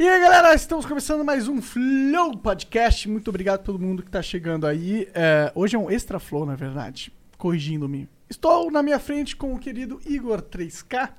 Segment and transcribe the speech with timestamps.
[0.00, 3.06] E aí, galera, estamos começando mais um Flow Podcast.
[3.06, 5.06] Muito obrigado a todo mundo que tá chegando aí.
[5.12, 7.12] É, hoje é um extra flow, na verdade.
[7.36, 8.08] Corrigindo-me.
[8.26, 11.10] Estou na minha frente com o querido Igor 3K.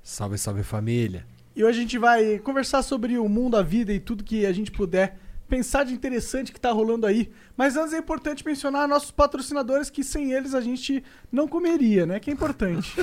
[0.00, 1.26] Salve, salve família.
[1.56, 4.52] E hoje a gente vai conversar sobre o mundo, a vida e tudo que a
[4.52, 7.30] gente puder pensar de interessante que tá rolando aí.
[7.56, 11.02] Mas antes é importante mencionar nossos patrocinadores, que sem eles a gente
[11.32, 12.20] não comeria, né?
[12.20, 12.94] Que é importante.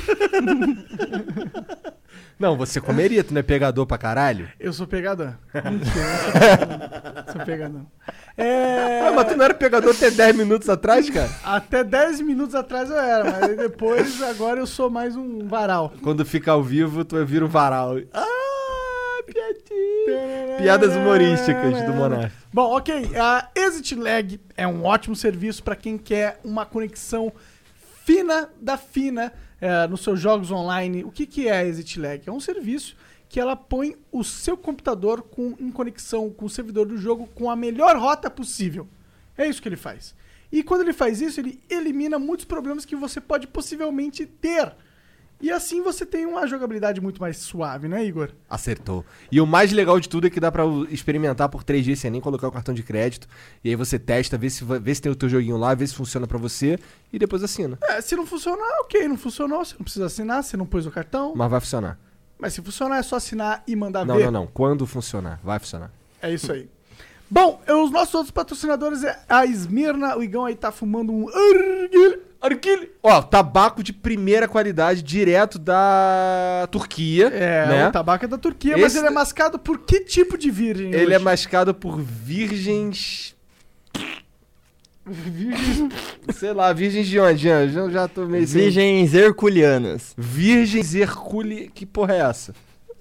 [2.38, 4.50] Não, você comeria, tu não é pegador pra caralho?
[4.60, 5.36] Eu sou pegador.
[5.54, 7.46] Mentira, eu sou pegador.
[7.46, 7.82] Pegador.
[8.38, 9.08] É...
[9.08, 11.30] Ah, mas tu não era pegador até 10 minutos atrás, cara?
[11.44, 15.94] Até 10 minutos atrás eu era, mas depois, agora eu sou mais um varal.
[16.02, 17.96] Quando fica ao vivo, tu vira o varal.
[18.14, 18.35] Ah,
[19.36, 20.58] piadinha.
[20.58, 22.34] Piadas humorísticas do Monark.
[22.54, 23.12] Bom, ok.
[23.18, 27.32] A Exit Lag é um ótimo serviço para quem quer uma conexão
[28.06, 31.04] fina da fina é, nos seus jogos online.
[31.04, 32.22] O que, que é a Exit Lag?
[32.26, 32.96] É um serviço
[33.28, 37.50] que ela põe o seu computador com, em conexão com o servidor do jogo com
[37.50, 38.88] a melhor rota possível.
[39.38, 40.16] É isso que ele faz.
[40.52, 44.74] E quando ele faz isso, ele elimina muitos problemas que você pode possivelmente ter.
[45.42, 48.30] E assim você tem uma jogabilidade muito mais suave, né, Igor?
[48.50, 49.06] Acertou.
[49.32, 52.22] E o mais legal de tudo é que dá pra experimentar por 3G sem nem
[52.22, 53.28] colocar o cartão de crédito.
[53.64, 55.94] E aí você testa, vê se, vê se tem o teu joguinho lá, vê se
[55.94, 56.80] funciona pra você
[57.12, 57.78] e depois assina.
[57.84, 60.92] É, se não funcionar, ok, não funcionou, você não precisa assinar, você não pôs o
[60.92, 61.34] cartão.
[61.36, 62.00] Mas vai funcionar.
[62.40, 64.26] Mas se funcionar, é só assinar e mandar Não, ver.
[64.26, 64.48] não, não.
[64.48, 65.92] Quando funcionar, vai funcionar.
[66.22, 66.70] É isso aí.
[67.30, 70.16] Bom, os nossos outros patrocinadores é a Esmirna.
[70.18, 71.28] O Igão aí tá fumando um.
[72.46, 72.92] Arquile.
[73.04, 77.28] Ó, tabaco de primeira qualidade, direto da Turquia.
[77.28, 77.88] É, né?
[77.88, 80.94] o tabaco é da Turquia, mas Esse- ele é mascado por que tipo de virgem?
[80.94, 81.26] Ele é hoje?
[81.26, 83.36] mascado por virgens.
[86.34, 87.44] Sei lá, virgens de onde?
[87.44, 90.14] Já, já tô meio sem- Virgens herculianas.
[90.18, 91.70] Virgens Hercule.
[91.74, 92.54] Que porra é essa?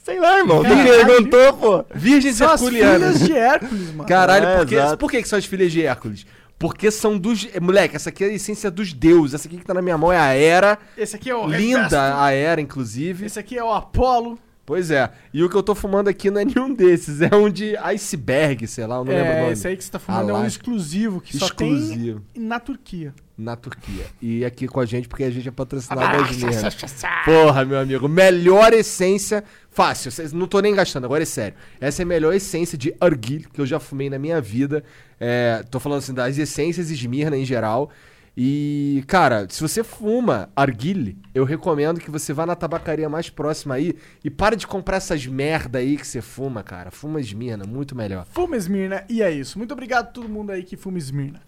[0.05, 0.63] Sei lá, irmão.
[0.63, 1.07] Quem Caralho.
[1.07, 1.85] perguntou, pô?
[1.95, 3.15] Virgens São as Herculianas.
[3.15, 4.05] filhas de Hércules, mano.
[4.07, 6.27] Caralho, É, por, que, por que são as filhas de Hércules?
[6.65, 7.47] Porque são dos.
[7.53, 9.35] é, Moleque, essa aqui é a essência dos deuses.
[9.35, 10.79] Essa aqui que tá na minha mão é a Era.
[10.97, 11.97] Esse aqui é o Linda Hefesto.
[11.97, 13.27] a Era, inclusive.
[13.27, 14.39] Esse aqui é o Apolo.
[14.67, 15.11] Pois é.
[15.33, 17.21] E o que eu tô fumando aqui não é nenhum desses.
[17.21, 19.53] É um de iceberg, sei lá, eu não lembro o É, nome.
[19.53, 22.19] esse aí que você tá fumando é um exclusivo que Exclusivo.
[22.19, 23.15] só tem na Turquia.
[23.37, 24.07] Na Turquia.
[24.23, 26.77] E aqui com a gente, porque a gente é patrocinado das merdas.
[27.25, 28.09] Porra, meu amigo.
[28.09, 29.45] Melhor essência.
[29.71, 30.11] Fácil.
[30.33, 31.55] Não tô nem gastando, agora é sério.
[31.81, 34.85] Essa é a melhor essência de Argil que eu já fumei na minha vida.
[35.21, 37.91] É, tô falando assim das essências Esmirna em geral.
[38.37, 43.75] E, cara, se você fuma Argil, eu recomendo que você vá na tabacaria mais próxima
[43.75, 46.91] aí e para de comprar essas merda aí que você fuma, cara.
[46.91, 48.27] Fuma Esmirna, muito melhor.
[48.31, 49.57] Fuma Esmirna e é isso.
[49.57, 51.41] Muito obrigado a todo mundo aí que fuma Esmirna.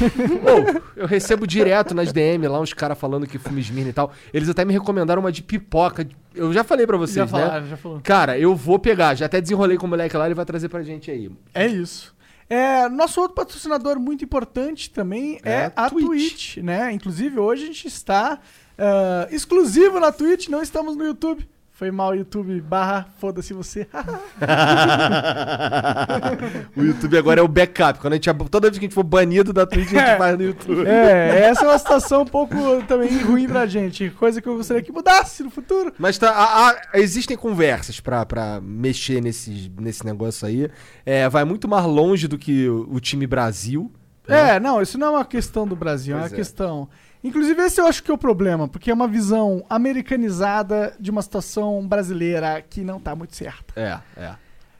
[0.96, 4.12] Eu recebo direto nas DM lá uns caras falando que fuma Esmirna e tal.
[4.32, 6.06] Eles até me recomendaram uma de pipoca.
[6.34, 7.44] Eu já falei pra vocês, Já né?
[7.44, 8.00] falaram, já falou.
[8.02, 9.14] Cara, eu vou pegar.
[9.14, 11.30] Já até desenrolei com o moleque lá, ele vai trazer pra gente aí.
[11.54, 12.14] É isso.
[12.48, 16.06] É, nosso outro patrocinador muito importante também é, É a Twitch.
[16.06, 16.56] Twitch.
[16.58, 16.92] né?
[16.92, 18.40] Inclusive, hoje a gente está
[18.78, 21.48] ah, exclusivo na Twitch, não estamos no YouTube.
[21.78, 23.86] Foi mal, YouTube barra foda-se você.
[26.76, 27.98] o YouTube agora é o backup.
[28.00, 30.16] Quando a gente, toda vez que a gente for banido da Twitch, a gente É.
[30.16, 30.86] faz no YouTube.
[30.86, 32.56] é, essa é uma situação um pouco
[32.88, 34.08] também ruim pra gente.
[34.10, 35.92] Coisa que eu gostaria que mudasse no futuro.
[35.98, 40.70] Mas tá, há- há- existem conversas pra, pra mexer nesse, nesse negócio aí.
[41.04, 43.92] É, vai muito mais longe do que o, o time Brasil.
[44.28, 46.36] É, não, isso não é uma questão do Brasil, é uma Pois é.
[46.36, 46.88] questão.
[47.26, 51.22] Inclusive, esse eu acho que é o problema, porque é uma visão americanizada de uma
[51.22, 53.74] situação brasileira que não tá muito certa.
[53.78, 54.34] É, é.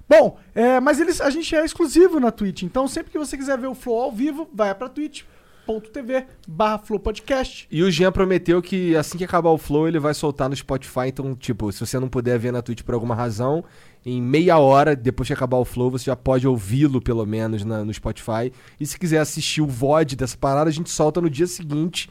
[0.09, 3.59] Bom, é, mas eles, a gente é exclusivo na Twitch, então sempre que você quiser
[3.59, 7.67] ver o Flow ao vivo, vai pra twitch.tv barra Flow Podcast.
[7.69, 11.09] E o Jean prometeu que assim que acabar o Flow, ele vai soltar no Spotify.
[11.09, 13.65] Então, tipo, se você não puder ver na Twitch por alguma razão,
[14.05, 17.85] em meia hora, depois que acabar o Flow, você já pode ouvi-lo, pelo menos, na-
[17.85, 18.53] no Spotify.
[18.79, 22.09] E se quiser assistir o VOD dessa parada, a gente solta no dia seguinte,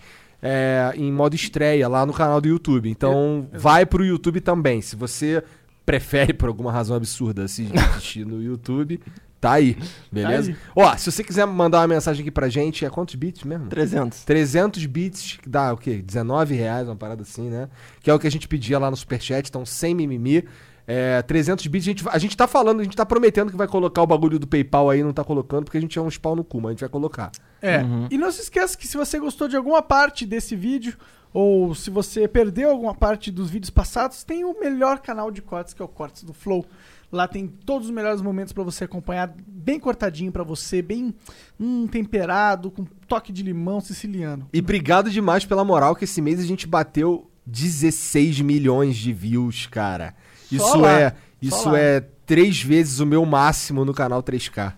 [0.47, 2.87] é, em modo estreia, lá no canal do YouTube.
[2.87, 4.79] Então, vai pro YouTube também.
[4.79, 5.43] Se você
[5.83, 8.99] prefere, por alguma razão absurda, assi- assistir no YouTube,
[9.41, 9.75] tá aí,
[10.11, 10.51] beleza?
[10.51, 10.57] aí.
[10.75, 13.67] Ó, se você quiser mandar uma mensagem aqui pra gente, é quantos bits mesmo?
[13.67, 14.23] 300.
[14.23, 15.97] 300 bits, que dá o quê?
[15.97, 17.67] 19 reais, uma parada assim, né?
[18.01, 20.43] Que é o que a gente pedia lá no Superchat, então sem mimimi.
[20.87, 23.67] É, 300 bits, a gente, a gente tá falando, a gente tá prometendo que vai
[23.67, 26.35] colocar o bagulho do PayPal aí, não tá colocando, porque a gente é uns pau
[26.35, 27.31] no cu, mas a gente vai colocar.
[27.61, 28.07] É, Uhum.
[28.11, 30.95] e não se esqueça que se você gostou de alguma parte desse vídeo,
[31.33, 35.73] ou se você perdeu alguma parte dos vídeos passados, tem o melhor canal de cortes,
[35.73, 36.65] que é o Cortes do Flow.
[37.11, 41.13] Lá tem todos os melhores momentos pra você acompanhar, bem cortadinho pra você, bem
[41.59, 44.47] hum, temperado, com toque de limão siciliano.
[44.53, 49.67] E obrigado demais pela moral, que esse mês a gente bateu 16 milhões de views,
[49.67, 50.13] cara.
[50.57, 50.99] Isso lá.
[51.01, 51.79] é Isso lá.
[51.79, 54.73] é três vezes o meu máximo no canal 3K.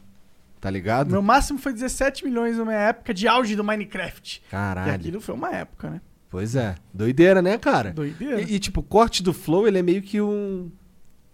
[0.59, 1.11] Tá ligado?
[1.11, 4.41] Meu máximo foi 17 milhões na minha época de auge do Minecraft.
[4.47, 4.91] E Caralho.
[4.91, 6.01] aquilo foi uma época, né?
[6.29, 6.75] Pois é.
[6.93, 7.91] Doideira, né, cara?
[7.91, 8.41] Doideira.
[8.41, 10.69] E, e, tipo, o corte do Flow, ele é meio que um.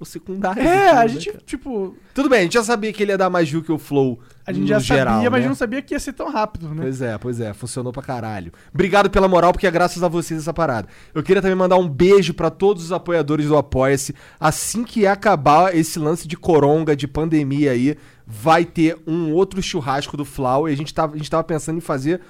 [0.03, 0.61] O secundário.
[0.61, 1.43] É, daquilo, a né, gente, cara?
[1.45, 3.77] tipo, Tudo bem, a gente já sabia que ele ia dar mais view que o
[3.77, 4.19] Flow.
[4.45, 5.47] a gente já geral, sabia, mas né?
[5.47, 6.81] não sabia que ia ser tão rápido, né?
[6.81, 8.51] Pois é, pois é, funcionou pra caralho.
[8.73, 10.87] Obrigado pela moral, porque é graças a vocês essa parada.
[11.13, 14.13] Eu queria também mandar um beijo pra todos os apoiadores do Apoia-se.
[14.39, 17.97] Assim que acabar esse lance de coronga, de pandemia aí,
[18.27, 21.77] vai ter um outro churrasco do Flau e a gente tava, a gente tava pensando
[21.77, 22.21] em fazer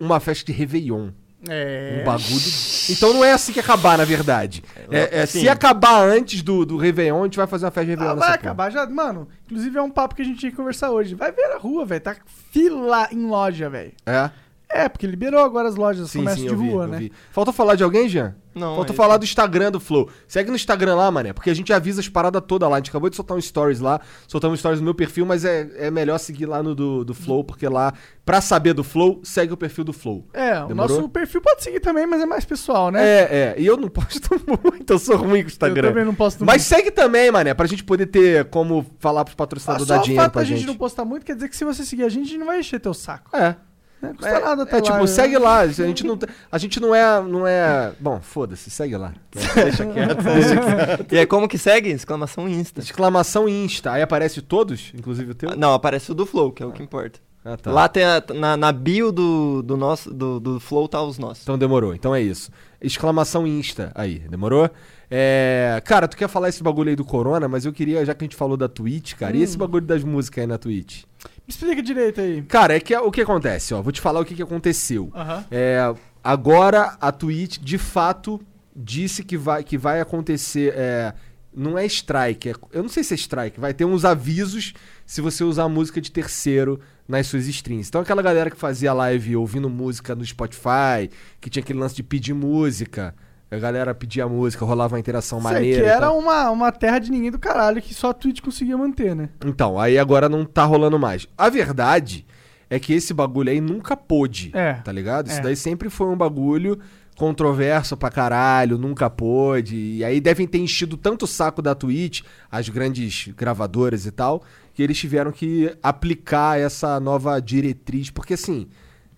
[0.00, 1.10] uma festa de Réveillon.
[1.48, 1.98] É.
[2.00, 2.50] Um bagulho.
[2.90, 4.62] Então não é assim que acabar, na verdade.
[4.90, 5.40] É, é, Sim.
[5.40, 8.14] se acabar antes do, do Réveillon, a gente vai fazer uma festa de Réveillon Ah,
[8.16, 8.50] nessa vai porra.
[8.50, 8.86] acabar já.
[8.86, 11.14] Mano, inclusive é um papo que a gente tinha que conversar hoje.
[11.14, 12.00] Vai ver a rua, velho.
[12.00, 12.16] Tá
[12.50, 13.92] fila em loja, velho.
[14.04, 14.30] É?
[14.70, 16.98] É, porque liberou agora as lojas, Sim, comércio sim, de eu vi, rua, eu né?
[16.98, 17.12] vi.
[17.32, 18.34] Faltou falar de alguém, Jean?
[18.54, 19.20] Não, Faltou é falar isso.
[19.20, 20.10] do Instagram do Flow.
[20.26, 22.76] Segue no Instagram lá, mané, porque a gente avisa as paradas todas lá.
[22.76, 25.44] A gente acabou de soltar um stories lá, soltamos um stories no meu perfil, mas
[25.44, 27.94] é, é melhor seguir lá no do, do Flow, porque lá,
[28.26, 30.26] pra saber do Flow, segue o perfil do Flow.
[30.34, 30.96] É, o Demorou?
[30.96, 33.02] nosso perfil pode seguir também, mas é mais pessoal, né?
[33.02, 33.54] É, é.
[33.58, 35.88] E eu não posto muito, eu sou ruim com o Instagram.
[35.88, 36.68] Eu também não posto Mas muito.
[36.68, 40.04] segue também, mané, pra gente poder ter como falar pros Ah, patrocinadores só dar o
[40.04, 40.66] dinheiro fato pra da gente gente.
[40.66, 42.58] não postar muito quer dizer que se você seguir a gente, a gente não vai
[42.60, 43.34] encher teu saco.
[43.34, 43.56] É.
[44.00, 45.38] Não custa É, nada é, tá tipo, lá, segue né?
[45.40, 45.58] lá.
[45.60, 47.92] A gente não, tá- a gente não é, não é.
[47.98, 49.12] Bom, foda-se, segue lá.
[49.54, 50.22] Deixa quieto.
[50.22, 51.12] Deixa quieto.
[51.12, 51.90] E aí, como que segue?
[51.90, 52.80] Exclamação Insta.
[52.80, 53.90] Exclamação Insta.
[53.92, 55.56] Aí aparece todos, inclusive o teu?
[55.56, 57.18] Não, aparece o do Flow, que é o que importa.
[57.44, 57.70] Ah, tá.
[57.72, 61.42] Lá tem a- na, na bio do, do nosso do, do Flow tá os nossos.
[61.42, 61.94] Então demorou.
[61.94, 62.50] Então é isso.
[62.80, 64.70] Exclamação Insta aí, demorou?
[65.10, 68.24] É, cara, tu quer falar esse bagulho aí do Corona, mas eu queria, já que
[68.24, 69.60] a gente falou da Twitch, cara, e esse Hum.
[69.60, 71.04] bagulho das músicas aí na Twitch?
[71.24, 72.42] Me explica direito aí.
[72.42, 75.10] Cara, é que o que acontece, ó, vou te falar o que, que aconteceu.
[75.50, 75.78] É,
[76.22, 78.40] agora a Twitch, de fato,
[78.76, 80.74] disse que vai, que vai acontecer.
[80.76, 81.14] é,
[81.56, 84.74] não é strike, é- eu não sei se é strike, vai ter uns avisos
[85.06, 86.78] se você usar música de terceiro
[87.08, 87.88] nas suas streams.
[87.88, 92.02] Então aquela galera que fazia live ouvindo música no Spotify, que tinha aquele lance de
[92.02, 93.14] pedir música,
[93.50, 95.82] a galera pedia música, rolava uma interação Sei maneira.
[95.82, 99.14] que era uma, uma terra de ninguém do caralho que só a Twitch conseguia manter,
[99.16, 99.30] né?
[99.44, 101.26] Então, aí agora não tá rolando mais.
[101.36, 102.26] A verdade
[102.68, 104.74] é que esse bagulho aí nunca pôde, É.
[104.74, 105.28] tá ligado?
[105.28, 105.42] Isso É.
[105.42, 106.78] daí sempre foi um bagulho
[107.16, 109.74] controverso pra caralho, nunca pôde.
[109.76, 114.42] E aí devem ter enchido tanto o saco da Twitch, as grandes gravadoras e tal,
[114.72, 118.10] que eles tiveram que aplicar essa nova diretriz.
[118.10, 118.68] Porque assim,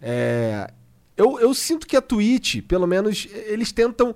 [0.01, 0.71] é,
[1.21, 4.15] eu, eu sinto que a Twitch, pelo menos, eles tentam.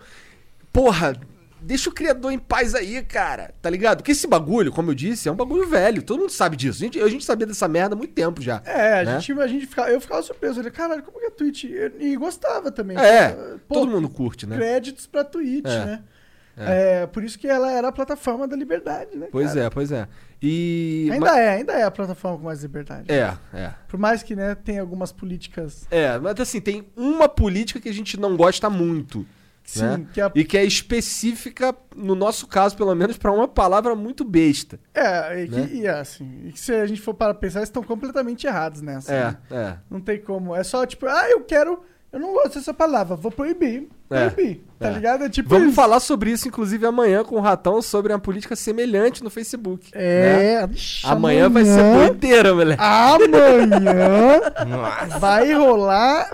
[0.73, 1.15] Porra,
[1.61, 3.55] deixa o criador em paz aí, cara.
[3.61, 3.99] Tá ligado?
[3.99, 6.03] Porque esse bagulho, como eu disse, é um bagulho velho.
[6.03, 6.79] Todo mundo sabe disso.
[6.79, 8.63] A gente, a gente sabia dessa merda há muito tempo já.
[8.65, 9.21] É, a né?
[9.21, 10.61] gente, a gente ficava, eu ficava surpreso.
[10.61, 11.65] Eu falei, caralho, como que a Twitch.
[11.65, 12.97] E, e gostava também.
[12.99, 13.31] É,
[13.69, 14.57] Pô, todo mundo curte, né?
[14.57, 16.03] Créditos pra Twitch, É, né?
[16.57, 17.07] É.
[17.07, 19.29] por isso que ela era a plataforma da liberdade, né?
[19.33, 19.61] Pois cara?
[19.67, 20.07] é, pois é.
[20.43, 21.09] E.
[21.13, 23.11] Ainda ma- é, ainda é a plataforma com mais liberdade.
[23.11, 23.73] É, é.
[23.89, 25.87] Por mais que, né, tem algumas políticas.
[25.91, 29.27] É, mas assim, tem uma política que a gente não gosta muito.
[29.67, 30.07] Sim, né?
[30.13, 33.95] que é a- E que é específica, no nosso caso, pelo menos, pra uma palavra
[33.95, 34.79] muito besta.
[34.93, 35.69] É, e, que, Né?
[35.73, 36.43] e é assim.
[36.45, 39.13] E que se a gente for para pensar, eles estão completamente errados nessa.
[39.13, 39.37] É, né?
[39.51, 39.77] é.
[39.91, 40.55] Não tem como.
[40.55, 41.83] É só tipo, ah, eu quero.
[42.15, 43.89] Eu não gosto dessa palavra, vou proibir.
[44.09, 44.61] É, Proibir.
[44.79, 44.93] Tá é.
[44.93, 45.25] ligado?
[45.25, 45.49] É tipo.
[45.49, 45.75] Vamos isso.
[45.75, 49.91] falar sobre isso, inclusive, amanhã com o Ratão, sobre uma política semelhante no Facebook.
[49.93, 50.63] né?
[50.63, 52.81] É, ixi, Amanhã vai ser doideira, moleque.
[52.81, 54.41] Amanhã
[55.19, 56.31] vai rolar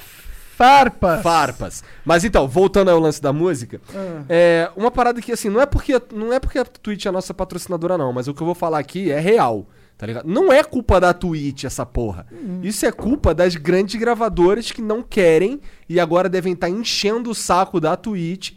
[0.57, 1.23] farpas.
[1.23, 1.85] Farpas.
[2.05, 4.23] Mas então, voltando ao lance da música, Ah.
[4.29, 7.13] é uma parada que assim, não é porque não é porque a Twitch é a
[7.13, 9.67] nossa patrocinadora não, mas o que eu vou falar aqui é real,
[10.01, 10.27] tá ligado?
[10.27, 12.27] Não é culpa da Twitch essa porra.
[12.63, 17.35] Isso é culpa das grandes gravadoras que não querem e agora devem estar enchendo o
[17.35, 18.53] saco da Twitch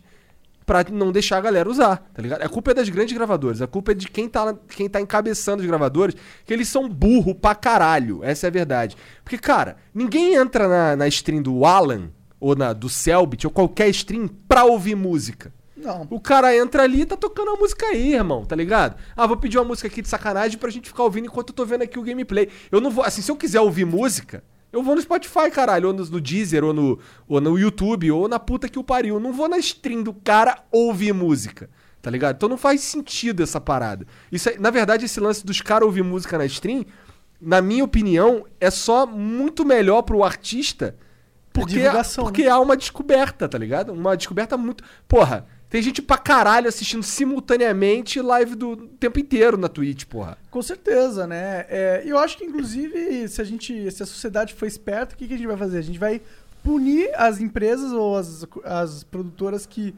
[0.66, 2.44] pra não deixar a galera usar, tá ligado?
[2.44, 5.62] A culpa é das grandes gravadoras, a culpa é de quem tá, quem tá encabeçando
[5.62, 8.96] os gravadores, que eles são burro pra caralho, essa é a verdade.
[9.22, 12.10] Porque, cara, ninguém entra na, na stream do Alan,
[12.40, 15.52] ou na do Selbit, ou qualquer stream pra ouvir música.
[15.84, 16.08] Não.
[16.10, 18.96] O cara entra ali e tá tocando a música aí, irmão, tá ligado?
[19.16, 21.66] Ah, vou pedir uma música aqui de sacanagem pra gente ficar ouvindo enquanto eu tô
[21.66, 22.50] vendo aqui o gameplay.
[22.72, 25.94] Eu não vou, assim, se eu quiser ouvir música, eu vou no Spotify, caralho, ou
[25.94, 29.16] no, no Deezer, ou no, ou no YouTube, ou na puta que o pariu.
[29.16, 31.70] Eu não vou na stream do cara ouvir música,
[32.02, 32.38] tá ligado?
[32.38, 34.08] Então não faz sentido essa parada.
[34.32, 36.86] Isso na verdade, esse lance dos caras ouvir música na stream,
[37.40, 40.96] na minha opinião, é só muito melhor pro artista.
[41.54, 43.94] Porque, divulgação, porque há uma descoberta, tá ligado?
[43.94, 44.84] Uma descoberta muito.
[45.08, 50.38] Porra, tem gente pra caralho assistindo simultaneamente live do tempo inteiro na Twitch, porra.
[50.52, 51.66] Com certeza, né?
[51.68, 53.90] É, eu acho que, inclusive, se a gente.
[53.90, 55.80] Se a sociedade for esperta, o que, que a gente vai fazer?
[55.80, 56.22] A gente vai
[56.64, 59.96] punir as empresas ou as, as produtoras que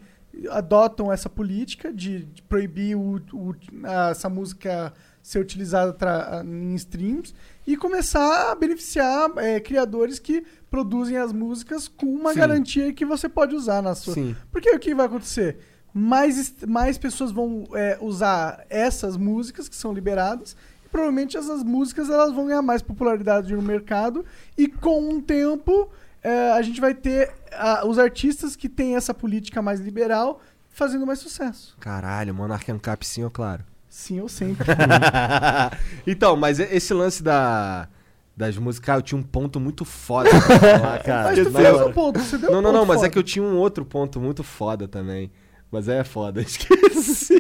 [0.50, 3.54] adotam essa política de, de proibir o- o-
[3.84, 10.44] a- essa música ser utilizada tra- em streams e começar a beneficiar é, criadores que
[10.70, 12.40] produzem as músicas com uma Sim.
[12.40, 14.14] garantia que você pode usar na sua.
[14.14, 14.36] Sim.
[14.52, 15.58] Porque o que vai acontecer?
[15.94, 20.56] Mais, mais pessoas vão é, usar essas músicas que são liberadas
[20.86, 24.26] e provavelmente essas músicas elas vão ganhar mais popularidade no mercado
[24.58, 25.90] e com o tempo
[26.22, 31.06] é, a gente vai ter ah, os artistas que têm essa política mais liberal fazendo
[31.06, 31.78] mais sucesso.
[31.80, 33.64] Caralho, Monarch Ancap sim, ó, claro.
[33.96, 34.68] Sim, eu sempre.
[36.06, 37.88] então, mas esse lance da,
[38.36, 41.24] das músicas, cara, eu tinha um ponto muito foda pra falar, cara.
[41.30, 43.08] Mas tu Mas- fez um ponto, você deu Não, um não, não, mas foda.
[43.08, 45.32] é que eu tinha um outro ponto muito foda também.
[45.72, 47.40] Mas é foda, esqueci.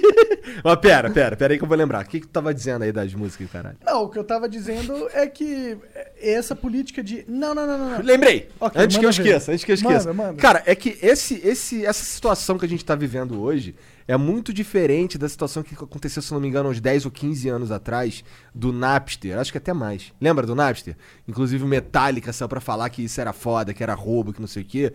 [0.63, 2.03] mas pera, pera, pera aí que eu vou lembrar.
[2.05, 3.77] O que, que tu tava dizendo aí das músicas, caralho?
[3.85, 5.77] Não, o que eu tava dizendo é que
[6.17, 7.25] essa política de.
[7.27, 7.89] Não, não, não, não.
[7.97, 8.01] não.
[8.01, 8.47] Lembrei!
[8.61, 9.29] Ok, antes que eu manda ver.
[9.29, 10.13] esqueça, antes que eu esqueça.
[10.13, 10.41] Manda, manda.
[10.41, 13.75] Cara, é que esse, esse, essa situação que a gente tá vivendo hoje
[14.07, 17.49] é muito diferente da situação que aconteceu, se não me engano, uns 10 ou 15
[17.49, 19.37] anos atrás, do Napster.
[19.37, 20.13] Acho que até mais.
[20.21, 20.95] Lembra do Napster?
[21.27, 24.47] Inclusive o Metallica saiu pra falar que isso era foda, que era roubo, que não
[24.47, 24.93] sei o quê.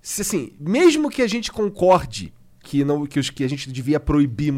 [0.00, 3.98] Se, assim, mesmo que a gente concorde que, não, que, os, que a gente devia
[3.98, 4.52] proibir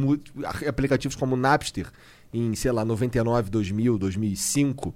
[0.67, 1.91] aplicativos como o Napster
[2.33, 4.95] em, sei lá, 99, 2000, 2005...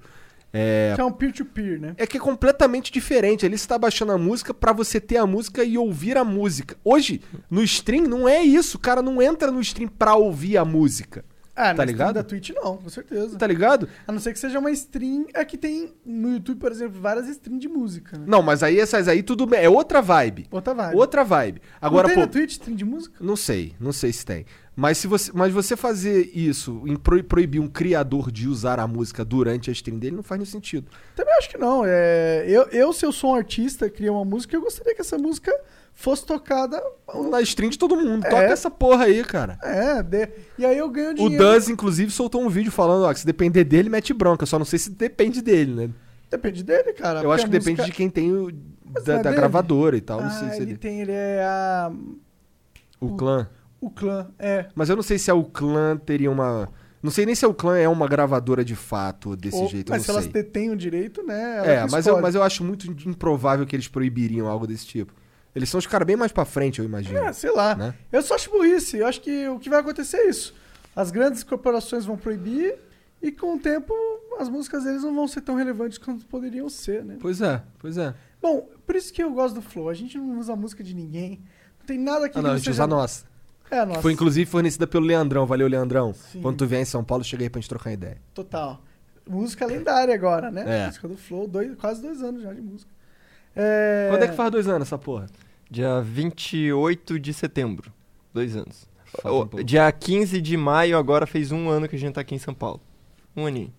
[0.53, 1.95] É, Que é um peer-to-peer, né?
[1.99, 3.45] é que é completamente diferente.
[3.45, 6.77] Ali você tá baixando a música pra você ter a música e ouvir a música.
[6.85, 8.77] Hoje, no stream, não é isso.
[8.79, 11.25] O cara não entra no stream pra ouvir a música.
[11.61, 12.15] Ah, Tá ligado?
[12.15, 13.37] da Twitch não, com certeza.
[13.37, 13.89] Tá ligado?
[14.07, 15.27] A não ser que seja uma stream.
[15.35, 18.25] É que tem no YouTube, por exemplo, várias streams de música, né?
[18.29, 19.53] Não, mas aí essas aí tudo.
[19.55, 20.47] É outra vibe.
[20.53, 20.97] Outra vibe.
[20.97, 21.61] Outra vibe.
[21.81, 22.27] Agora, não tem pô.
[22.27, 23.17] na Twitch stream de música?
[23.21, 24.47] Não sei, não sei se tem.
[24.81, 28.87] Mas se você, mas você fazer isso, em pro- proibir um criador de usar a
[28.87, 30.89] música durante a stream dele, não faz nenhum sentido.
[31.17, 31.83] Também acho que não.
[31.85, 35.19] É, eu, eu, se eu sou um artista, cria uma música, eu gostaria que essa
[35.19, 35.53] música
[35.93, 36.81] fosse tocada.
[37.29, 38.25] Na stream de todo mundo.
[38.25, 38.31] É.
[38.31, 39.59] Toca essa porra aí, cara.
[39.65, 41.45] É, de- e aí eu ganho O dinheiro.
[41.45, 44.47] Duz, inclusive, soltou um vídeo falando, ó, que se depender dele, mete bronca.
[44.47, 45.91] Só não sei se depende dele, né?
[46.31, 47.21] Depende dele, cara.
[47.21, 48.49] Eu acho que porque a depende música- de quem tem o.
[48.95, 50.21] Mas Da, é da gravadora e tal.
[50.21, 50.79] Ah, não sei se ele ele.
[50.79, 51.91] tem, ele é a.
[53.01, 53.49] O clã.
[53.81, 54.67] O clã, é.
[54.75, 56.69] Mas eu não sei se a o clã teria uma.
[57.01, 59.91] Não sei nem se a o clã é uma gravadora de fato desse Ou- jeito.
[59.91, 60.33] mas se não elas sei.
[60.33, 61.63] detêm o direito, né?
[61.83, 65.13] É, que mas eu, mas eu acho muito improvável que eles proibiriam algo desse tipo.
[65.55, 67.19] Eles são os caras bem mais pra frente, eu imagino.
[67.19, 67.75] É, sei lá.
[67.75, 67.95] Né?
[68.13, 68.99] Eu só acho burrice.
[68.99, 70.55] Eu acho que o que vai acontecer é isso.
[70.95, 72.75] As grandes corporações vão proibir
[73.23, 73.95] e com o tempo
[74.39, 77.17] as músicas deles não vão ser tão relevantes quanto poderiam ser, né?
[77.21, 78.15] Pois é, pois é.
[78.43, 79.89] Bom, por isso que eu gosto do Flow.
[79.89, 81.41] A gente não usa a música de ninguém.
[81.81, 82.73] Não tem nada aqui Ah, não, que a gente seja...
[82.73, 83.25] usa a nossa.
[83.71, 84.03] É nossa.
[84.03, 85.47] Foi inclusive fornecida pelo Leandrão.
[85.47, 86.15] Valeu, Leandrão.
[86.15, 86.41] Sim.
[86.41, 88.19] Quando tu vier em São Paulo, chega aí pra gente trocar ideia.
[88.35, 88.81] Total.
[89.29, 90.65] Música lendária agora, né?
[90.67, 90.87] É.
[90.87, 91.47] Música do Flow.
[91.47, 92.91] Dois, quase dois anos já de música.
[93.55, 94.09] É...
[94.11, 95.27] Quando é que faz dois anos essa porra?
[95.71, 97.93] Dia 28 de setembro.
[98.33, 98.89] Dois anos.
[99.25, 102.39] Um dia 15 de maio agora fez um ano que a gente tá aqui em
[102.39, 102.81] São Paulo.
[103.37, 103.73] Um aninho.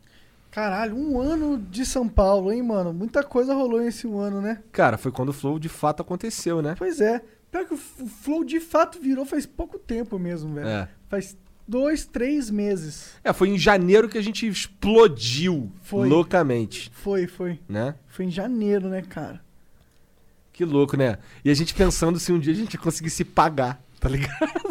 [0.51, 2.91] Caralho, um ano de São Paulo, hein, mano?
[2.91, 4.61] Muita coisa rolou nesse um ano, né?
[4.71, 6.75] Cara, foi quando o Flow de fato aconteceu, né?
[6.77, 7.21] Pois é.
[7.51, 10.67] Pior que o Flow de fato virou faz pouco tempo mesmo, velho.
[10.67, 10.89] É.
[11.07, 11.37] Faz
[11.67, 13.13] dois, três meses.
[13.23, 16.07] É, foi em janeiro que a gente explodiu Foi.
[16.07, 17.59] loucamente, Foi, foi.
[17.67, 17.95] né?
[18.07, 19.41] Foi em janeiro, né, cara?
[20.51, 21.17] Que louco, né?
[21.43, 24.35] E a gente pensando se um dia a gente conseguisse pagar, tá ligado?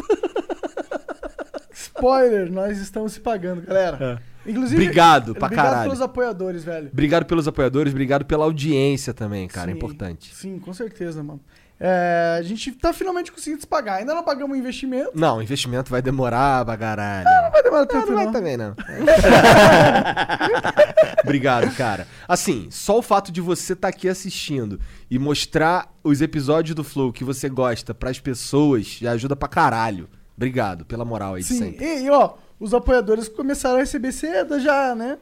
[1.73, 4.21] Spoiler, nós estamos se pagando, galera.
[4.45, 5.83] Inclusive, Obrigado pra obrigado caralho.
[5.89, 6.89] pelos apoiadores, velho.
[6.91, 10.35] Obrigado pelos apoiadores, obrigado pela audiência também, cara, é Sim, importante.
[10.35, 11.41] Sim, com certeza, mano.
[11.79, 13.95] É, a gente tá finalmente conseguindo se pagar.
[13.95, 15.11] Ainda não pagamos o investimento.
[15.15, 17.23] Não, o investimento vai demorar pra caralho.
[17.23, 18.33] Não vai demorar tanto, não vai não.
[18.33, 18.75] também, não.
[21.23, 22.05] Obrigado, cara.
[22.27, 27.13] Assim, só o fato de você estar aqui assistindo e mostrar os episódios do Flow
[27.13, 30.09] que você gosta pras pessoas já ajuda pra caralho.
[30.35, 31.85] Obrigado pela moral aí de Sim, sempre.
[31.85, 35.17] e, e, ó, os apoiadores começaram a receber seda já, né?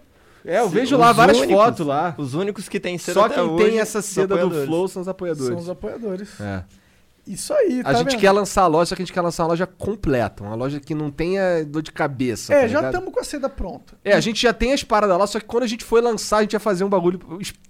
[0.48, 2.16] É, eu Sim, vejo lá várias únicos- fotos lá.
[2.18, 4.66] Os únicos que tem seda Só até quem hoje tem essa são seda do.
[4.66, 5.60] Flow são os São apoiadores.
[5.62, 6.40] os apoiadores.
[6.40, 6.64] É.
[7.28, 8.20] Isso aí, tá A gente vendo?
[8.22, 10.44] quer lançar a loja, só que a gente quer lançar uma loja completa.
[10.44, 12.54] Uma loja que não tenha dor de cabeça.
[12.54, 13.98] É, tá já estamos com a seda pronta.
[14.04, 16.38] É, a gente já tem as paradas lá, só que quando a gente foi lançar,
[16.38, 17.20] a gente ia fazer um bagulho.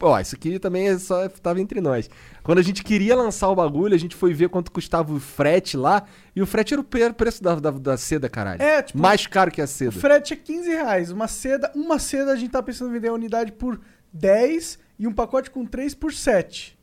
[0.01, 2.09] Ó, isso aqui também é só tava entre nós.
[2.43, 5.75] Quando a gente queria lançar o bagulho, a gente foi ver quanto custava o frete
[5.75, 6.03] lá,
[6.35, 8.61] e o frete era o pre- preço da, da, da seda, caralho.
[8.61, 9.91] É, tipo, Mais caro que a O seda.
[9.91, 11.11] frete é 15 reais.
[11.11, 13.79] Uma seda, uma seda a gente tá pensando em vender a unidade por
[14.13, 16.76] 10 e um pacote com 3 por 7.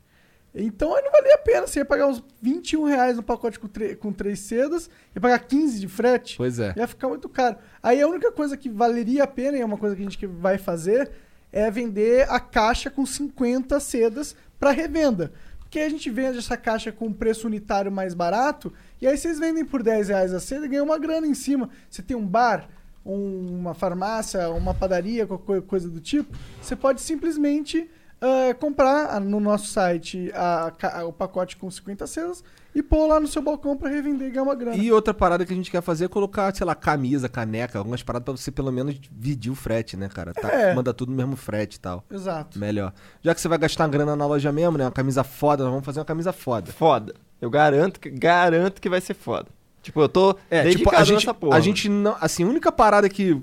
[0.55, 1.67] Então aí não valia a pena.
[1.67, 3.67] Você ia pagar uns 21 reais no pacote com,
[3.99, 6.37] com 3 sedas, ia pagar 15 de frete.
[6.37, 6.73] Pois é.
[6.77, 7.57] Ia ficar muito caro.
[7.83, 10.25] Aí a única coisa que valeria a pena, e é uma coisa que a gente
[10.25, 11.11] vai fazer,
[11.51, 15.31] é vender a caixa com 50 sedas para revenda.
[15.59, 18.71] Porque a gente vende essa caixa com preço unitário mais barato,
[19.01, 21.69] e aí vocês vendem por 10 reais a seda e ganham uma grana em cima.
[21.89, 22.69] Você tem um bar,
[23.05, 27.89] um- uma farmácia, uma padaria, qualquer coisa do tipo, você pode simplesmente
[28.25, 33.19] ah, comprar no nosso site a- a- o pacote com 50 sedas e pôr lá
[33.19, 34.75] no seu balcão pra revender e ganhar uma grana.
[34.75, 38.03] E outra parada que a gente quer fazer é colocar, sei lá, camisa, caneca, algumas
[38.03, 40.33] paradas pra você pelo menos dividir o frete, né, cara?
[40.33, 40.73] Tá, É.
[40.73, 42.03] Manda tudo no mesmo frete e tal.
[42.11, 42.57] Exato.
[42.59, 42.93] Melhor.
[43.21, 44.85] Já que você vai gastar grana na loja mesmo, né?
[44.85, 46.71] Uma camisa foda, nós vamos fazer uma camisa foda.
[46.71, 47.13] Foda.
[47.39, 49.47] Eu garanto que, garanto que vai ser foda.
[49.81, 51.55] Tipo, eu tô É, tipo, a gente, nessa porra.
[51.55, 52.15] a gente não.
[52.19, 53.39] Assim, a única parada que,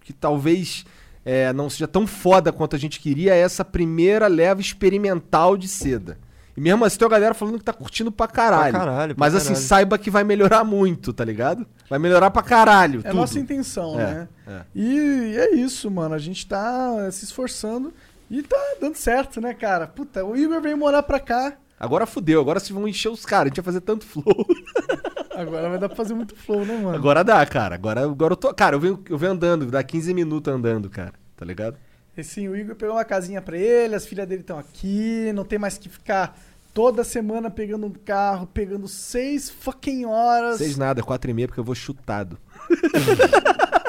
[0.00, 0.84] que talvez
[1.24, 5.68] é, não seja tão foda quanto a gente queria é essa primeira leva experimental de
[5.68, 6.18] seda.
[6.56, 8.72] E mesmo assim, tem uma galera falando que tá curtindo pra caralho.
[8.72, 9.64] Pra caralho, pra Mas assim, caralho.
[9.66, 11.66] saiba que vai melhorar muito, tá ligado?
[11.88, 12.98] Vai melhorar pra caralho.
[13.04, 13.20] É a tudo.
[13.20, 14.28] nossa intenção, É, né?
[14.46, 14.60] é.
[14.74, 16.14] E é isso, mano.
[16.14, 17.92] A gente tá se esforçando
[18.30, 19.86] e tá dando certo, né, cara?
[19.86, 21.54] Puta, o Igor veio morar pra cá.
[21.82, 23.46] Agora fudeu, agora se vão encher os caras.
[23.46, 24.46] A gente vai fazer tanto flow.
[25.34, 26.94] Agora vai dar pra fazer muito flow, né, mano?
[26.94, 27.74] Agora dá, cara.
[27.74, 28.52] Agora, agora eu tô.
[28.54, 31.14] Cara, eu venho, eu venho andando, dá 15 minutos andando, cara.
[31.34, 31.76] Tá ligado?
[32.16, 35.44] E sim, o Igor pegou uma casinha pra ele, as filhas dele estão aqui, não
[35.44, 36.38] tem mais que ficar
[36.74, 40.58] toda semana pegando um carro, pegando seis fucking horas.
[40.58, 42.38] Seis nada, quatro e meia, porque eu vou chutado.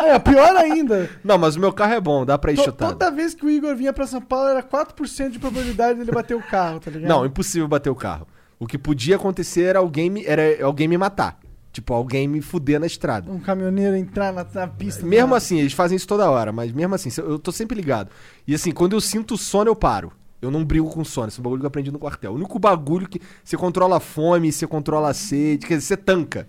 [0.00, 1.10] Ah, é, pior ainda.
[1.22, 2.92] Não, mas o meu carro é bom, dá pra ir To- chutado.
[2.92, 6.34] toda vez que o Igor vinha pra São Paulo era 4% de probabilidade dele bater
[6.36, 7.08] o carro, tá ligado?
[7.08, 8.26] Não, impossível bater o carro.
[8.58, 11.38] O que podia acontecer era alguém me, era alguém me matar.
[11.72, 13.30] Tipo, alguém me fuder na estrada.
[13.30, 15.06] Um caminhoneiro entrar na, na pista.
[15.06, 17.76] Mesmo do- assim, eles fazem isso toda hora, mas mesmo assim, eu eu tô sempre
[17.76, 18.10] ligado.
[18.46, 20.12] E assim, quando eu sinto sono, eu paro.
[20.42, 21.28] Eu não brigo com sono.
[21.28, 22.32] Esse é um bagulho que eu aprendi no quartel.
[22.32, 25.96] O único bagulho que você controla a fome, você controla a sede, quer dizer, você
[25.96, 26.48] tanca.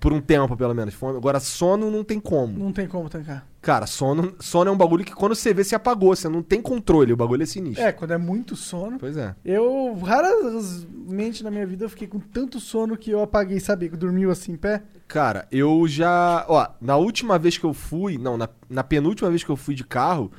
[0.00, 0.94] Por um tempo, pelo menos.
[0.94, 2.58] Fome- Agora, sono não tem como.
[2.58, 3.46] Não tem como tancar.
[3.62, 6.14] Cara, sono, sono é um bagulho que quando você vê, você apagou.
[6.14, 7.12] Você não tem controle.
[7.12, 7.84] O bagulho é sinistro.
[7.84, 8.98] É, quando é muito sono.
[8.98, 9.34] Pois é.
[9.44, 13.88] Eu, raramente na minha vida, eu fiquei com tanto sono que eu apaguei, sabe?
[13.88, 14.82] Que dormiu assim em pé.
[15.08, 16.44] Cara, eu já.
[16.48, 18.18] Ó, na última vez que eu fui.
[18.18, 20.30] Não, na, na penúltima vez que eu fui de carro,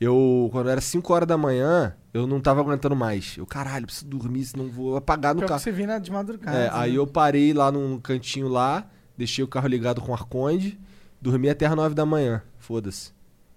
[0.00, 0.48] eu.
[0.50, 3.36] Quando era 5 horas da manhã, eu não tava aguentando mais.
[3.36, 5.60] Eu, caralho, preciso dormir, senão vou apagar no Pior carro.
[5.60, 6.56] você na, de madrugada.
[6.56, 6.98] É, aí né?
[6.98, 10.80] eu parei lá num cantinho lá, deixei o carro ligado com arconde,
[11.20, 12.42] dormi até as 9 da manhã.
[12.58, 13.12] Foda-se.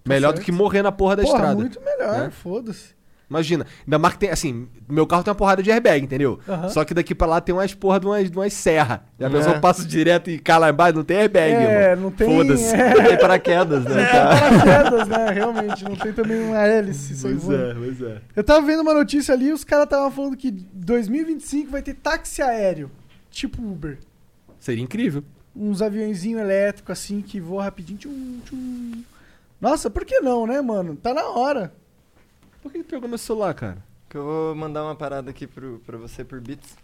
[0.06, 0.44] Melhor do certo.
[0.44, 1.56] que morrer na porra da Porra, estrada.
[1.56, 2.30] muito melhor, né?
[2.30, 2.93] foda-se.
[3.28, 6.38] Imagina, ainda mais que tem, assim, meu carro tem uma porrada de airbag, entendeu?
[6.48, 6.68] Aham.
[6.68, 9.04] Só que daqui pra lá tem umas porra de umas, de umas serra.
[9.18, 9.30] E a É.
[9.30, 12.04] pessoa passa direto e cai lá embaixo, não tem airbag, É, irmão.
[12.04, 12.26] não tem.
[12.28, 12.74] Foda-se.
[12.74, 14.02] É, Tem paraquedas, né?
[14.02, 14.36] é, cara?
[14.60, 15.30] paraquedas, né?
[15.32, 17.16] Realmente, não tem também uma hélice.
[17.16, 17.76] sai voando.
[17.80, 18.18] pois é.
[18.36, 22.42] Eu tava vendo uma notícia ali, os caras estavam falando que 2025 vai ter táxi
[22.42, 22.90] aéreo,
[23.30, 23.98] tipo Uber.
[24.60, 25.24] Seria incrível.
[25.56, 27.98] Uns aviãozinhos elétricos assim que voam rapidinho.
[27.98, 29.02] Tchum, tchum.
[29.60, 30.96] Nossa, por que não, né, mano?
[30.96, 31.72] Tá na hora.
[32.64, 33.76] Por que pegou meu celular, cara?
[34.08, 36.76] Que eu vou mandar uma parada aqui pro, pra você por bits.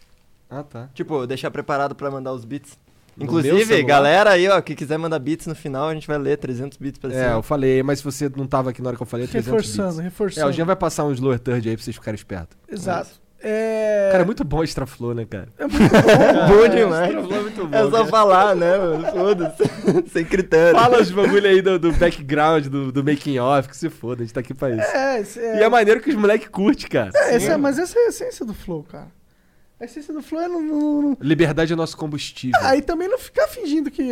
[0.48, 0.88] Ah, tá.
[0.94, 2.78] Tipo, deixar preparado pra mandar os bits.
[3.16, 6.36] No Inclusive, galera aí, ó, que quiser mandar bits no final, a gente vai ler
[6.38, 7.36] 300 bits pra É, cima.
[7.36, 9.88] eu falei, mas se você não tava aqui na hora que eu falei, 300 Reforçando,
[9.88, 10.04] bits.
[10.04, 10.46] reforçando.
[10.46, 12.56] É, o Jean vai passar uns lower third aí pra vocês ficarem espertos.
[12.68, 13.19] Exato.
[13.42, 14.08] É...
[14.12, 15.48] Cara, é muito bom extra flow, né, cara?
[15.58, 16.56] é muito É bom.
[16.62, 17.06] bom demais.
[17.10, 17.76] Extra flow é muito bom.
[17.76, 18.06] É só cara.
[18.06, 19.06] falar, né, mano?
[19.12, 19.64] Foda-se.
[20.12, 20.78] Sem critério.
[20.78, 24.24] Fala os bagulho aí do, do background, do, do making off, que se foda, a
[24.24, 24.80] gente tá aqui pra isso.
[24.80, 25.60] É, é...
[25.60, 27.10] E é maneiro que os moleques curtem, cara.
[27.14, 29.08] É, essa é- mas essa é a essência do flow, cara.
[29.80, 32.60] A essência do flow é não, não- não- Liberdade é nosso combustível.
[32.62, 34.04] Aí também não ficar fingindo que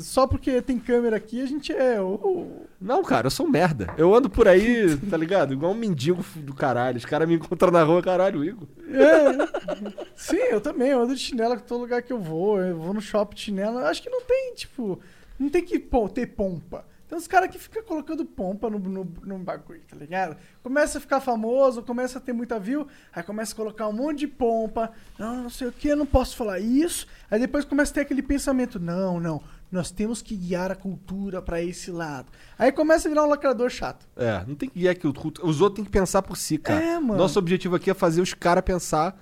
[0.00, 2.64] só porque tem câmera aqui a gente é o.
[2.80, 3.92] Não, cara, eu sou um merda.
[3.98, 5.52] Eu ando por aí, tá ligado?
[5.52, 6.96] Igual um mendigo do caralho.
[6.96, 8.66] Os caras me encontram na rua, caralho, Igor.
[8.88, 10.00] É.
[10.16, 10.88] Sim, eu também.
[10.88, 12.58] Eu ando de chinelo em todo lugar que eu vou.
[12.58, 13.78] Eu vou no shopping de chinelo.
[13.80, 14.98] Eu acho que não tem, tipo.
[15.38, 15.78] Não tem que
[16.14, 16.86] ter pompa.
[17.10, 20.36] Tem uns caras que ficam colocando pompa no, no, no bagulho, tá ligado?
[20.62, 24.20] Começa a ficar famoso, começa a ter muita view, aí começa a colocar um monte
[24.20, 24.92] de pompa.
[25.18, 27.08] Não, não sei o que, eu não posso falar isso.
[27.28, 29.42] Aí depois começa a ter aquele pensamento: não, não,
[29.72, 32.28] nós temos que guiar a cultura pra esse lado.
[32.56, 34.06] Aí começa a virar um lacrador chato.
[34.16, 36.80] É, não tem que guiar que o- os outros têm que pensar por si, cara.
[36.80, 37.16] É, mano.
[37.16, 39.20] Nosso objetivo aqui é fazer os caras pensar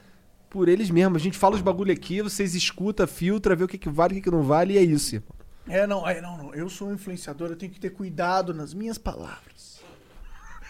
[0.51, 1.23] por eles mesmos.
[1.23, 4.17] A gente fala os bagulho aqui, vocês escuta, filtra, vê o que, que vale, o
[4.17, 5.15] que, que não vale, e é isso.
[5.15, 5.38] irmão.
[5.69, 6.55] É, não, é, não, não.
[6.55, 9.81] Eu sou um influenciador, eu tenho que ter cuidado nas minhas palavras.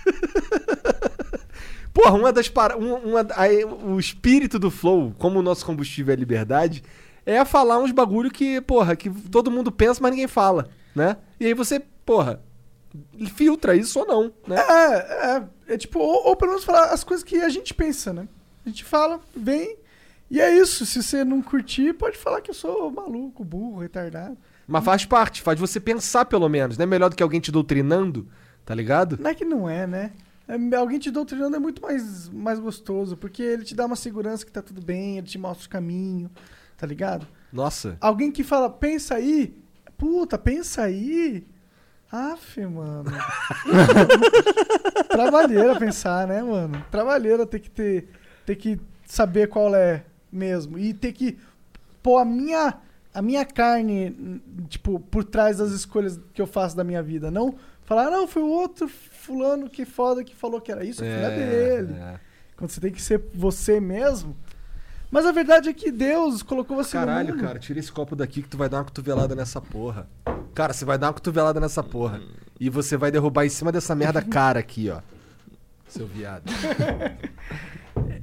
[1.93, 2.77] Porra, uma das para...
[2.77, 6.83] um- uma, aí, o espírito do flow, como o nosso combustível é liberdade,
[7.27, 11.17] é falar uns bagulho que, porra, que todo mundo pensa, mas ninguém fala, né?
[11.41, 12.41] E aí você, porra,
[13.35, 14.57] filtra isso ou não, né?
[14.57, 14.95] É,
[15.37, 18.29] é, é tipo, ou, ou pelo menos falar as coisas que a gente pensa, né?
[18.65, 19.77] A gente fala, vem,
[20.31, 20.87] e é isso.
[20.87, 24.37] Se você não curtir, pode falar que eu sou maluco, burro, retardado.
[24.69, 27.51] Mas faz parte, faz você pensar pelo menos, não é melhor do que alguém te
[27.51, 28.29] doutrinando,
[28.67, 29.19] tá ligado?
[29.19, 30.13] Não é que não é, né?
[30.47, 34.45] é, alguém te doutrinando é muito mais, mais gostoso, porque ele te dá uma segurança
[34.45, 36.31] que tá tudo bem, ele te mostra o caminho,
[36.77, 37.27] tá ligado?
[37.53, 37.97] Nossa.
[38.01, 39.55] Alguém que fala, pensa aí,
[39.97, 41.47] puta, pensa aí.
[42.11, 43.11] Aff, mano.
[45.11, 46.83] Trabalheira pensar, né, mano?
[46.91, 48.09] Trabalheira ter que ter,
[48.47, 50.79] ter que saber qual é mesmo.
[50.79, 51.39] E ter que
[52.03, 52.75] pôr a minha,
[53.19, 57.33] a minha carne, tipo, por trás das escolhas que eu faço da minha vida.
[57.33, 61.15] Não falar, não, foi o outro fulano que foda que falou que era isso, é,
[61.17, 61.95] filha dele.
[61.95, 62.21] É.
[62.57, 64.37] Quando você tem que ser você mesmo.
[65.11, 68.49] Mas a verdade é que Deus colocou você Caralho, cara, tira esse copo daqui que
[68.49, 70.09] tu vai dar uma cotovelada nessa porra.
[70.55, 72.21] Cara, você vai dar uma cotovelada nessa porra.
[72.61, 75.01] E você vai derrubar em cima dessa merda cara aqui, ó.
[75.89, 76.45] Seu viado.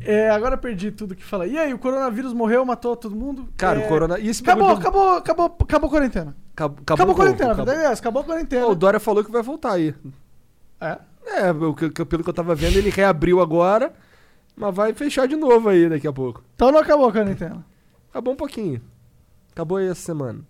[0.05, 1.47] É, agora perdi tudo que fala.
[1.47, 3.49] E aí, o coronavírus morreu, matou todo mundo?
[3.57, 3.85] Cara, é...
[3.85, 4.19] o corona...
[4.19, 6.35] E esse acabou, acabou, acabou, acabou a quarentena.
[6.53, 7.73] Acabou, acabou, acabou a quarentena, acabou.
[7.73, 8.67] É, acabou a quarentena.
[8.67, 9.95] o Dória falou que vai voltar aí.
[10.79, 10.97] É?
[11.25, 13.93] É, pelo que eu tava vendo, ele reabriu agora,
[14.55, 16.43] mas vai fechar de novo aí daqui a pouco.
[16.55, 17.65] Então não acabou a quarentena?
[18.09, 18.81] Acabou um pouquinho.
[19.51, 20.41] Acabou aí essa semana.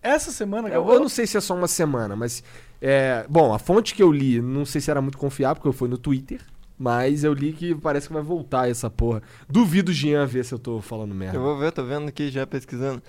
[0.00, 0.88] Essa semana acabou?
[0.88, 2.42] Eu, eu não sei se é só uma semana, mas...
[2.80, 5.72] É, bom, a fonte que eu li, não sei se era muito confiável, porque eu
[5.72, 6.40] fui no Twitter.
[6.82, 9.22] Mas eu li que parece que vai voltar essa porra.
[9.48, 11.38] Duvido o Jean ver se eu tô falando merda.
[11.38, 13.00] Eu vou ver, tô vendo aqui já pesquisando.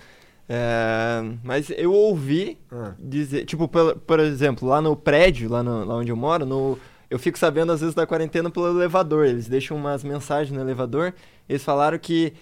[0.48, 2.92] É, mas eu ouvi ah.
[3.00, 6.78] dizer, tipo, por, por, exemplo, lá no prédio, lá, no, lá onde eu moro, no,
[7.10, 9.26] eu fico sabendo às vezes da quarentena pelo elevador.
[9.26, 11.12] Eles deixam umas mensagens no elevador.
[11.48, 12.32] Eles falaram que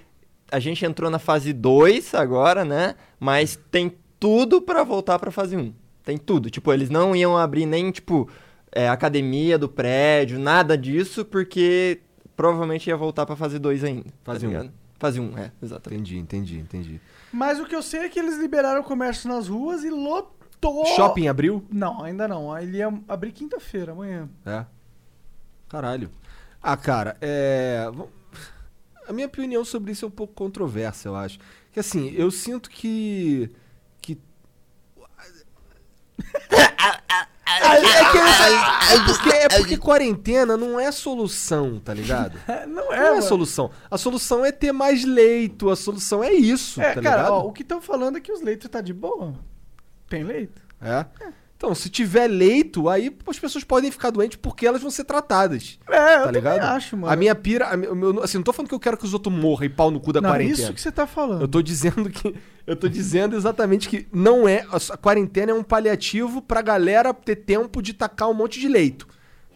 [0.50, 2.94] a gente entrou na fase 2 agora, né?
[3.18, 5.60] Mas tem tudo para voltar pra fase 1.
[5.60, 5.72] Um.
[6.04, 6.50] Tem tudo.
[6.50, 8.28] Tipo, eles não iam abrir nem, tipo,
[8.72, 12.00] é, academia do prédio, nada disso, porque
[12.34, 14.10] provavelmente ia voltar pra fase 2 ainda.
[14.24, 14.60] Tá fase 1.
[14.60, 14.70] Um.
[14.98, 16.16] Fase 1, um, é, exatamente.
[16.16, 17.00] Entendi, entendi, entendi.
[17.32, 20.86] Mas o que eu sei é que eles liberaram o comércio nas ruas e lotou.
[20.96, 21.64] Shopping abriu?
[21.70, 22.56] Não, ainda não.
[22.56, 24.28] Ele ia abrir quinta-feira, amanhã.
[24.46, 24.64] É.
[25.68, 26.10] Caralho.
[26.62, 27.90] Ah, cara, é.
[29.08, 31.38] A minha opinião sobre isso é um pouco controversa, eu acho.
[31.72, 33.50] Que assim, eu sinto que.
[34.00, 34.20] que.
[38.18, 42.38] É, que, é, porque, é porque quarentena não é solução, tá ligado?
[42.68, 43.70] não é, Não é solução.
[43.90, 47.32] A solução é ter mais leito, a solução é isso, é, tá cara, ligado?
[47.32, 49.34] Ó, o que estão falando é que os leitos tá de boa.
[50.08, 50.60] Tem leito.
[50.80, 51.06] É?
[51.24, 51.41] é.
[51.62, 55.78] Então, se tiver leito, aí as pessoas podem ficar doentes porque elas vão ser tratadas.
[55.88, 56.58] É, tá eu ligado?
[56.58, 57.12] acho, mano.
[57.12, 57.68] A minha pira.
[57.68, 59.88] A meu, assim, não tô falando que eu quero que os outros morram e pau
[59.88, 60.54] no cu da não, quarentena.
[60.54, 61.42] Isso que você tá falando.
[61.42, 62.34] Eu tô dizendo que.
[62.66, 64.66] Eu tô dizendo exatamente que não é.
[64.90, 69.06] A quarentena é um paliativo pra galera ter tempo de tacar um monte de leito.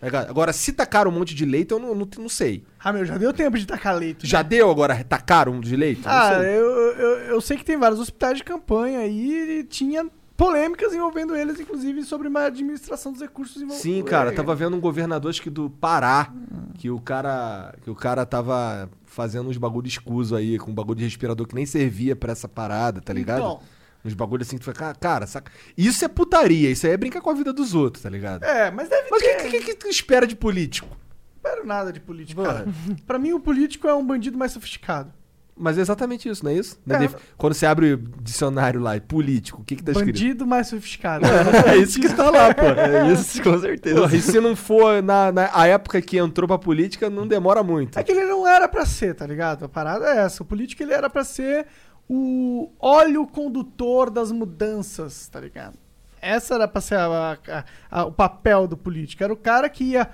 [0.00, 2.62] Tá agora, se tacar um monte de leito, eu não, não, não sei.
[2.78, 4.24] Ah, meu, já deu tempo de tacar leito.
[4.24, 4.48] Já né?
[4.50, 6.02] deu agora tacar um de leito?
[6.04, 10.92] Ah, eu, eu, eu sei que tem vários hospitais de campanha aí e tinha polêmicas
[10.92, 13.82] envolvendo eles, inclusive sobre uma administração dos recursos envolvidos.
[13.82, 16.32] Sim, cara, tava vendo um governador acho que do Pará,
[16.74, 20.98] que o cara, que o cara tava fazendo uns bagulho escuso aí, com um bagulho
[20.98, 23.38] de respirador que nem servia para essa parada, tá ligado?
[23.38, 23.60] Então,
[24.04, 25.50] uns bagulho assim que tu fala, cara, saca?
[25.76, 28.44] Isso é putaria, isso aí é brincar com a vida dos outros, tá ligado?
[28.44, 29.08] É, mas deve.
[29.10, 30.88] Mas o que, que, que, tu espera de político?
[30.88, 32.66] Não espero nada de político, cara.
[33.06, 35.12] pra mim, o político é um bandido mais sofisticado.
[35.58, 36.78] Mas é exatamente isso, não é isso?
[36.86, 37.08] É.
[37.38, 40.14] Quando você abre o dicionário lá, político, o que que tá escrito?
[40.14, 41.24] Bandido mais sofisticado.
[41.26, 42.62] É, é isso que está lá, pô.
[42.62, 44.00] É isso, com certeza.
[44.00, 47.62] Porra, e se não for na, na a época que entrou pra política, não demora
[47.62, 47.98] muito.
[47.98, 49.64] É que ele não era pra ser, tá ligado?
[49.64, 50.42] A parada é essa.
[50.42, 51.66] O político, ele era pra ser
[52.06, 55.78] o óleo condutor das mudanças, tá ligado?
[56.20, 59.24] Essa era pra ser a, a, a, o papel do político.
[59.24, 60.10] Era o cara que ia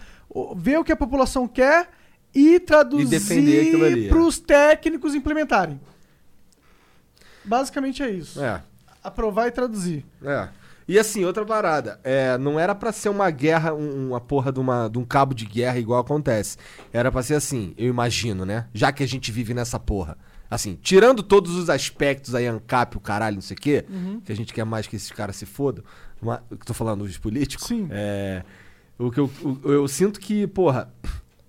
[0.54, 1.88] ver o que a população quer
[2.34, 5.80] e traduzir para os técnicos implementarem.
[7.44, 8.42] Basicamente é isso.
[8.42, 8.62] É.
[9.02, 10.04] Aprovar e traduzir.
[10.24, 10.48] É.
[10.86, 12.00] E assim, outra parada.
[12.02, 15.46] É, não era para ser uma guerra, uma porra de, uma, de um cabo de
[15.46, 16.56] guerra igual acontece.
[16.92, 18.66] Era para ser assim, eu imagino, né?
[18.72, 20.16] Já que a gente vive nessa porra.
[20.50, 24.20] Assim, tirando todos os aspectos aí, ANCAP, o caralho, não sei o quê, uhum.
[24.20, 25.82] que a gente quer mais que esses caras se fodam.
[26.20, 27.66] Uma, tô falando dos políticos.
[27.66, 27.88] Sim.
[27.90, 28.44] É,
[28.98, 30.92] o que eu, eu, eu sinto que, porra,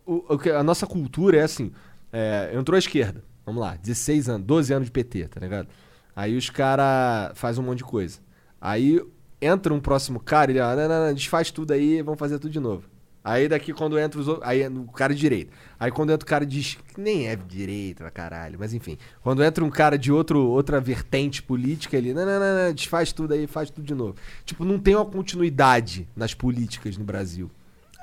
[0.05, 0.25] o,
[0.57, 1.71] a nossa cultura é assim:
[2.11, 5.67] é, entrou a esquerda, vamos lá, 16 anos, 12 anos de PT, tá ligado?
[6.15, 8.19] Aí os caras fazem um monte de coisa.
[8.61, 9.01] Aí
[9.41, 12.51] entra um próximo cara ele, ah, não, não, não, desfaz tudo aí, vamos fazer tudo
[12.51, 12.93] de novo.
[13.23, 14.45] Aí daqui quando entra os outros.
[14.45, 15.53] Aí o cara de direita.
[15.79, 16.77] Aí quando entra o cara de.
[16.97, 18.57] Nem é direita, caralho.
[18.59, 18.97] Mas enfim.
[19.21, 22.13] Quando entra um cara de outro, outra vertente política, ele.
[22.13, 24.15] Não, não, não, não, desfaz tudo aí, faz tudo de novo.
[24.43, 27.49] Tipo, não tem uma continuidade nas políticas no Brasil.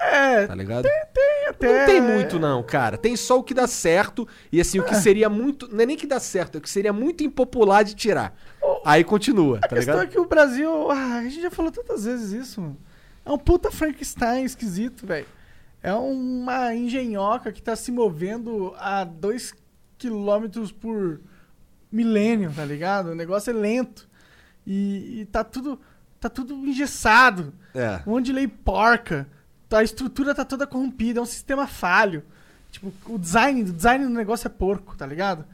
[0.00, 0.46] É.
[0.46, 0.82] Tá ligado?
[0.82, 1.78] Tem, tem até.
[1.80, 2.96] Não tem muito, não, cara.
[2.96, 4.26] Tem só o que dá certo.
[4.50, 5.00] E assim, o que é.
[5.00, 5.68] seria muito.
[5.68, 8.34] Não é nem que dá certo, é o que seria muito impopular de tirar.
[8.84, 10.08] Aí continua, a tá questão ligado?
[10.08, 10.90] é que o Brasil.
[10.90, 12.78] Ah, a gente já falou tantas vezes isso, mano.
[13.24, 15.26] É um puta Frankenstein esquisito, velho.
[15.82, 19.54] É uma engenhoca que tá se movendo a 2
[19.98, 21.20] km por
[21.92, 23.10] milênio, tá ligado?
[23.10, 24.08] O negócio é lento.
[24.66, 25.78] E, e tá tudo
[26.20, 27.52] tá tudo engessado.
[27.74, 28.00] É.
[28.06, 29.26] Um monte de lei porca.
[29.70, 32.24] A estrutura tá toda corrompida, é um sistema falho.
[32.70, 35.44] Tipo, o design, o design do negócio é porco, tá ligado?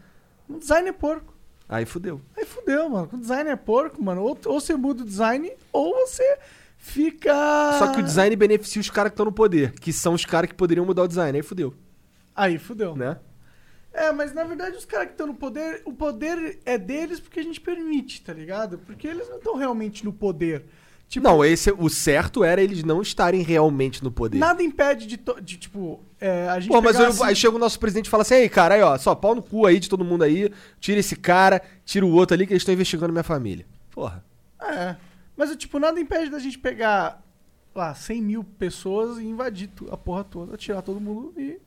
[0.49, 1.35] O design é porco.
[1.69, 2.21] Aí fudeu.
[2.37, 3.09] Aí fudeu, mano.
[3.13, 4.23] O design é porco, mano.
[4.23, 6.39] Ou, ou você muda o design, ou você
[6.79, 7.33] fica.
[7.79, 10.49] Só que o design beneficia os caras que estão no poder, que são os caras
[10.49, 11.37] que poderiam mudar o design.
[11.37, 11.75] Aí fudeu,
[12.35, 12.95] Aí fudeu.
[12.97, 13.19] né?
[13.93, 17.41] É, mas na verdade os caras que estão no poder, o poder é deles porque
[17.41, 18.79] a gente permite, tá ligado?
[18.79, 20.67] Porque eles não estão realmente no poder.
[21.09, 24.39] Tipo, Não, esse, o certo era eles não estarem realmente no poder.
[24.39, 27.59] nada impede de, de, tipo, é, a gente Pô, mas eu- assim- aí chega o
[27.61, 29.89] nosso presidente e fala assim: aí, cara, aí, ó, só pau no cu aí de
[29.89, 33.23] todo mundo aí, tira esse cara, tira o outro ali que eles estão investigando minha
[33.23, 33.65] família.
[33.93, 34.25] Porra.
[34.61, 34.97] É.
[35.37, 37.23] Mas, tipo, nada impede da gente pegar
[37.73, 41.59] lá 100 mil pessoas e invadir a porra toda, tirar todo mundo e.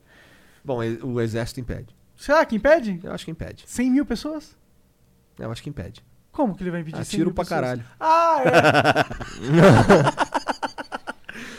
[0.62, 1.96] Bom, o exército impede.
[2.14, 3.00] Será que impede?
[3.02, 3.64] Eu acho que impede.
[3.66, 4.54] 100 mil pessoas?
[5.38, 6.04] Eu acho que impede.
[6.40, 7.60] Como que ele vai impedir 100 Atiro mil pra pessoas?
[7.60, 7.84] caralho.
[8.00, 8.50] Ah, é.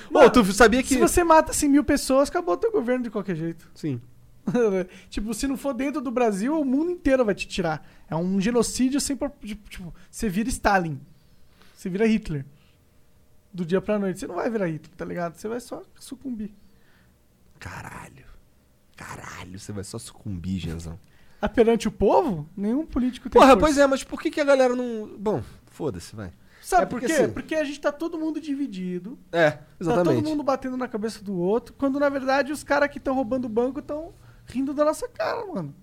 [0.12, 0.90] Pô, tu sabia que.
[0.90, 3.70] Se você mata 100 mil pessoas, acabou o teu governo de qualquer jeito.
[3.76, 4.02] Sim.
[5.10, 7.88] tipo, se não for dentro do Brasil, o mundo inteiro vai te tirar.
[8.10, 9.18] É um genocídio sem.
[9.44, 11.00] tipo, você vira Stalin.
[11.76, 12.46] Você vira Hitler.
[13.54, 14.20] Do dia pra noite.
[14.20, 15.36] Você não vai virar Hitler, tá ligado?
[15.36, 16.52] Você vai só sucumbir.
[17.60, 18.26] Caralho.
[18.96, 21.00] Caralho, você vai só sucumbir, Genzão.
[21.42, 23.60] Ah, perante o povo, nenhum político tem Porra, força.
[23.66, 25.08] pois é, mas por que, que a galera não.
[25.18, 26.32] Bom, foda-se, vai.
[26.62, 27.12] Sabe É por quê?
[27.12, 29.18] assim- Porque a gente tá todo mundo dividido.
[29.32, 30.16] É, Tá exatamente.
[30.22, 31.74] todo mundo batendo na cabeça do outro.
[31.74, 34.14] Quando na verdade os caras que estão roubando o banco estão
[34.46, 35.74] rindo da nossa cara, mano.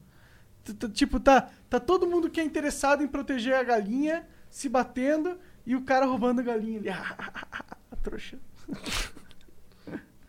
[0.92, 5.74] Tipo, tá, tá todo mundo que é interessado em proteger a galinha se batendo e
[5.74, 6.88] o cara roubando a galinha ali.
[7.90, 8.38] a trouxa.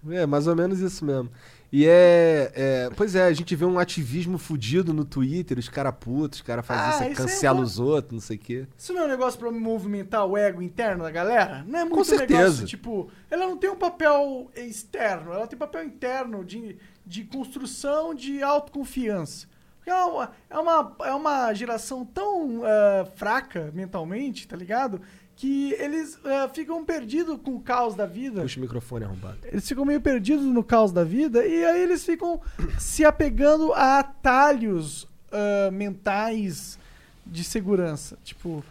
[0.10, 1.30] É, mais ou menos isso mesmo.
[1.72, 5.94] E é, é- Pois é, a gente vê um ativismo fudido no Twitter, os caras
[6.00, 7.64] putos, os caras fazem Ah, isso, é cancela bom.
[7.64, 8.68] os outros, não sei o quê.
[8.78, 11.64] Isso não é um negócio pra movimentar o ego interno da galera?
[11.68, 12.42] Não é muito Com certeza.
[12.44, 18.16] negócio, tipo, ela não tem um papel externo, ela tem papel interno de, de construção
[18.16, 19.48] de autoconfiança.
[19.78, 25.00] Porque é uma, é uma, é uma geração tão ah, fraca mentalmente, tá ligado?
[25.40, 28.42] Que eles ah, ficam perdidos com o caos da vida.
[28.42, 29.38] Puxa o microfone arrombado.
[29.46, 32.42] Eles ficam meio perdidos no caos da vida e aí eles ficam
[32.78, 36.78] se apegando a atalhos ah, mentais
[37.26, 38.18] de segurança.
[38.22, 38.62] Tipo,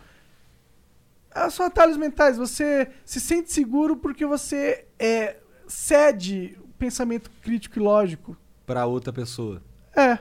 [1.30, 2.36] ah, são atalhos mentais.
[2.36, 8.36] Você se sente seguro porque você é, cede o pensamento crítico e lógico.
[8.66, 9.62] Pra outra pessoa.
[9.96, 10.18] É.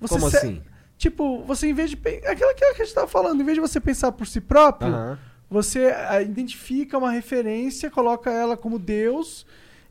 [0.00, 0.62] Você Como assim?
[0.98, 1.96] Tipo, você em vez de.
[1.96, 5.18] aquilo que a gente tava falando, em vez de você pensar por si próprio, Aham.
[5.50, 9.44] você ah, identifica uma referência, coloca ela como Deus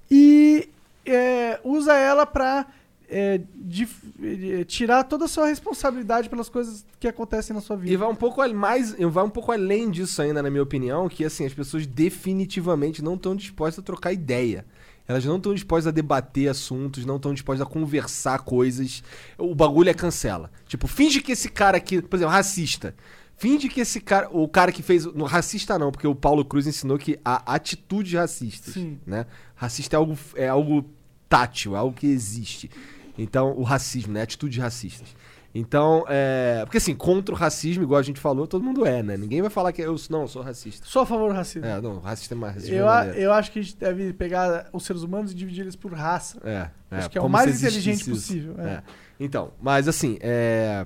[0.10, 0.70] e
[1.06, 2.65] é, usa ela pra
[3.10, 3.39] é,
[4.22, 7.94] eh, tirar toda a sua responsabilidade pelas coisas que acontecem na sua vida.
[7.94, 11.24] E vai um pouco mais, vai um pouco além disso ainda, na minha opinião, que
[11.24, 14.65] assim, as pessoas definitivamente não estão dispostas a trocar ideia.
[15.08, 19.04] Elas não estão dispostas a debater assuntos, não estão dispostas a conversar coisas.
[19.38, 20.52] O bagulho é cancela.
[20.68, 22.96] Tipo, finge que esse cara aqui, por exemplo, racista.
[23.38, 26.65] Finge que esse cara, o cara que fez, no racista não, porque o Paulo Cruz
[26.65, 28.98] ensinou que há atitudes racistas, Sim.
[29.06, 29.26] né?
[29.56, 30.89] Racista é algo é algo
[31.28, 32.72] tátil, é algo que existe.
[33.18, 34.22] Então, o racismo, né?
[34.22, 35.10] Atitudes racistas.
[35.58, 36.63] Então, é.
[36.65, 39.15] Porque assim, contra o racismo, igual a gente falou, todo mundo é, né?
[39.15, 40.86] Ninguém vai falar que eu não, eu sou racista.
[40.86, 41.65] Sou a favor do racismo.
[41.65, 42.76] É, não, racista é mais racismo.
[42.76, 45.62] eu, é a- eu acho que a gente deve pegar os seres humanos e dividir
[45.62, 46.38] eles por raça.
[46.44, 48.10] É, é, Acho que é o mais inteligente isso.
[48.10, 48.68] possível, é.
[48.70, 48.84] É.
[49.18, 50.86] Então, mas assim, é...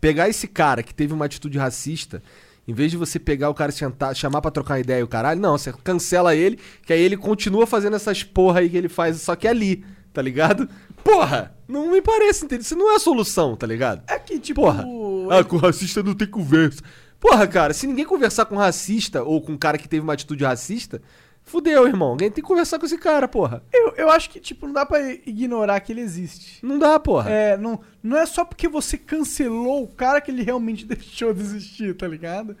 [0.00, 2.20] pegar esse cara que teve uma atitude racista,
[2.66, 5.08] em vez de você pegar o cara e sentar, chamar pra trocar ideia e o
[5.08, 8.88] caralho, não, você cancela ele, que aí ele continua fazendo essas porra aí que ele
[8.88, 10.68] faz, só que ali, tá ligado?
[11.04, 12.62] Porra, não me parece, entendeu?
[12.62, 14.02] Isso não é a solução, tá ligado?
[14.08, 14.62] É que, tipo.
[14.62, 14.84] Porra,
[15.30, 16.82] ah, com racista não tem conversa.
[17.20, 20.44] Porra, cara, se ninguém conversar com racista ou com um cara que teve uma atitude
[20.44, 21.00] racista,
[21.42, 22.08] fudeu, irmão.
[22.08, 23.62] Alguém tem que conversar com esse cara, porra.
[23.72, 26.64] eu, eu acho que, tipo, não dá pra ignorar que ele existe.
[26.64, 27.30] Não dá, porra.
[27.30, 31.40] É, não, não é só porque você cancelou o cara que ele realmente deixou de
[31.40, 32.56] existir, tá ligado?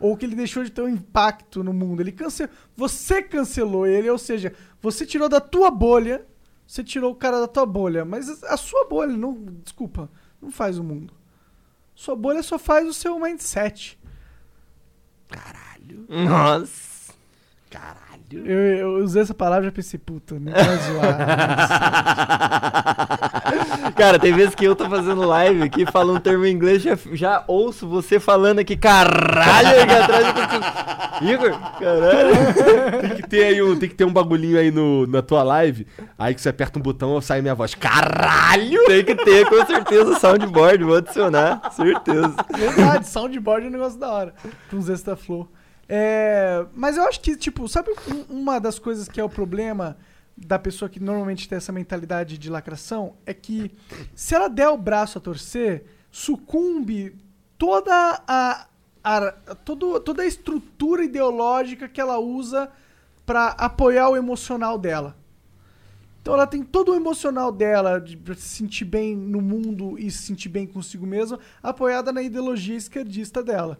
[0.00, 2.00] Ou que ele deixou de ter um impacto no mundo.
[2.00, 2.52] Ele cancelou.
[2.76, 6.24] Você cancelou ele, ou seja, você tirou da tua bolha.
[6.68, 8.04] Você tirou o cara da tua bolha.
[8.04, 9.42] Mas a sua bolha, não.
[9.64, 11.14] Desculpa, não faz o mundo.
[11.94, 13.98] Sua bolha só faz o seu mindset.
[15.28, 16.06] Caralho.
[16.08, 17.14] Nossa.
[17.70, 18.07] Caralho.
[18.30, 21.16] Eu, eu usei essa palavra e pensei, puta, não vai zoar.
[23.96, 26.96] Cara, tem vezes que eu tô fazendo live aqui, falo um termo em inglês, já,
[27.12, 30.26] já ouço você falando aqui, caralho, aqui atrás.
[30.26, 31.24] Eu tô...
[31.24, 33.00] Igor, caralho.
[33.00, 35.86] Tem que ter aí um, tem que ter um bagulhinho aí no, na tua live,
[36.18, 37.74] aí que você aperta um botão sai minha voz.
[37.74, 38.84] Caralho!
[38.86, 42.34] Tem que ter, com certeza, soundboard, vou adicionar, certeza.
[42.56, 44.34] Verdade, soundboard é um negócio da hora.
[44.70, 45.48] Com extra flow.
[45.88, 49.96] É, mas eu acho que, tipo, sabe um- uma das coisas que é o problema
[50.36, 53.14] da pessoa que normalmente tem essa mentalidade de lacração?
[53.24, 53.70] É que
[54.14, 57.16] se ela der o braço a torcer, sucumbe
[57.56, 58.66] toda a,
[59.02, 59.32] a-
[59.64, 62.70] todo, toda a estrutura ideológica que ela usa
[63.24, 65.16] pra apoiar o emocional dela.
[66.20, 70.22] Então ela tem todo o emocional dela de se sentir bem no mundo e se
[70.24, 73.78] sentir bem consigo mesma, apoiada na ideologia esquerdista dela.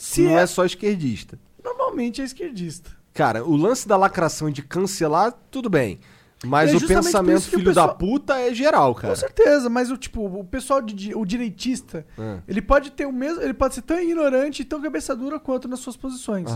[0.00, 1.38] Se Não é- é só esquerdista.
[1.62, 2.90] Normalmente é esquerdista.
[3.12, 6.00] Cara, o lance da lacração de cancelar, tudo bem.
[6.42, 9.14] Mas É o pensamento que o filho da pessoal- puta é geral, Com cara.
[9.16, 12.38] certeza, mas o tipo, o pessoal de, o direitista, É.
[12.48, 15.68] ele pode ter o mesmo, ele pode ser tão ignorante e tão cabeça dura quanto
[15.68, 16.48] nas suas posições.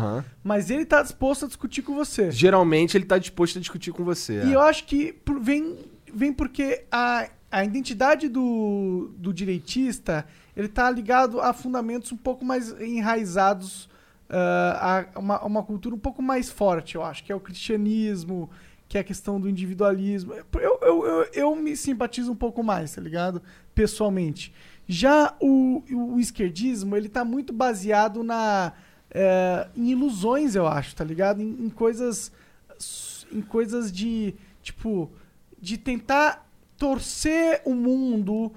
[0.43, 2.31] Mas ele tá disposto a discutir com você.
[2.31, 4.43] Geralmente ele tá disposto a discutir com você.
[4.45, 4.55] E é.
[4.55, 5.77] eu acho que vem,
[6.15, 10.25] vem porque a, a identidade do, do direitista
[10.57, 13.89] ele tá ligado a fundamentos um pouco mais enraizados,
[14.29, 18.51] ah, a uma, uma cultura um pouco mais forte, eu acho, que é o cristianismo,
[18.89, 20.35] que é a questão do individualismo.
[20.35, 23.43] Eu, eu, eu, eu me simpatizo um pouco mais, tá ligado?
[23.75, 24.53] Pessoalmente.
[24.87, 28.73] Já o, o esquerdismo, ele tá muito baseado na,
[29.11, 31.41] eh, em ilusões, eu acho, tá ligado?
[31.41, 32.31] Em, em coisas
[33.33, 35.11] em coisas de tipo
[35.61, 38.53] de tentar torcer o mundo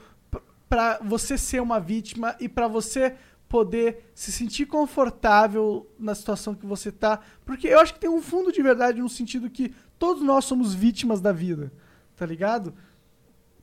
[0.67, 3.15] p- pra você ser uma vítima e pra você
[3.49, 8.21] poder se sentir confortável na situação que você tá, porque eu acho que tem um
[8.21, 11.71] fundo de verdade no sentido que todos nós somos vítimas da vida,
[12.15, 12.73] tá ligado?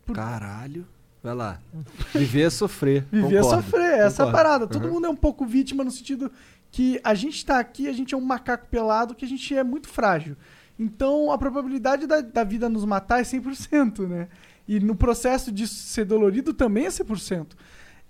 [0.07, 0.87] por- Caralho.
[1.23, 1.59] Vai lá.
[2.15, 3.07] Viver é sofrer.
[3.11, 4.33] Viver é sofrer, essa é a Concordo.
[4.33, 4.67] parada.
[4.67, 4.93] Todo Uhum.
[4.95, 6.31] mundo é um pouco vítima no sentido
[6.71, 9.65] que a gente tá aqui, a gente é um macaco pelado, que a gente é
[9.65, 10.37] muito frágil.
[10.79, 14.29] Então a probabilidade da, da vida nos matar é 100%, né?
[14.67, 17.49] E no processo de ser dolorido também é 100%.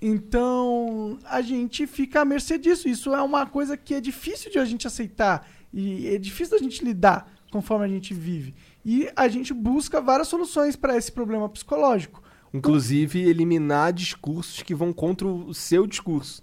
[0.00, 2.88] Então a gente fica à mercê disso.
[2.88, 6.62] Isso é uma coisa que é difícil de a gente aceitar e é difícil da
[6.62, 8.54] gente lidar conforme a gente vive.
[8.84, 12.22] E a gente busca várias soluções para esse problema psicológico.
[12.52, 16.42] Inclusive, eliminar discursos que vão contra o seu discurso.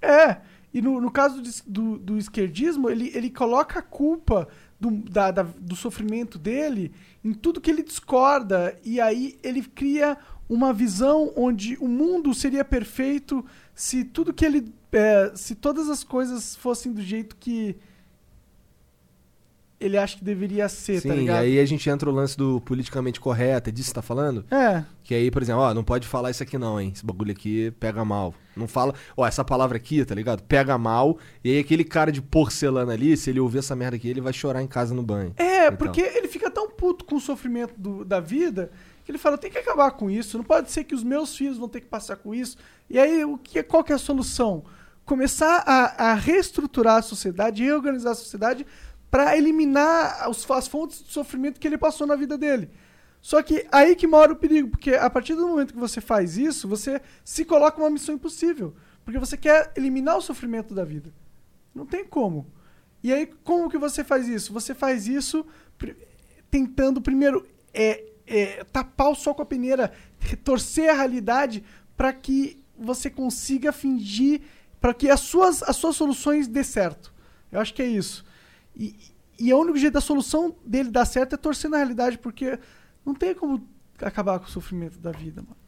[0.00, 0.38] É,
[0.72, 4.48] e no, no caso de- do, do esquerdismo, ele, ele coloca a culpa
[4.82, 6.92] do, da- da- do sofrimento dele
[7.24, 10.18] em tudo que ele discorda, e aí ele cria
[10.48, 14.72] uma visão onde o mundo seria perfeito se tudo que ele.
[14.90, 17.76] é, se todas as coisas fossem do jeito que
[19.84, 21.38] ele acha que deveria ser, Sim, tá e ligado?
[21.42, 24.44] aí a gente entra o lance do politicamente correto, é disso que você tá falando?
[24.50, 26.92] É, Que aí, por exemplo, ó, não pode falar isso aqui não, hein?
[26.94, 28.32] Esse bagulho aqui pega mal.
[28.56, 30.42] Não fala, ó, essa palavra aqui, tá ligado?
[30.42, 31.18] Pega mal.
[31.42, 34.32] E aí aquele cara de porcelana ali, se ele ouvir essa merda aqui, ele vai
[34.32, 35.34] chorar em casa no banho.
[35.36, 35.76] É, Então.
[35.76, 38.70] porque ele fica tão puto com o sofrimento do- da vida
[39.04, 40.36] que ele fala, tem que acabar com isso.
[40.38, 42.56] Não pode ser que os meus filhos vão ter que passar com isso.
[42.88, 44.62] E aí, o que, qual que é a solução?
[45.04, 48.64] Começar a, a reestruturar a sociedade, reorganizar a sociedade
[49.12, 52.70] para eliminar os- as fontes de sofrimento que ele passou na vida dele.
[53.20, 56.38] Só que aí que mora o perigo, porque a partir do momento que você faz
[56.38, 58.74] isso, você se coloca uma missão impossível.
[59.04, 61.12] Porque você quer eliminar o sofrimento da vida.
[61.74, 62.46] Não tem como.
[63.02, 64.50] E aí, como que você faz isso?
[64.50, 65.44] Você faz isso
[66.50, 69.92] tentando, primeiro, é, é, tapar o sol com a peneira,
[70.42, 71.62] torcer a realidade
[71.98, 74.40] para que você consiga fingir,
[74.80, 77.12] para que as suas, as suas soluções dê certo.
[77.50, 78.24] Eu acho que é isso.
[78.76, 78.94] E,
[79.38, 82.58] e o único jeito da solução dele dar certo é torcer na realidade, porque
[83.04, 83.66] não tem como
[84.00, 85.56] acabar com o sofrimento da vida, mano.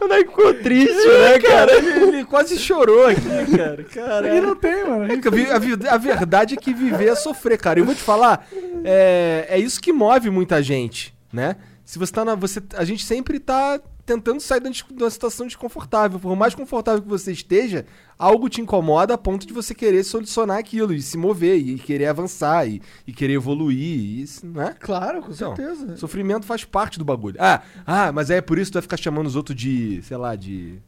[0.00, 1.72] O Nike ficou triste, né, cara?
[1.72, 3.20] ele, quase chorou aqui,
[3.56, 3.80] cara.
[3.82, 5.04] E Cara, não tem, mano.
[5.12, 7.78] É a vi- a, verdade é que viver é sofrer, cara.
[7.78, 8.46] E eu vou te falar,
[8.84, 11.56] é, é isso que move muita gente, né?
[11.84, 12.34] Se você tá na.
[12.36, 16.18] Você, a gente sempre tá tentando sair de uma, situação desconfortável.
[16.20, 17.84] Por mais confortável que você esteja,
[18.18, 22.06] algo te incomoda a ponto de você querer solucionar aquilo e se mover, e querer
[22.06, 24.74] avançar, e, e querer evoluir, e isso, né?
[24.78, 25.96] Claro, com Então, certeza.
[25.96, 27.36] Sofrimento faz parte do bagulho.
[27.40, 30.16] Ah, ah, mas é por isso que tu vai ficar chamando os outros de, sei
[30.16, 30.78] lá, de.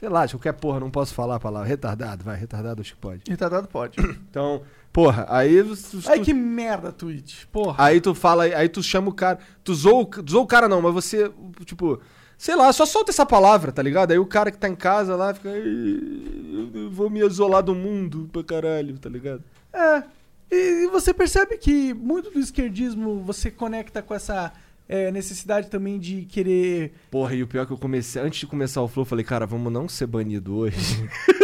[0.00, 1.66] Sei lá, de qualquer porra, não posso falar a palavra.
[1.68, 3.22] Retardado, vai, retardado acho que pode.
[3.28, 3.96] Retardado pode.
[4.30, 5.62] Então, porra, aí.
[5.64, 7.46] tu- Ai, tu- que merda, Twitch.
[7.46, 7.82] Porra.
[7.84, 9.38] Aí tu fala, aí tu chama o cara.
[9.64, 11.30] Tu o- tu zoou o cara não, mas você,
[11.64, 12.00] tipo.
[12.38, 14.12] Sei lá, só solta essa palavra, tá ligado?
[14.12, 15.50] Aí o cara que tá em casa lá fica.
[15.58, 19.42] "Ih, Eu vou me isolar do mundo pra caralho, tá ligado?
[19.72, 20.02] É.
[20.50, 24.52] E, você percebe que muito do esquerdismo você conecta com essa
[24.88, 26.92] é, necessidade também de querer.
[27.10, 28.22] Porra, e o pior é que eu comecei.
[28.22, 30.78] Antes de começar o flow, eu falei, cara, vamos não ser banido hoje.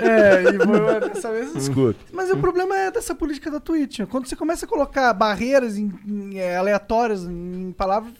[0.00, 1.52] É, e vou, dessa vez.
[1.52, 1.98] Desculpe.
[2.12, 4.00] Mas o problema é dessa política da Twitch.
[4.08, 8.14] Quando você começa a colocar barreiras em- em, é, aleatórias em palavras,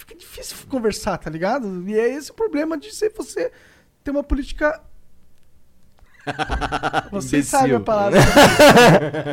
[0.00, 1.88] fica difícil conversar, tá ligado?
[1.88, 3.52] E é esse o problema de ser você
[4.02, 4.80] ter uma política.
[7.10, 8.20] Vocês sabem a palavra.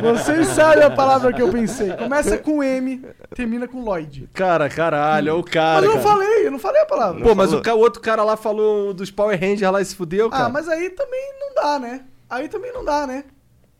[0.00, 1.92] Vocês sabem a palavra que eu pensei.
[1.94, 3.04] Começa com M,
[3.34, 4.28] termina com Lloyd.
[4.32, 5.86] Cara, caralho, olha o cara.
[5.86, 6.16] Mas eu não cara.
[6.16, 7.22] falei, eu não falei a palavra.
[7.22, 10.30] Pô, mas o, o outro cara lá falou dos Power Rangers lá e se fudeu,
[10.30, 10.46] cara.
[10.46, 12.04] Ah, mas aí também não dá, né?
[12.28, 13.24] Aí também não dá, né?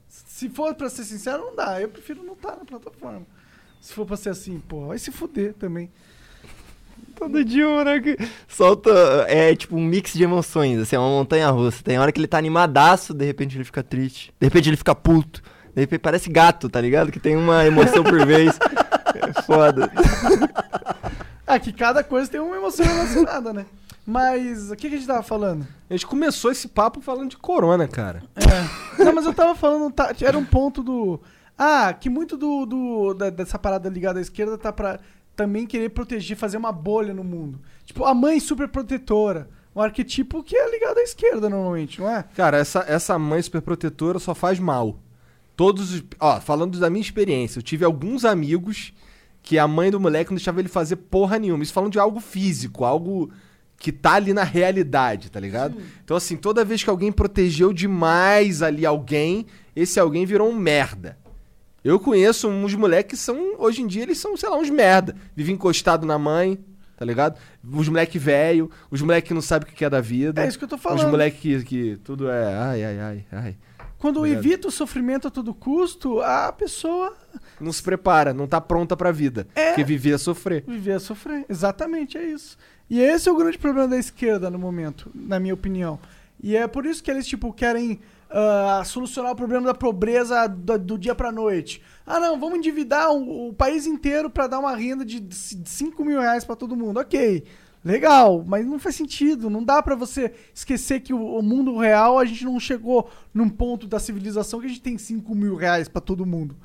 [0.06, 1.80] Se for pra ser sincero, não dá.
[1.80, 3.26] Eu prefiro não estar na plataforma.
[3.80, 5.90] Se for pra ser assim, pô, vai se fuder também.
[7.18, 8.16] Todo dia o moleque
[8.46, 8.90] solta.
[9.28, 11.82] É tipo um mix de emoções, assim, é uma montanha russa.
[11.82, 14.32] Tem hora que ele tá animadaço, de repente ele fica triste.
[14.40, 15.42] De repente ele fica puto.
[15.74, 17.10] De repente parece gato, tá ligado?
[17.12, 18.58] Que tem uma emoção por vez.
[19.20, 19.90] É foda.
[21.46, 23.64] Ah, que cada coisa tem uma emoção relacionada, né?
[24.06, 25.66] Mas o que, que a gente tava falando?
[25.88, 28.22] A gente começou esse papo falando de corona, cara.
[28.36, 29.02] É.
[29.04, 31.20] Não, mas eu tava falando, tá, era um ponto do.
[31.56, 35.00] Ah, que muito do, do- da- dessa parada ligada à esquerda tá pra
[35.38, 37.60] também querer proteger, fazer uma bolha no mundo.
[37.84, 39.48] Tipo, a mãe super protetora.
[39.74, 42.24] Um arquetipo que é ligado à esquerda normalmente, não é?
[42.34, 44.98] Cara, essa, essa mãe superprotetora só faz mal.
[45.54, 46.02] Todos os.
[46.18, 48.92] Ó, falando da minha experiência, eu tive alguns amigos
[49.40, 51.62] que a mãe do moleque não deixava ele fazer porra nenhuma.
[51.62, 53.30] Isso falando de algo físico, algo
[53.76, 55.80] que tá ali na realidade, tá ligado?
[56.04, 61.16] Então, assim, toda vez que alguém protegeu demais ali alguém, esse alguém virou um merda.
[61.88, 65.16] Eu conheço uns moleques que são, hoje em dia, eles são, sei lá, uns merda.
[65.34, 66.58] Vivem encostado na mãe,
[66.96, 67.38] tá ligado?
[67.64, 70.44] Os moleque velho, os moleque que não sabem o que é da vida.
[70.44, 71.08] É isso que eu tô Os falando.
[71.10, 73.56] moleque que, que tudo é ai, ai, ai, ai.
[73.96, 74.44] Quando Obrigado.
[74.44, 77.16] evita o sofrimento a todo custo, a pessoa
[77.60, 79.48] Não se prepara, não tá pronta pra vida.
[79.54, 79.68] É.
[79.68, 80.64] Porque viver é sofrer.
[80.68, 81.46] viver a sofrer.
[81.48, 82.56] Exatamente, é isso.
[82.90, 85.98] E esse é o grande problema da esquerda no momento, na minha opinião.
[86.40, 87.98] E é por isso que eles, tipo, querem
[88.30, 91.82] ah, solucionar o problema da pobreza do, do dia pra noite.
[92.06, 96.20] Ah, não, vamos endividar o, o país inteiro pra dar uma renda de 5 mil
[96.20, 97.00] reais pra todo mundo.
[97.00, 97.44] Ok,
[97.84, 99.48] legal, mas não faz sentido.
[99.48, 103.48] Não dá pra você esquecer que o, o mundo real a gente não chegou num
[103.48, 106.56] ponto da civilização que a gente tem 5 mil reais pra todo mundo.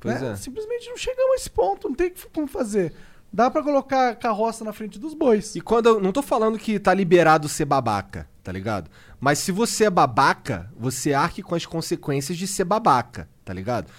[0.00, 0.32] Pois né?
[0.32, 0.36] é.
[0.36, 2.92] Simplesmente não chegamos a esse ponto, não tem como fazer.
[3.32, 5.54] Dá pra colocar carroça na frente dos bois.
[5.54, 8.90] E quando eu não tô falando que tá liberado ser babaca, tá ligado?
[9.20, 13.90] Mas se você é babaca, você arque com as consequências de ser babaca, tá ligado?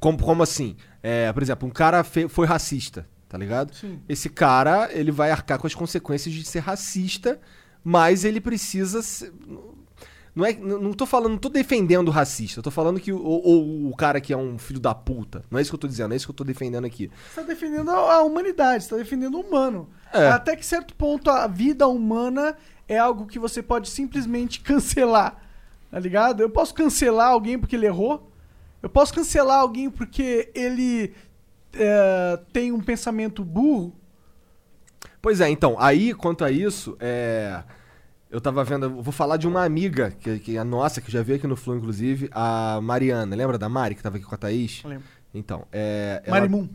[0.00, 0.76] Como, como assim?
[1.02, 3.74] É, por exemplo, um cara foi racista, tá ligado?
[3.74, 4.00] Sim.
[4.08, 7.38] Esse cara, ele vai arcar com as consequências de ser racista,
[7.84, 9.30] mas ele precisa ser-
[10.34, 13.20] Não, é, não tô falando, não tô defendendo o racista, eu tô falando que o,
[13.22, 15.44] ou o cara que é um filho da puta.
[15.50, 17.10] Não é isso que eu tô dizendo, é isso que eu tô defendendo aqui.
[17.28, 19.90] Você tá defendendo a, a humanidade, você tá defendendo o humano.
[20.10, 20.28] É.
[20.28, 22.56] Até que certo ponto a vida humana
[22.92, 25.40] é algo que você pode simplesmente cancelar.
[25.90, 26.40] Tá ligado?
[26.40, 28.30] Eu posso cancelar alguém porque ele errou.
[28.82, 31.12] Eu posso cancelar alguém porque ele
[31.74, 33.94] é, tem um pensamento burro.
[35.20, 37.62] Pois é, então, aí, quanto a isso, é.
[38.30, 41.22] Eu tava vendo, eu vou falar de uma amiga, que, que é nossa, que já
[41.22, 43.36] veio aqui no Flow, inclusive, a Mariana.
[43.36, 44.82] Lembra da Mari, que tava aqui com a Thaís?
[44.84, 45.04] Lembro.
[45.34, 46.22] Então, é.
[46.24, 46.68] ela- Marimun.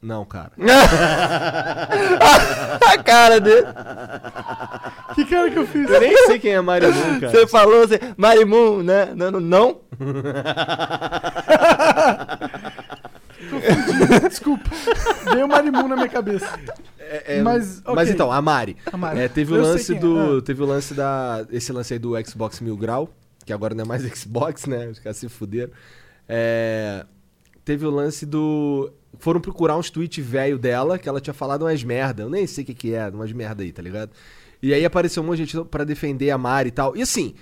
[0.00, 0.52] Não, cara.
[2.92, 3.66] A cara dele.
[5.14, 5.90] Que cara que eu fiz?
[5.90, 7.32] Eu nem sei quem é Marimun, cara.
[7.32, 9.12] Você falou assim, Marimun, né?
[9.14, 9.80] Não, não, não?
[14.28, 14.70] Desculpa.
[15.32, 16.46] Veio o Marimun na minha cabeça.
[16.98, 18.12] É, é, Mas, mas, ok.
[18.12, 18.76] então, a Mari.
[18.92, 19.20] A Mari.
[19.20, 19.98] É, teve o Eu lance é.
[19.98, 20.38] do.
[20.38, 20.42] Ah.
[20.42, 21.46] Teve o lance da.
[21.50, 23.08] Esse lance aí do Xbox Mil Grau,
[23.44, 24.88] que agora não é mais Xbox, né?
[24.88, 25.72] Os caras se fuderam.
[26.28, 27.04] É,
[27.64, 28.92] teve o lance do.
[29.18, 32.22] Foram procurar uns tweets velho dela, que ela tinha falado umas merda.
[32.22, 34.10] Eu nem sei o que, que é, umas merda aí, tá ligado?
[34.62, 36.96] E aí apareceu um monte de gente pra defender a Mari e tal.
[36.96, 37.34] E assim,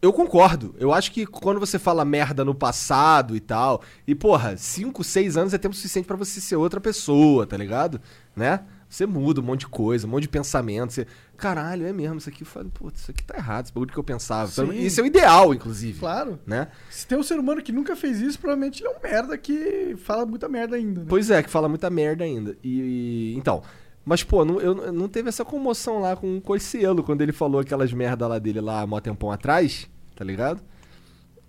[0.00, 0.74] eu concordo.
[0.78, 5.36] Eu acho que quando você fala merda no passado e tal, e porra, 5, 6
[5.36, 8.00] anos é tempo suficiente pra você ser outra pessoa, tá ligado?
[8.36, 8.60] Né?
[8.94, 10.92] Você muda um monte de coisa, um monte de pensamento.
[10.92, 11.04] Você,
[11.36, 14.04] caralho, é mesmo, isso aqui, foi- putz, isso aqui tá errado, esse bagulho que eu
[14.04, 14.48] pensava.
[14.50, 14.70] Sim.
[14.72, 15.98] Isso é o ideal, inclusive.
[15.98, 16.38] Claro.
[16.46, 16.68] Né?
[16.90, 19.96] Se tem um ser humano que nunca fez isso, provavelmente ele é um merda que
[19.98, 21.00] fala muita merda ainda.
[21.00, 21.06] Né?
[21.08, 22.56] Pois é, que fala muita merda ainda.
[22.62, 23.62] E, e- então,
[24.04, 27.60] mas pô, não, eu, não teve essa comoção lá com o Coicielo quando ele falou
[27.60, 30.62] aquelas merda lá dele lá há mó tempão atrás, tá ligado?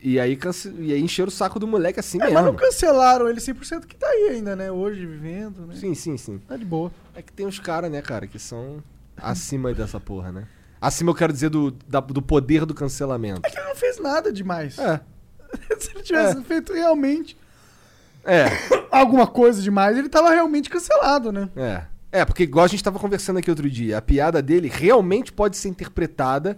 [0.02, 0.74] E aí, cance...
[0.80, 2.36] e aí encheram o saco do moleque assim É, mesmo.
[2.36, 4.72] mas não cancelaram ele 100% que tá aí ainda, né?
[4.72, 5.76] Hoje vivendo, né?
[5.76, 6.38] Sim, sim, sim.
[6.48, 6.92] Tá de boa.
[7.16, 8.84] É que tem uns caras, né, cara, que são.
[9.18, 10.48] acima dessa porra, né?
[10.82, 13.42] Acima eu quero dizer do, da- do poder do cancelamento.
[13.46, 14.78] É que ele não fez nada demais.
[14.78, 15.00] É.
[15.80, 17.38] Se ele tivesse feito realmente
[18.26, 18.46] É,
[18.92, 21.50] alguma coisa demais, ele tava realmente cancelado, né?
[21.56, 21.84] é.
[22.12, 25.58] É, porque igual a gente tava conversando aqui outro dia, a piada dele realmente pode
[25.58, 26.58] ser interpretada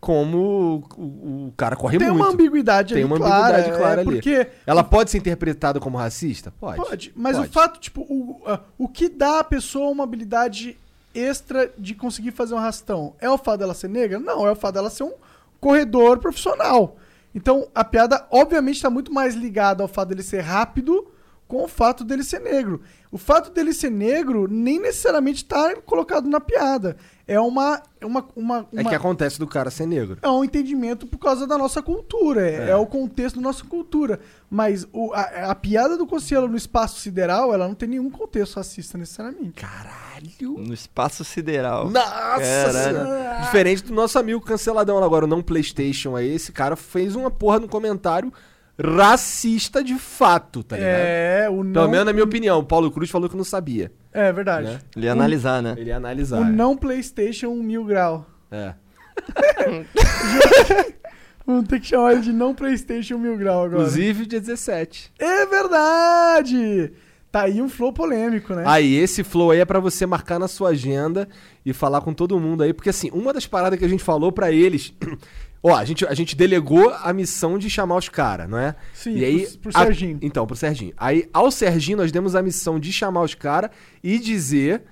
[0.00, 2.22] como o, o cara corre Tem muito.
[2.22, 4.04] uma ambiguidade Tem ali, uma ambiguidade clara é, ali.
[4.04, 6.52] Porque Ela pode ser interpretada como racista?
[6.60, 6.76] Pode.
[6.76, 7.48] Pode, mas Pode.
[7.48, 8.40] o fato, tipo, o,
[8.78, 10.78] o que dá à pessoa uma habilidade
[11.14, 13.14] extra de conseguir fazer um arrastão?
[13.20, 14.20] É o fato dela ser negra?
[14.20, 15.12] Não, é o fato dela ser um
[15.60, 16.96] corredor profissional.
[17.34, 21.06] Então, a piada, obviamente, está muito mais ligada ao fato dele ser rápido
[21.46, 22.82] com o fato dele ser negro.
[23.10, 26.96] O fato dele ser negro nem necessariamente está colocado na piada.
[27.28, 30.16] É uma, é uma, uma, É uma- que acontece do cara ser negro.
[30.22, 32.70] é um entendimento por causa da nossa cultura, é, É.
[32.70, 34.18] é o contexto da nossa cultura.
[34.50, 38.56] Mas o- a, a piada do Cossielo no espaço sideral, ela não tem nenhum contexto
[38.56, 39.60] racista necessariamente.
[39.60, 40.56] Caralho!
[40.58, 41.90] No espaço sideral.
[41.90, 43.42] Nossa.
[43.42, 47.30] Diferente do nosso amigo canceladão lá agora, o não PlayStation aí, esse cara fez uma
[47.30, 48.32] porra no comentário
[48.80, 50.92] racista de fato, tá ligado?
[50.92, 51.88] É, o Pelo não.
[51.88, 53.90] menos na minha opinião, o Paulo Cruz falou que não sabia.
[54.12, 54.68] É verdade.
[54.68, 54.78] Né?
[54.96, 55.74] Ele ia analisar, né?
[55.76, 56.40] Ele ia analisar.
[56.40, 56.50] O é.
[56.50, 58.26] não PlayStation mil grau.
[58.50, 58.74] É.
[61.44, 63.82] Vamos ter que chamar ele de não PlayStation mil grau agora.
[63.82, 65.12] Inclusive dia 17.
[65.18, 66.92] É verdade!
[67.30, 68.64] Tá aí um flow polêmico, né?
[68.66, 71.28] Aí, esse flow aí é pra você marcar na sua agenda
[71.64, 74.32] e falar com todo mundo aí, porque assim, uma das paradas que a gente falou
[74.32, 74.94] pra eles,
[75.68, 78.74] ó, a gente, a gente delegou a missão de chamar os caras, não é?
[78.92, 80.18] Sim, e aí, pro- pro a- Serginho.
[80.22, 80.92] então, pro Serginho.
[80.96, 83.70] Aí, ao Serginho, nós demos a missão de chamar os caras
[84.02, 84.82] e dizer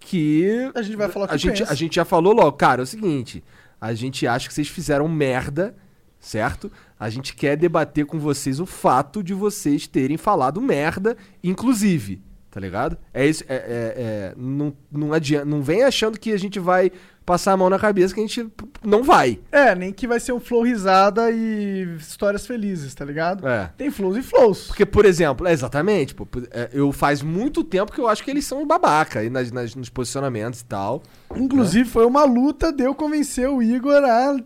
[0.00, 1.72] que A gente vai falar o que a gente, pensa.
[1.72, 3.42] a gente já falou logo, cara, é o seguinte,
[3.80, 5.74] a gente acha que vocês fizeram merda,
[6.18, 6.70] certo?
[6.98, 12.20] A gente quer debater com vocês o fato de vocês terem falado merda, inclusive,
[12.52, 12.96] tá ligado?
[13.12, 16.92] É isso, é, é- é- não, não adianta, não vem achando que a gente vai
[17.24, 18.46] passar a mão na cabeça que a gente
[18.84, 19.38] não vai.
[19.50, 23.46] É, nem que vai ser um flow risada e histórias felizes, tá ligado?
[23.48, 23.70] É.
[23.78, 24.66] Tem flows e flows.
[24.66, 28.30] Porque, por exemplo, é exatamente, pô, é, eu faz muito tempo que eu acho que
[28.30, 31.02] eles são babaca aí nas, nas- nos posicionamentos e tal.
[31.34, 34.36] Inclusive, foi uma luta de eu convencer o Igor a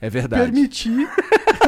[0.00, 0.44] É verdade.
[0.44, 1.08] permitir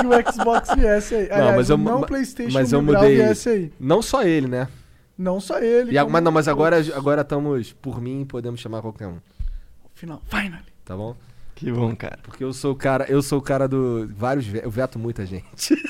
[0.00, 1.28] que o Xbox viesse aí.
[1.30, 3.72] Aliás, mas eu- o não PlayStation mas eu mudei- viesse aí.
[3.78, 4.68] Não só ele, né?
[5.20, 5.94] Não só ele.
[5.94, 9.18] E como mas não, mas agora agora estamos por mim, podemos chamar qualquer um,
[9.94, 10.22] Final.
[10.30, 10.64] Finally.
[10.82, 11.14] tá bom?
[11.54, 12.18] Que bom, cara.
[12.22, 15.74] Porque eu sou o cara, eu sou o cara do vários, eu veto muita gente.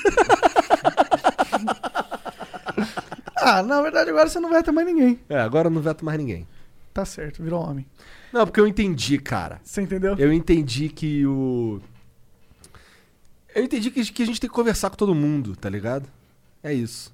[3.43, 5.19] Ah, na verdade, agora você não ter mais ninguém.
[5.27, 6.47] É, agora eu não veto mais ninguém.
[6.93, 7.87] Tá certo, virou homem.
[8.31, 9.59] Não, porque eu entendi, cara.
[9.63, 10.15] Você entendeu?
[10.15, 11.81] Eu entendi que o
[13.55, 16.07] Eu entendi que, que a gente tem que conversar com todo mundo, tá ligado?
[16.61, 17.11] É isso.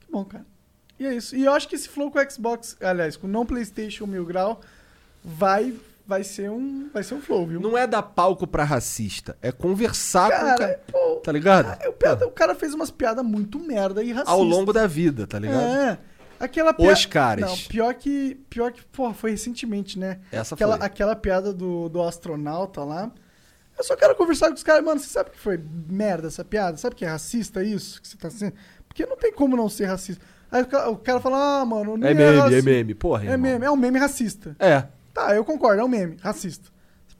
[0.00, 0.44] Que bom, cara.
[1.00, 1.34] E é isso.
[1.34, 4.24] E eu acho que esse flow com o Xbox, aliás, com o não PlayStation mil
[4.26, 4.60] grau,
[5.24, 5.74] vai,
[6.06, 7.58] vai ser um, vai ser um flow, viu?
[7.58, 11.82] Não é dar palco pra racista, é conversar com o cara, cara, pô, tá ligado?
[11.82, 14.32] é, o, piada- o cara fez umas piadas muito merda e racistas.
[14.32, 15.62] Ao longo da vida, tá ligado?
[15.62, 15.98] É.
[16.38, 17.50] Aquela Os caras.
[17.50, 20.20] Não, pior que, pior que, pô, foi recentemente, né?
[20.32, 20.86] Essa aquela, foi.
[20.86, 23.10] aquela piada do, do astronauta lá.
[23.76, 26.76] Eu só quero conversar com os caras, mano, você sabe que foi merda essa piada?
[26.78, 28.54] Sabe que é racista isso que você tá sendo?
[28.88, 30.24] Porque não tem como não ser racista.
[30.50, 32.70] Aí o cara, fala, ah, mano, nem É meme, é racista.
[32.70, 33.22] meme, porra.
[33.22, 33.38] É irmão.
[33.38, 34.56] meme, é um meme racista.
[34.58, 34.84] É.
[35.14, 36.68] Tá, eu concordo, é um meme racista.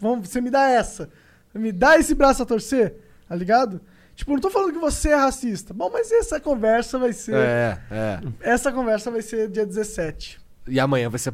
[0.00, 1.08] Vamos, você me dá essa.
[1.54, 2.94] Me dá esse braço a torcer,
[3.28, 3.80] tá ligado?
[4.14, 5.72] Tipo, não tô falando que você é racista.
[5.72, 7.36] Bom, mas essa conversa vai ser.
[7.36, 8.20] É, é.
[8.40, 10.40] Essa conversa vai ser dia 17.
[10.68, 11.32] E amanhã vai ser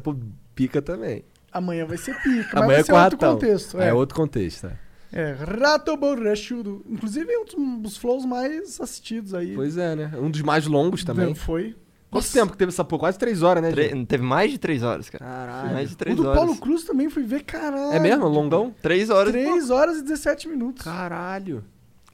[0.55, 1.23] pica também.
[1.51, 3.33] Amanhã vai ser pica, mas amanhã vai é ser com outro ratão.
[3.33, 3.81] contexto.
[3.81, 3.87] É.
[3.89, 4.77] É, outro contexto, é.
[5.11, 6.85] é rato borrachudo.
[6.89, 9.53] Inclusive, é um dos, um dos flows mais assistidos aí.
[9.55, 10.11] Pois é, né?
[10.15, 11.33] Um dos mais longos também.
[11.35, 11.75] Foi.
[12.09, 12.39] Quanto Nossa.
[12.39, 13.01] tempo que teve essa porra?
[13.01, 14.05] Quase três horas, né, Tre-?
[14.05, 15.25] Teve mais de três horas, cara.
[15.25, 15.73] Caralho.
[15.73, 16.35] Mais de O três do horas.
[16.37, 17.91] Paulo Cruz também fui ver, caralho.
[17.91, 18.27] É mesmo?
[18.27, 18.73] Longão?
[18.81, 19.31] Três horas.
[19.33, 20.83] 3 horas e 17 minutos.
[20.83, 21.63] Caralho.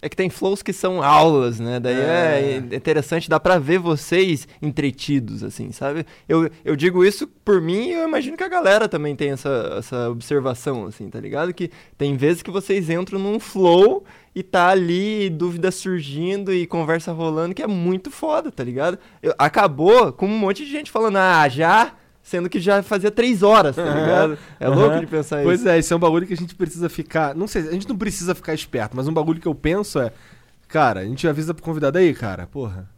[0.05, 1.79] É que tem flows que são aulas, né?
[1.79, 2.75] Daí é, É.
[2.75, 6.05] interessante, dá pra ver vocês entretidos, assim, sabe?
[6.27, 9.75] Eu, eu digo isso por mim e eu imagino que a galera também tem essa,
[9.77, 11.53] essa observação, assim, tá ligado?
[11.53, 14.03] Que tem vezes que vocês entram num flow
[14.35, 18.99] e tá ali dúvida surgindo e conversa rolando, que é muito foda, tá ligado?
[19.21, 21.93] Eu- acabou com um monte de gente falando, ah, já...
[22.23, 24.37] Sendo que já fazia três horas, tá ligado?
[24.57, 24.99] É louco Aham.
[25.01, 25.69] de pensar Pois isso.
[25.69, 27.35] é, isso é um bagulho que a gente precisa ficar.
[27.35, 30.11] Não sei, a gente não precisa ficar esperto, mas um bagulho que eu penso é.
[30.69, 32.89] Cara, a gente avisa pro convidado aí, cara, porra.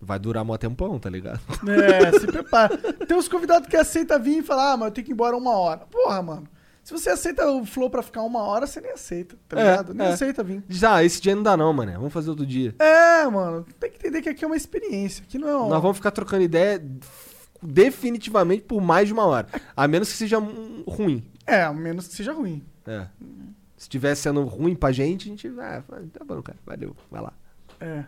[0.00, 1.40] Vai durar mó tempão, tá ligado?
[1.68, 2.76] É, se prepara.
[2.76, 5.36] Tem uns convidados que aceitam vir e falar, ah, mas eu tenho que ir embora
[5.36, 5.80] uma hora.
[5.90, 6.44] Porra, mano.
[6.84, 9.94] Se você aceita o flow pra ficar uma hora, você nem aceita, tá É, ligado?
[9.94, 10.12] Nem é.
[10.12, 10.62] aceita vir.
[10.68, 11.92] Diz, ah, esse dia não dá não, mano.
[11.94, 12.74] Vamos fazer outro dia.
[12.78, 13.64] É, mano.
[13.78, 15.22] Tem que entender que aqui é uma experiência.
[15.28, 15.68] Aqui não é um...
[15.68, 16.82] Nós vamos ficar trocando ideia
[17.62, 19.46] definitivamente por mais de uma hora.
[19.76, 20.38] A menos que seja
[20.86, 21.24] ruim.
[21.46, 22.62] É, a menos que seja ruim.
[22.86, 23.06] É.
[23.76, 25.48] Se tivesse sendo ruim pra gente, a gente.
[25.58, 25.82] Ah,
[26.12, 26.58] tá bom, cara.
[26.64, 27.32] Valeu, vai lá.
[27.80, 28.04] É.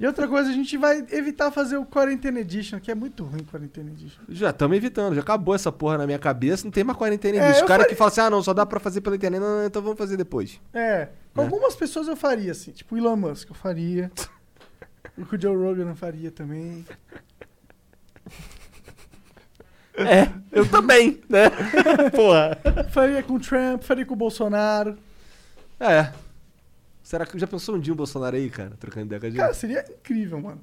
[0.00, 3.42] E outra coisa, a gente vai evitar fazer o Quarantena Edition, que é muito ruim
[3.42, 4.22] o Quarantena Edition.
[4.30, 7.40] Já estamos evitando, já acabou essa porra na minha cabeça, não tem mais quarentena É,
[7.42, 7.60] Edition.
[7.60, 9.58] eu O cara que fala assim, ah, não, só dá pra fazer pela internet, não,
[9.58, 10.58] não, então vamos fazer depois.
[10.72, 11.10] É.
[11.34, 12.70] Com algumas pessoas eu faria, assim.
[12.72, 14.10] Tipo o Elon Musk, eu faria.
[15.20, 16.86] o Joe Rogan eu faria também.
[20.08, 21.50] É, eu também, né?
[22.14, 22.58] porra.
[22.90, 24.96] Faria com o Trump, faria com o Bolsonaro.
[25.78, 26.12] É.
[27.02, 29.38] Será que já pensou um dia o Bolsonaro aí, cara, trocando ideia com a gente?
[29.40, 30.60] Cara, seria incrível, mano.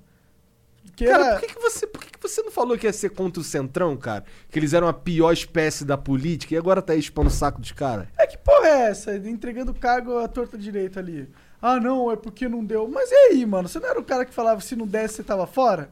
[0.95, 2.93] Que Cara, era- por que, que você, por que, que você não falou que ia
[2.93, 4.23] ser contra o Centrão, cara?
[4.49, 7.59] Que eles eram a pior espécie da política e agora tá aí expondo o saco
[7.59, 8.07] dos caras?
[8.17, 9.15] É que porra é essa?
[9.17, 11.29] Entregando cargo à torta direita ali.
[11.61, 12.87] Ah, não, é porque não deu.
[12.87, 13.67] Mas e aí, mano?
[13.67, 15.89] Você não era o cara que falava que se não desse você tava fora?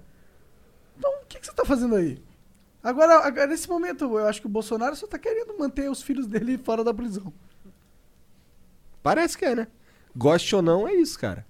[0.98, 2.18] Então, o que, que você tá fazendo aí?
[2.86, 6.28] Agora, agora, nesse momento, eu acho que o Bolsonaro só tá querendo manter os filhos
[6.28, 7.34] dele fora da prisão.
[9.02, 9.68] Parece que é, né?
[10.16, 11.46] Goste ou não, é isso, cara.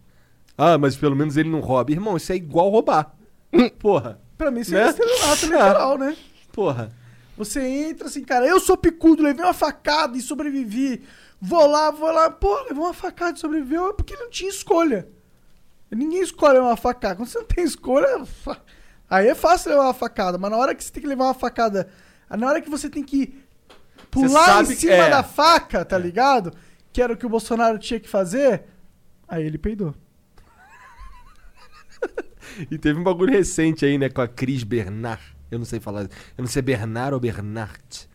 [0.57, 1.91] Ah, mas pelo menos ele não rouba.
[1.91, 3.13] Irmão, isso é igual roubar.
[3.79, 4.89] Porra, Pra mim, seria Né?
[4.91, 6.17] estelionato eleitoral, né?
[6.53, 6.91] porra.
[7.37, 11.03] Você entra assim, cara, eu sou picudo, levei uma facada e sobrevivi.
[11.41, 12.29] Vou lá, vou lá.
[12.29, 15.07] Pô, levou uma facada e sobreviveu é porque não tinha escolha.
[15.91, 17.17] Ninguém escolhe uma facada.
[17.17, 18.25] Quando você não tem escolha,
[19.09, 20.37] aí é fácil levar uma facada.
[20.37, 21.87] Mas na hora que você tem que levar uma facada,
[22.29, 23.43] na hora que você tem que
[24.11, 25.09] pular em cima é.
[25.09, 26.53] da faca, tá ligado?
[26.93, 28.63] Que era o que o Bolsonaro tinha que fazer,
[29.27, 29.93] aí ele peidou.
[32.71, 35.21] E teve um bagulho recente aí, né, com a Cris Bernard.
[35.51, 36.03] Eu não sei falar.
[36.03, 38.09] Eu não sei Bernard ou Bernard.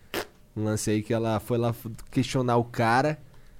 [0.57, 1.75] Um lance aí que ela foi lá
[2.11, 3.19] questionar o cara.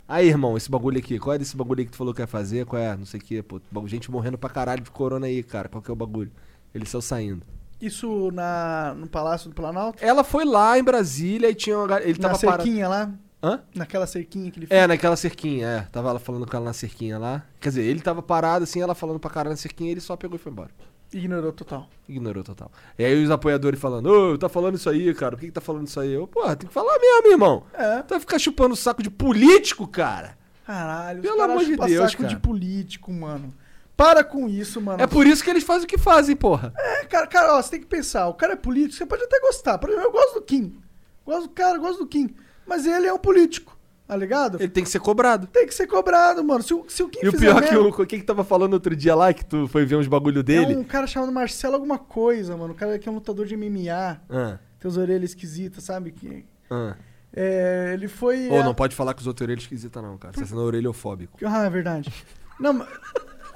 [0.09, 2.27] Aí, irmão, esse bagulho aqui, qual é desse bagulho aí que tu falou que ia
[2.27, 2.65] fazer?
[2.65, 2.97] Qual é?
[2.97, 3.61] Não sei o que, pô.
[3.87, 5.69] Gente morrendo pra caralho de corona aí, cara.
[5.69, 6.33] Qual que é o bagulho?
[6.75, 7.43] Ele saiu saindo.
[7.81, 9.99] Isso na, no Palácio do Planalto?
[10.05, 12.63] Ela foi lá em Brasília e tinha uma, ele na tava parado.
[12.63, 13.11] cerquinha lá?
[13.43, 13.61] Hã?
[13.75, 15.81] Naquela cerquinha que ele É, naquela cerquinha, é.
[15.91, 17.43] Tava ela falando com ela na cerquinha lá.
[17.59, 20.37] Quer dizer, ele tava parado assim, ela falando pra caralho na cerquinha, ele só pegou
[20.37, 20.71] e foi embora.
[21.13, 21.89] Ignorou total.
[22.07, 22.71] Ignorou total.
[22.99, 25.61] E aí os apoiadores falando, ô, tá falando isso aí, cara, por que, que tá
[25.61, 26.13] falando isso aí?
[26.13, 27.65] Eu, porra, tem que falar mesmo, irmão.
[27.73, 28.03] É.
[28.03, 30.37] Tu vai ficar chupando o saco de político, cara.
[30.67, 32.35] Caralho, Pelo amor de Deus, saco cara.
[32.35, 33.53] de político, mano.
[34.01, 35.03] Para com isso, mano.
[35.03, 36.73] É por isso que eles fazem o que fazem, porra.
[36.77, 38.29] É, cara, cara, ó, você tem que pensar.
[38.29, 39.77] O cara é político, você pode até gostar.
[39.77, 40.81] Por exemplo, eu gosto do Kim.
[41.27, 42.35] Gosto do cara, gosto do Kim.
[42.67, 43.77] Mas ele é um político,
[44.07, 44.57] tá ligado?
[44.59, 45.47] Ele tem que ser cobrado.
[45.49, 46.63] Tem que ser cobrado, mano.
[46.63, 48.07] Se o, se o Kim E o pior que merda- o.
[48.07, 50.77] Quem que tava falando outro dia lá, que tu foi ver uns bagulho É dele?
[50.77, 52.73] um cara chamado Marcelo alguma coisa, mano.
[52.73, 54.19] O cara que é um lutador de MMA.
[54.31, 56.11] Ah, Tem as orelhas esquisitas, sabe?
[56.13, 56.95] Que, ah.
[57.37, 58.49] é, ele foi...
[58.49, 60.33] Ou é- não pode falar com os outros orelhas esquisitas, não, cara.
[60.35, 61.39] Você sendo orelhofóbico.
[61.45, 62.11] Ah, é verdade.
[62.59, 62.89] Não, mas...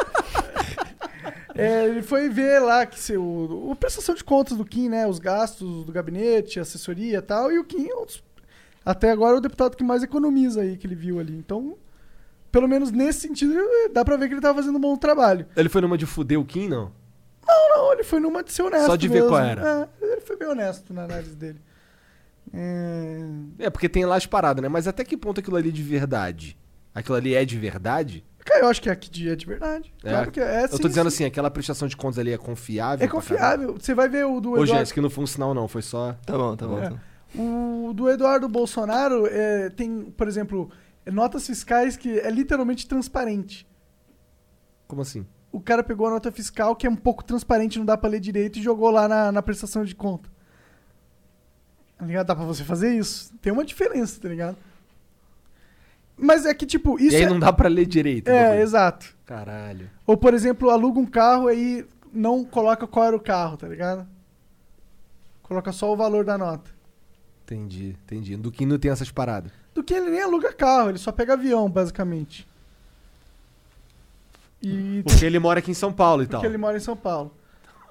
[1.56, 5.06] É, ele foi ver lá que se o, o prestação de contas do Kim, né?
[5.06, 7.52] Os gastos do gabinete, assessoria e tal.
[7.52, 8.06] E o Kim, é
[8.84, 11.34] até agora, é o deputado que mais economiza aí, que ele viu ali.
[11.34, 11.76] Então,
[12.50, 13.54] pelo menos nesse sentido,
[13.92, 15.46] dá pra ver que ele tava fazendo um bom trabalho.
[15.56, 16.92] Ele foi numa de fuder o Kim, não?
[17.46, 19.28] Não, não, ele foi numa de ser honesto Só de ver mesmo.
[19.28, 19.88] qual era.
[20.02, 21.60] É, ele foi bem honesto na análise dele.
[22.52, 23.18] É...
[23.60, 24.68] É, porque tem lá as paradas, né?
[24.68, 26.58] Mas até que ponto aquilo ali é de verdade?
[26.94, 28.24] Aquilo ali é de verdade?
[28.44, 29.92] Cara, eu acho que aqui é de verdade.
[30.04, 30.10] É?
[30.10, 30.64] Claro que é.
[30.64, 31.16] Eu tô sim, dizendo sim.
[31.16, 33.04] assim, aquela prestação de contas ali é confiável?
[33.04, 33.74] É confiável.
[33.80, 34.74] Você vai ver o do Ô, Eduardo.
[34.74, 35.66] Jéssica, não foi um sinal, não.
[35.66, 36.12] Foi só.
[36.26, 36.78] Tá bom, tá bom.
[36.78, 36.82] É.
[36.82, 36.98] tá bom.
[37.88, 40.70] O do Eduardo Bolsonaro é, tem, por exemplo,
[41.06, 43.66] notas fiscais que é literalmente transparente.
[44.86, 45.26] Como assim?
[45.50, 48.20] O cara pegou a nota fiscal que é um pouco transparente, não dá pra ler
[48.20, 50.28] direito, e jogou lá na, na prestação de conta.
[51.96, 52.26] Tá ligado?
[52.26, 53.32] Dá pra você fazer isso.
[53.40, 54.56] Tem uma diferença, tá ligado?
[56.16, 57.28] Mas é que, tipo, isso e aí é...
[57.28, 58.28] não dá pra ler direito.
[58.28, 59.14] É, exato.
[59.26, 59.90] Caralho.
[60.06, 64.06] Ou, por exemplo, aluga um carro aí não coloca qual era o carro, tá ligado?
[65.42, 66.70] Coloca só o valor da nota.
[67.42, 68.36] Entendi, entendi.
[68.36, 69.52] Do Kim não tem essas paradas.
[69.74, 72.46] Do que ele nem aluga carro, ele só pega avião, basicamente.
[74.62, 76.40] E Porque ele mora aqui em São Paulo e tal.
[76.40, 77.32] porque ele mora em São Paulo.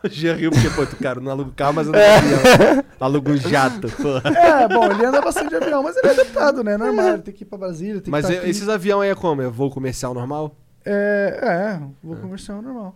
[0.04, 2.84] O Jean riu porque, pô, tu, cara, não aluga carro, mas anda de avião.
[3.00, 4.18] Aluga um jato, pô.
[4.30, 6.76] É, bom, ele anda bastante de avião, mas ele é deputado, né?
[6.78, 9.10] Normal, ele tem que ir pra Brasília, tem Mas que é- tá esses aviões aí
[9.12, 9.42] é como?
[9.42, 10.56] É voo comercial normal?
[10.86, 11.40] É,
[11.80, 12.96] é, vou comercial normal.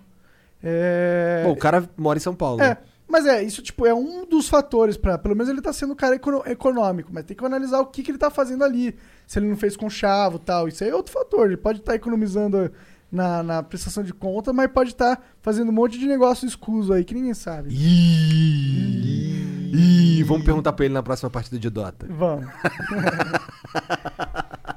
[0.64, 2.62] É, Pô, o cara mora em São Paulo.
[2.62, 2.78] é, né?
[3.08, 5.95] mas é, isso tipo é um dos fatores para, pelo menos ele tá sendo um
[5.95, 8.95] cara econo- econômico, mas tem que analisar o que, que ele tá fazendo ali.
[9.26, 11.45] Se ele não fez com chave e tal, isso aí é outro fator.
[11.47, 12.72] Ele pode estar economizando
[13.12, 17.03] na, na prestação de conta, mas pode estar fazendo um monte de negócio escuso aí
[17.03, 17.70] que ninguém sabe.
[17.72, 22.08] Ih, Ih, vamos perguntar pra ele na próxima partida de Dota.
[22.10, 22.47] Vamos.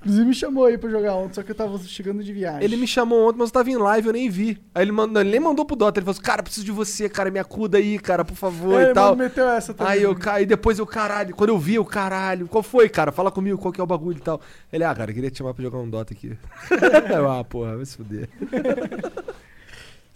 [0.00, 2.64] Inclusive me chamou aí pra jogar ontem, só que eu tava chegando de viagem.
[2.64, 4.58] Ele me chamou ontem, mas eu tava em live, eu nem vi.
[4.74, 7.06] Aí ele, mandou, ele nem mandou pro Dota, ele falou assim, cara, preciso de você,
[7.06, 9.14] cara, me acuda aí, cara, por favor É, e tal.
[9.14, 9.92] meteu essa também.
[9.92, 13.12] Aí eu caí, depois eu, caralho, quando eu vi, eu, caralho, qual foi, cara?
[13.12, 14.40] Fala comigo, qual que é o bagulho e tal.
[14.72, 16.36] Ele, ah, cara, queria te chamar pra jogar um Dota aqui.
[17.14, 18.28] eu, ah, porra, vai se fuder.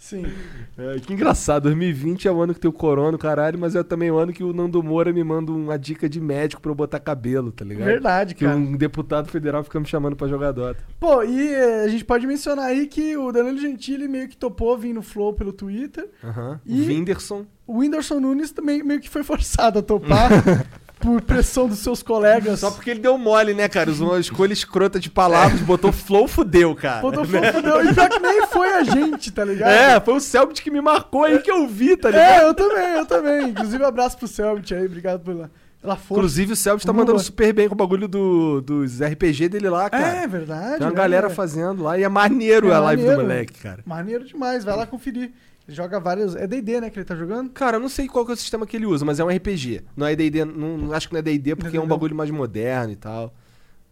[0.05, 0.23] Sim.
[0.77, 4.11] É, que engraçado, 2020 é o ano que tem o corona, caralho, mas é também
[4.11, 6.99] o ano que o Nando Moura me manda uma dica de médico pra eu botar
[6.99, 7.85] cabelo, tá ligado?
[7.87, 8.57] Verdade, Que cara.
[8.57, 10.83] um deputado federal fica me chamando pra jogar Dota.
[10.99, 14.77] Pô, e eh, a gente pode mencionar aí que o Danilo Gentili meio que topou
[14.77, 16.09] vir no Flow pelo Twitter.
[16.21, 16.59] Aham.
[16.65, 17.45] E- O Whindersson.
[17.65, 20.29] O Whindersson Nunes também meio que foi forçado a topar
[21.05, 22.59] por pressão dos seus colegas.
[22.61, 23.91] Só porque ele deu mole, né, cara?
[23.91, 27.01] Usou uma escolha escrota de palavras, botou flow, fudeu, cara.
[27.01, 27.85] Botou Flow, fudeu.
[27.85, 29.69] E pior que nem foi a gente, tá ligado?
[29.69, 32.43] É, foi o Selbit que me marcou aí que eu vi, tá ligado?
[32.43, 33.49] É, eu também, eu também.
[33.49, 36.13] Inclusive, um abraço pro Selbit aí, obrigado pela, pela força.
[36.21, 39.87] Inclusive o Selbit tá mandando super bem com o bagulho do, dos RPG dele lá,
[39.91, 40.23] cara.
[40.23, 40.77] é verdade.
[40.79, 41.35] Tem uma né, galera velho?
[41.35, 43.21] fazendo lá e é maneiro É a live maneiro.
[43.21, 43.83] do moleque, cara.
[43.85, 45.31] Maneiro demais, vai lá conferir.
[45.67, 46.35] Ele joga vários.
[46.35, 47.49] É DD, né, que ele tá jogando?
[47.49, 49.29] Cara, eu não sei qual que é o sistema que ele usa, mas é um
[49.29, 49.81] RPG.
[49.97, 51.89] Não é D&D, não, não- acho que não é D&D porque é um Não.
[51.89, 53.33] bagulho mais moderno e tal.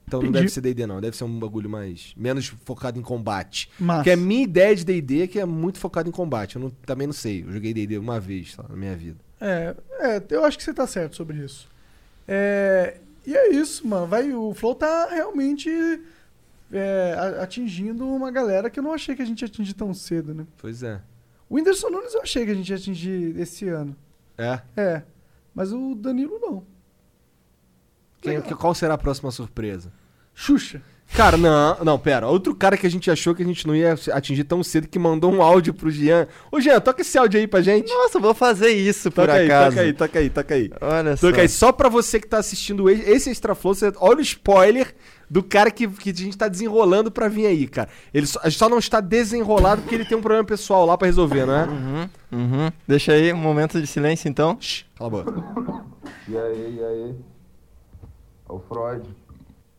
[0.05, 0.43] Então não Entendi.
[0.43, 3.69] deve ser D&D não, deve ser um bagulho mais menos focado em combate.
[3.79, 3.97] Mas.
[3.97, 6.57] Porque a minha ideia de D&D é que é muito focado em combate.
[6.57, 9.17] Eu não- também não sei, eu joguei D&D uma vez na minha vida.
[9.41, 11.67] É, é, eu acho que você tá certo sobre isso.
[12.27, 14.05] É, e é isso, mano.
[14.05, 15.69] Vai, o Flow tá realmente
[16.71, 20.33] é, atingindo uma galera que eu não achei que a gente ia atingir tão cedo,
[20.33, 20.45] né?
[20.57, 20.99] Pois é.
[21.53, 23.95] O Whindersson Nunes eu achei que a gente ia atingir esse ano.
[24.35, 24.59] É.
[24.75, 25.03] É.
[25.53, 26.65] Mas o Danilo não.
[28.19, 29.93] Quem- que- qual será a próxima surpresa?
[30.33, 30.81] Xuxa.
[31.15, 32.27] Cara, não, não, pera.
[32.27, 34.97] Outro cara que a gente achou que a gente não ia atingir tão cedo que
[34.97, 36.27] mandou um áudio pro Jean.
[36.51, 37.87] Ô, Jean, toca esse áudio aí pra gente.
[37.93, 39.69] Nossa, eu vou fazer isso por toca aí, acaso.
[39.69, 40.71] toca aí, toca aí, toca aí.
[40.81, 41.29] Olha só.
[41.29, 41.47] Toca aí.
[41.47, 44.95] Só pra você que tá assistindo esse Extra Flow, você olha o spoiler
[45.29, 47.89] do cara que, que a gente tá desenrolando pra vir aí, cara.
[48.11, 50.97] Ele só, a gente só não está desenrolado porque ele tem um problema pessoal lá
[50.97, 51.65] pra resolver, não é?
[51.65, 52.71] Uhum, uhum.
[52.87, 54.57] Deixa aí um momento de silêncio então.
[54.59, 55.43] Shh, cala a boca.
[56.27, 57.15] E aí, e aí?
[58.49, 59.22] É o Freud.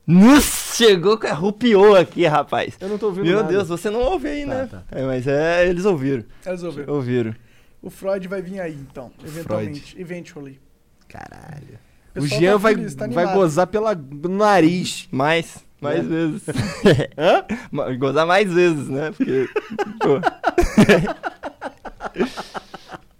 [0.07, 2.77] Nossa, chegou, arrupiou aqui, rapaz.
[2.81, 3.49] Eu não tô ouvindo Meu nada.
[3.49, 4.67] Deus, você não ouve aí, Tá, né?
[4.71, 4.83] tá.
[4.91, 6.25] É, mas é, eles ouviram.
[6.45, 6.85] Resolveu.
[6.93, 7.35] Ouviram.
[7.81, 9.11] O Freud vai vir aí, então.
[9.25, 9.99] Eventualmente.
[10.01, 10.61] Eventually.
[11.09, 11.79] Caralho.
[12.17, 13.35] O O Jean tá vai, feliz, tá vai animado.
[13.35, 15.09] gozar pela, pelo nariz.
[15.11, 16.03] Mais, mais É.
[16.03, 16.43] vezes.
[17.19, 17.97] Hã?
[17.97, 19.11] Gozar mais vezes, né?
[19.17, 19.49] Porque,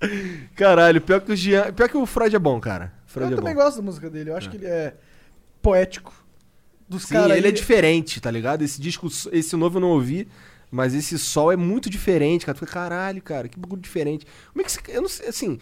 [0.55, 1.73] Caralho, pior que o Jean.
[1.73, 2.93] Pior que o Freud é bom, cara.
[3.07, 3.63] Freud eu é também bom.
[3.63, 4.31] gosto da música dele.
[4.31, 4.95] Eu acho que ele é
[5.63, 6.13] poético.
[6.97, 8.63] Dos Sim, caras ele é aí- diferente, tá ligado?
[8.63, 10.27] Esse disco, esse novo eu não ouvi,
[10.71, 12.57] mas esse sol é muito diferente, cara.
[12.57, 14.27] Tu fica, caralho, cara, que bagulho diferente.
[14.53, 14.81] Como é que você.
[14.89, 15.59] Eu não sei, assim.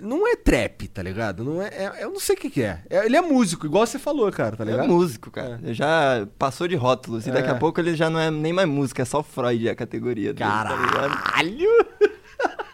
[0.00, 1.44] Não é trap, tá ligado?
[1.44, 2.80] Não é, é- eu não sei o que, que é.
[2.88, 4.86] É- Ele é músico, igual você falou, cara, tá ele ligado?
[4.86, 5.60] é músico, cara.
[5.62, 7.26] Ele Já passou de rótulos.
[7.26, 7.52] E daqui É.
[7.52, 10.48] a pouco ele já não é nem mais música, é só Freud a categoria dele,
[10.50, 11.22] tá ligado?
[11.22, 11.86] Caralho!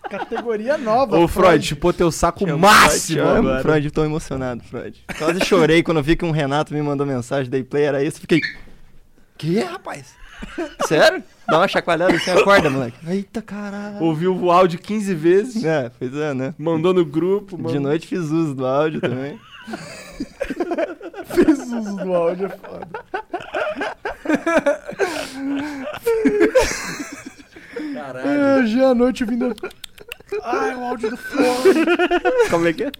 [0.08, 1.18] Categoria nova.
[1.18, 3.62] Ô, Freud, chupou teu saco Te amo, máximo Freud, amo, agora.
[3.62, 5.04] Freud, tô emocionado, Freud.
[5.18, 8.40] Quase chorei quando vi que um Renato me mandou mensagem, dei play, era isso, fiquei...
[9.36, 10.14] Que, rapaz?
[10.86, 11.22] Sério?
[11.48, 12.96] Dá uma chacoalhada assim, acorda, moleque.
[13.08, 14.02] Eita, caralho.
[14.02, 16.54] Ouviu o áudio 15 vezes, É, pois é, né?
[16.58, 17.56] mandou no grupo.
[17.56, 19.38] De mandou- noite fiz uso do áudio também.
[21.26, 22.88] Fez uso do áudio, é foda.
[27.94, 28.28] Caralho.
[28.28, 29.54] É, já à noite vindo.
[30.42, 31.84] Ai, o áudio do Freud.
[32.50, 32.92] Como é que é?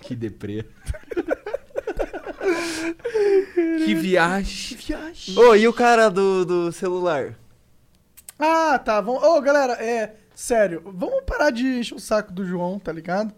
[0.00, 0.64] Que deprê.
[3.84, 4.76] que viagem.
[4.76, 5.38] Que viagem.
[5.38, 7.34] Ô, e o cara do, do celular?
[8.38, 9.00] Ah, tá.
[9.00, 9.22] Vamos...
[9.22, 10.16] Ô, galera, é.
[10.34, 13.32] Sério, vamos parar de encher o saco do João, tá ligado?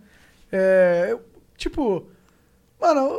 [0.50, 1.08] É.
[1.10, 1.22] eu-
[1.56, 2.08] Tipo.
[2.80, 3.16] Mano,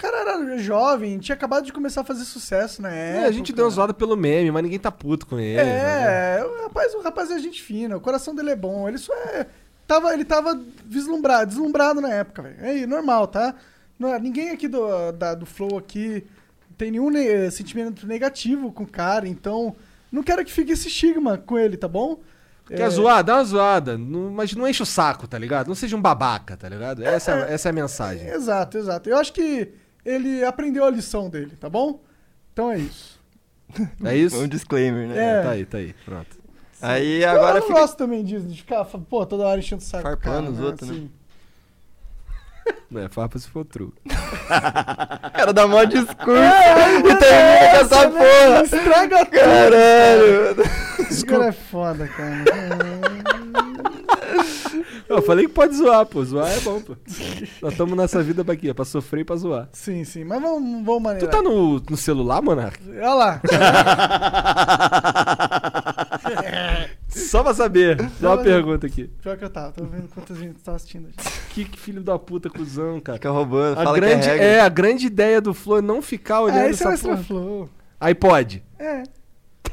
[0.00, 3.28] cara era jovem, tinha acabado de começar a fazer sucesso na É, época.
[3.28, 5.56] a gente deu uma zoada pelo meme, mas ninguém tá puto com ele.
[5.62, 6.38] né?
[6.38, 8.88] É, o rapaz, o rapaz é gente fina, o coração dele é bom.
[8.88, 9.46] Ele só é.
[9.86, 12.56] Tava, ele tava vislumbrado, deslumbrado na época, velho.
[12.60, 13.54] É normal, tá?
[13.98, 16.24] Não, é- ninguém aqui do, da- do Flow aqui
[16.78, 19.74] tem nenhum ne- sentimento negativo com o cara, então
[20.10, 22.20] não quero que fique esse estigma com ele, tá bom?
[22.66, 23.24] Quer É, zoar?
[23.24, 23.98] Dá uma zoada.
[23.98, 25.66] Não- mas não enche o saco, tá ligado?
[25.66, 27.04] Não seja um babaca, tá ligado?
[27.04, 28.28] Essa, é, essa é a mensagem.
[28.28, 29.10] Exato, exato.
[29.10, 29.72] Eu acho que
[30.04, 32.00] ele aprendeu a lição dele, tá bom?
[32.52, 33.20] Então é isso.
[34.04, 34.38] É isso?
[34.38, 35.38] Um disclaimer, né?
[35.38, 35.42] É.
[35.42, 35.94] Tá aí, tá aí.
[36.04, 36.38] Pronto.
[36.82, 37.78] Aí eu agora não fica...
[37.80, 40.02] gosto também disso, de ficar, pô, toda hora enchendo o saco.
[40.02, 40.96] do Farpando cara, os outros, né?
[40.96, 41.10] Assim.
[42.90, 43.92] Não é farpa se for true.
[44.04, 44.08] O
[45.32, 48.62] cara dá mó discurso É, e termina com essa porra.
[48.64, 49.30] Estraga tudo.
[49.30, 50.56] Caralho.
[51.00, 52.44] Esse cara é foda, cara.
[55.08, 56.24] Eu falei que pode zoar, pô.
[56.24, 56.96] Zoar é bom, pô.
[57.62, 58.72] Nós estamos nessa vida pra quê?
[58.74, 59.68] Pra sofrer e pra zoar.
[59.72, 60.24] Sim, sim.
[60.24, 61.30] Mas vamos, vamos Tu maneirar.
[61.30, 62.78] tá no, no celular, Monark?
[62.88, 63.40] Olha lá.
[67.08, 67.98] Só pra saber.
[68.20, 69.08] Só uma pergunta aqui.
[69.22, 69.72] Pior que eu tava.
[69.72, 71.08] Tô vendo quantas gente tá assistindo.
[71.50, 73.18] Que, que filho da puta, cuzão, cara.
[73.18, 74.64] Fica roubando, A fala grande, que é é, regra.
[74.64, 77.12] a grande ideia do Flow é não ficar olhando É, esse é o essa Extra
[77.12, 77.24] porra.
[77.24, 77.68] Flow.
[78.00, 78.62] Aí pode.
[78.78, 79.02] É.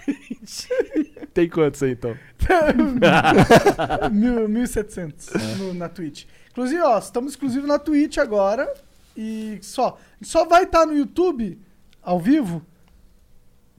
[1.37, 2.17] Tem quantos aí, então?
[4.11, 6.25] Mil- 1.700 no- na Twitch.
[6.49, 8.73] Inclusive, ó, estamos exclusivos na Twitch agora.
[9.15, 9.99] E só.
[10.19, 11.59] Só vai estar no YouTube,
[12.01, 12.65] ao vivo,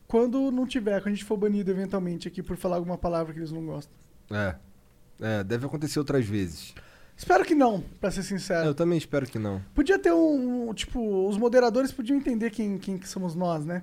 [0.07, 3.41] quando não tiver, quando a gente for banido eventualmente aqui por falar alguma palavra que
[3.41, 3.93] eles não gostam.
[4.31, 4.55] É.
[5.21, 6.73] É, deve acontecer outras vezes.
[7.17, 8.67] Espero que não, pra ser É, sincero.
[8.69, 9.61] eu também espero que não.
[9.75, 13.83] Podia ter um, um, Tipo, os moderadores podiam entender quem, quem que somos nós, né?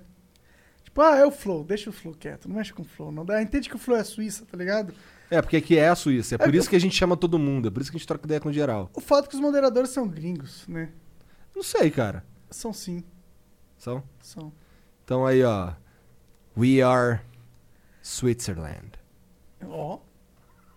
[0.95, 3.11] Tipo, ah, é o Flow, deixa o Flow quieto, não mexe com o Flow.
[3.11, 3.41] Não dá.
[3.41, 4.93] Entende que o Flow é Suíça, tá ligado?
[5.29, 6.35] É, porque aqui é a Suíça.
[6.35, 7.67] É por É, isso que a gente chama todo mundo.
[7.67, 8.89] É por isso que a gente troca ideia com geral.
[8.93, 10.91] O fato é que os moderadores são gringos, né?
[11.53, 12.23] Não sei, cara.
[12.49, 13.03] São sim,
[13.77, 14.01] São?
[14.21, 14.53] são.
[15.03, 15.73] Então aí, ó.
[16.57, 17.19] We are
[18.01, 18.91] Switzerland.
[19.67, 19.99] Ó.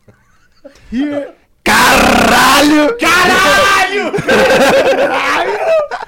[0.92, 1.32] Here.
[1.62, 2.96] Caralho!
[2.98, 4.12] Caralho!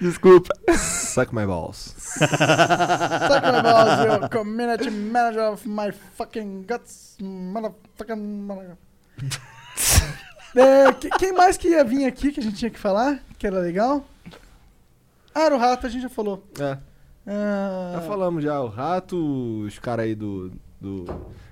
[0.00, 0.48] Desculpa.
[0.76, 1.94] Suck my balls.
[2.18, 8.16] Talking about your community manager of my fucking guts, motherfucking.
[8.46, 8.76] mother-
[10.56, 13.18] É, que- quem mais que ia vir aqui que a gente tinha que falar?
[13.38, 14.06] Que era legal?
[15.34, 16.46] Ah, era o rato, a gente já falou.
[16.60, 16.78] É.
[17.26, 18.60] Ah, Já falamos já.
[18.60, 19.16] O rato,
[19.66, 20.52] os caras aí do.
[20.80, 21.06] do...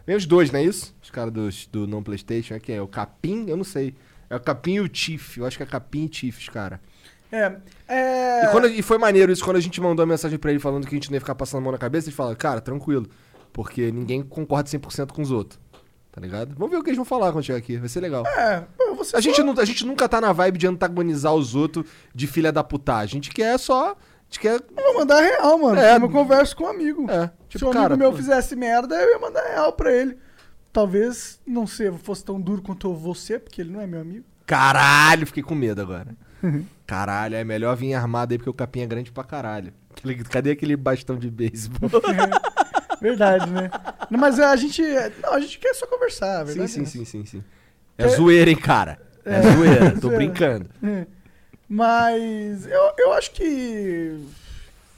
[0.06, 0.94] Vem os dois, não é isso?
[1.02, 2.54] Os caras dos- do não Playstation.
[2.54, 2.76] É quem?
[2.76, 3.46] É o Capim?
[3.48, 3.92] Eu não sei.
[4.30, 5.40] É o Capim e o Tiff.
[5.40, 6.80] Eu acho que é Capim e Tiff, os cara.
[7.32, 7.56] É.
[7.88, 10.60] é E, quando- e foi maneiro isso quando a gente mandou a mensagem pra ele
[10.60, 12.08] falando que a gente não ia ficar passando a mão na cabeça.
[12.08, 13.06] Ele fala, cara, tranquilo.
[13.52, 15.58] Porque ninguém concorda 100% com os outros.
[16.10, 16.54] Tá ligado?
[16.56, 17.78] Vamos ver o que eles vão falar quando chegar aqui.
[17.78, 18.26] Vai ser legal.
[18.26, 18.64] É,
[18.96, 22.26] você A gente, não, a gente nunca tá na vibe de antagonizar os outros de
[22.26, 22.96] filha da puta.
[22.96, 23.92] A gente quer só.
[23.92, 24.60] A gente quer.
[24.76, 25.80] Eu vou mandar real, mano.
[25.80, 25.94] É.
[25.94, 27.10] Como eu converso com um amigo.
[27.10, 27.96] É, Se tipo, um amigo cara.
[27.96, 30.18] meu pô, fizesse merda, eu ia mandar real pra ele.
[30.70, 34.24] Talvez não sei, fosse tão duro quanto você, porque ele não é meu amigo.
[34.46, 36.14] Caralho, fiquei com medo agora.
[36.86, 39.72] Caralho, é melhor vir armado aí porque o capim é grande pra caralho.
[40.30, 41.88] Cadê aquele bastão de beisebol?
[43.00, 43.70] Verdade, né?
[44.10, 44.80] Não, Mas a gente.
[45.22, 46.70] Não, a gente quer só conversar, sim, verdade.
[46.70, 47.44] sim, é sim, sim, sim.
[47.98, 49.00] É zoeira, hein, cara?
[49.24, 50.68] É, É, zoeira, tô brincando.
[50.82, 51.06] É.
[51.68, 54.18] Mas eu, eu acho que.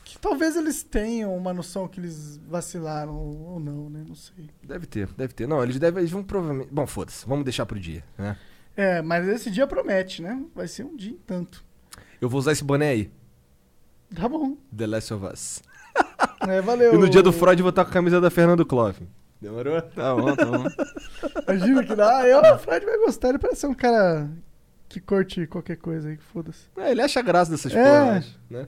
[0.04, 4.04] que talvez eles tenham uma noção que eles vacilaram ou não, né?
[4.06, 4.50] Não sei.
[4.62, 5.46] Deve ter, deve ter.
[5.48, 6.00] Não, eles devem.
[6.00, 6.68] Eles vão provavelmente.
[6.70, 8.36] Bom, foda-se, vamos deixar pro dia, né?
[8.76, 10.40] É, mas esse dia promete, né?
[10.54, 11.64] Vai ser um dia em tanto.
[12.20, 13.10] Eu vou usar esse boné aí.
[14.14, 14.56] Tá bom.
[14.76, 15.62] The Last of Us.
[16.46, 16.92] É, valeu.
[16.94, 19.06] E no dia do Freud eu vou estar com a camisa da Fernando Clove.
[19.40, 19.80] Demorou?
[19.80, 20.64] Tá bom, tá bom.
[21.48, 22.26] Imagina que dá.
[22.28, 23.30] Eu, o Fred vai gostar.
[23.30, 24.28] Ele parece ser um cara
[24.88, 26.64] que curte qualquer coisa aí, que foda-se.
[26.76, 27.82] É, ele acha graça dessas É.
[27.82, 28.66] porra, eu acho, né?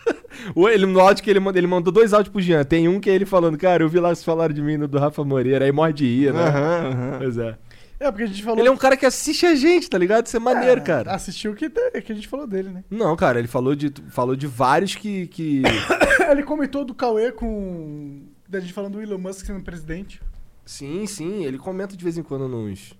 [0.54, 2.64] O- ele, no áudio que ele mandou, ele mandou dois áudios pro Jean.
[2.64, 4.88] Tem um que é ele falando, cara, eu vi lá vocês falaram de mim no
[4.88, 6.40] do Rafa Moreira, aí morre de rir, né?
[6.40, 7.18] Aham, aham.
[7.18, 7.58] Pois é.
[8.02, 8.58] É, porque a gente falou.
[8.58, 10.26] Ele é um cara que assiste a gente, tá ligado?
[10.26, 11.12] Isso é maneiro, É, cara.
[11.14, 12.84] Assistiu o que, que a gente falou dele, né?
[12.90, 15.26] Não, cara, ele falou de, falou de vários que.
[15.28, 15.62] que...
[16.30, 18.22] Ele comentou do Cauê com.
[18.48, 20.20] Da gente falando do Elon Musk sendo presidente.
[20.64, 22.94] sim, sim, ele comenta de vez em quando nos.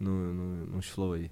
[0.00, 1.30] No, no- nos flow aí.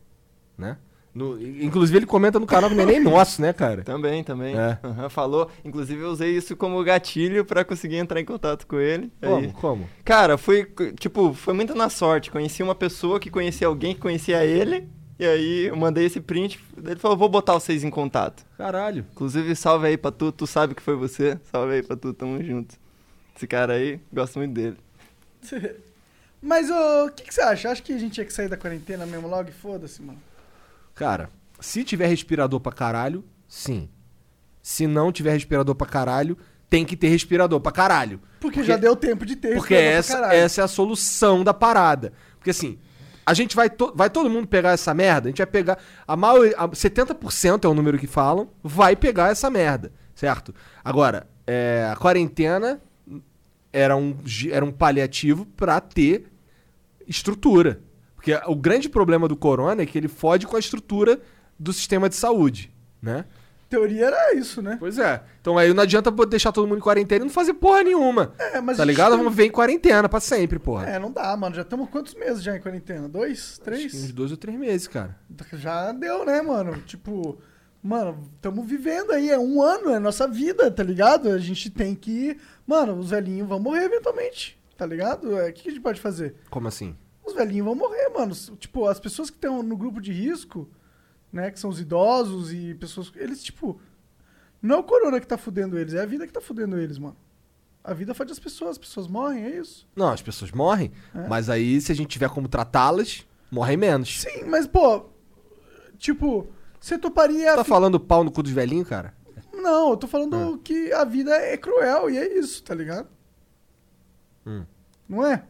[0.59, 0.77] Né?
[1.15, 3.83] No- inclusive, ele comenta no canal que não é nem nosso, né, cara?
[3.83, 4.57] Também, também.
[4.59, 4.79] É.
[4.83, 5.51] Aham, falou.
[5.63, 9.13] Inclusive, eu usei isso como gatilho pra conseguir entrar em contato com ele.
[9.21, 9.53] Aí- Como?
[9.53, 9.89] Como?
[10.05, 10.67] Cara, foi,
[10.99, 12.31] tipo, foi muito na sorte.
[12.31, 14.89] Conheci uma pessoa que conhecia alguém que conhecia ele.
[15.19, 16.59] E aí eu mandei esse print.
[16.83, 18.45] Ele falou, vou botar vocês em contato.
[18.57, 19.05] Caralho.
[19.13, 20.33] Inclusive, salve aí pra tu.
[20.33, 21.39] Tu sabe que foi você.
[21.53, 22.75] Salve aí pra tu, tamo junto.
[23.37, 24.77] Esse cara aí, gosto muito dele.
[26.43, 27.71] Mas o que, que você acha?
[27.71, 30.19] Acha que a gente tinha que sair da quarentena mesmo logo e foda-se, mano?
[30.95, 31.29] Cara,
[31.61, 33.89] se tiver respirador pra caralho, sim.
[34.63, 36.37] Se não tiver respirador pra caralho,
[36.69, 38.21] tem que ter respirador pra caralho.
[38.41, 39.55] Porque, já deu tempo de ter.
[39.57, 42.13] Porque essa, essa é a solução da parada.
[42.39, 42.79] Porque assim,
[43.27, 45.79] a gente vai, to- vai todo mundo pegar essa merda, a gente vai pegar.
[46.07, 50.55] A maioria, a 70% é o número que falam, vai pegar essa merda, certo?
[50.85, 52.81] Agora, é, a quarentena
[53.73, 54.17] era um,
[54.51, 56.27] era um paliativo pra ter
[57.07, 57.81] estrutura.
[58.23, 61.21] Porque o grande problema do corona é que ele fode com a estrutura
[61.59, 63.25] do sistema de saúde, né?
[63.69, 64.77] Teoria era isso, né?
[64.79, 65.25] Pois é.
[65.41, 68.33] Então aí não adianta deixar todo mundo em quarentena e não fazer porra nenhuma.
[68.39, 69.11] É, mas tá ligado?
[69.13, 70.87] tem- Vamos ver em quarentena pra sempre, porra.
[70.89, 71.55] É, não dá, mano.
[71.57, 73.09] Já estamos quantos meses já em quarentena?
[73.09, 73.59] Dois?
[73.59, 73.93] Três?
[73.93, 75.19] uns dois ou três meses, cara.
[75.55, 76.81] Já deu, né, mano?
[76.83, 77.39] Tipo,
[77.83, 81.29] mano, estamos vivendo aí, é um ano, é nossa vida, tá ligado?
[81.31, 82.37] A gente tem que.
[82.67, 85.37] Mano, os velhinhos vão morrer eventualmente, tá ligado?
[85.39, 86.35] É, O que, que a gente pode fazer?
[86.51, 86.95] Como assim?
[87.25, 88.35] Os velhinhos vão morrer, mano.
[88.59, 90.69] Tipo, as pessoas que estão no grupo de risco,
[91.33, 93.13] né, que são os idosos e pessoas.
[93.17, 93.81] Eles, tipo.
[94.61, 96.97] Não é o corona que tá fudendo eles, é a vida que tá fudendo eles,
[96.99, 97.17] mano.
[97.83, 99.89] A vida fode as pessoas, as pessoas morrem, é isso.
[99.97, 101.27] Não, as pessoas morrem, É.
[101.27, 104.21] mas aí se a gente tiver como tratá-las, morrem menos.
[104.21, 105.07] Sim, mas, pô.
[105.99, 106.47] Tipo,
[106.81, 107.57] você toparia.
[107.57, 109.15] Tá fi- falando pau no cu dos velhinhos, cara?
[109.53, 110.59] Não, eu tô falando Ah.
[110.63, 113.09] que a vida é cruel e é isso, tá ligado?
[114.47, 114.65] Hum.
[115.09, 115.45] Não é?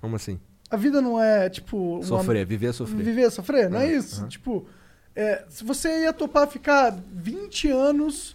[0.00, 0.40] Como assim?
[0.72, 1.96] A vida não é, tipo.
[1.96, 3.02] uma- Sofrer, viver é sofrer.
[3.04, 4.20] Viver, sofrer, não é Ah, isso?
[4.20, 4.28] aham.
[4.28, 4.66] Tipo,
[5.14, 8.34] é, se você ia topar ficar 20 anos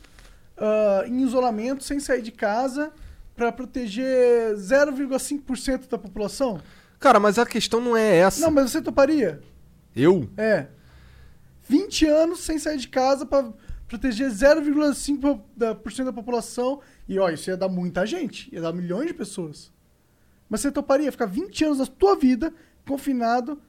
[0.56, 2.92] ah, em isolamento, sem sair de casa,
[3.36, 6.60] pra proteger 0,5% da população?
[7.00, 8.42] Cara, mas a questão não é essa.
[8.42, 9.40] Não, mas você toparia?
[9.96, 10.30] Eu?
[10.38, 10.68] É.
[11.68, 13.52] 20 anos sem sair de casa pra
[13.88, 16.80] proteger 0,5% da, por cento da população.
[17.08, 18.54] E ó, isso ia dar muita gente.
[18.54, 19.72] Ia dar milhões de pessoas.
[20.50, 22.54] Mas você toparia ficar 20 anos da tua vida
[22.88, 23.60] confinado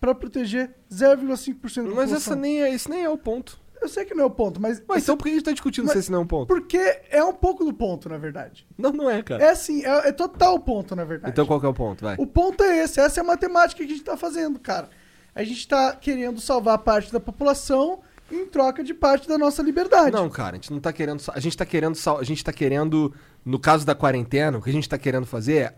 [0.00, 3.60] pra proteger 0,5% da Mas essa nem é, esse nem é o ponto.
[3.80, 4.82] Eu sei que não é o ponto, mas.
[4.88, 6.48] Mas então por que a gente tá discutindo Mas- se esse não é um ponto?
[6.48, 8.66] Porque é um pouco do ponto, na verdade.
[8.76, 9.42] Não, não é, cara.
[9.42, 11.32] É assim, é, é total o ponto, na verdade.
[11.32, 12.02] Então qual que é o ponto?
[12.02, 12.16] Vai.
[12.18, 14.88] O ponto é esse, essa é a matemática que a gente tá fazendo, cara.
[15.34, 20.10] A gente tá querendo salvar parte da população em troca de parte da nossa liberdade.
[20.10, 21.22] Não, cara, a gente não tá querendo.
[21.32, 21.96] A gente tá querendo.
[22.18, 23.14] A gente tá querendo.
[23.44, 25.74] No caso da quarentena, o que a gente tá querendo fazer é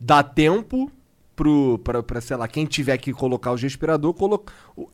[0.00, 0.90] dar tempo
[1.36, 4.44] pro, pra, pra, sei lá, quem tiver que colocar os respirador, colo,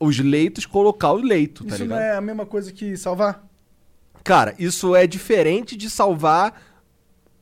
[0.01, 1.99] os leitos, colocar o leito, tá Isso ligado?
[1.99, 3.47] não é a mesma coisa que salvar?
[4.25, 6.61] Cara, isso é diferente de salvar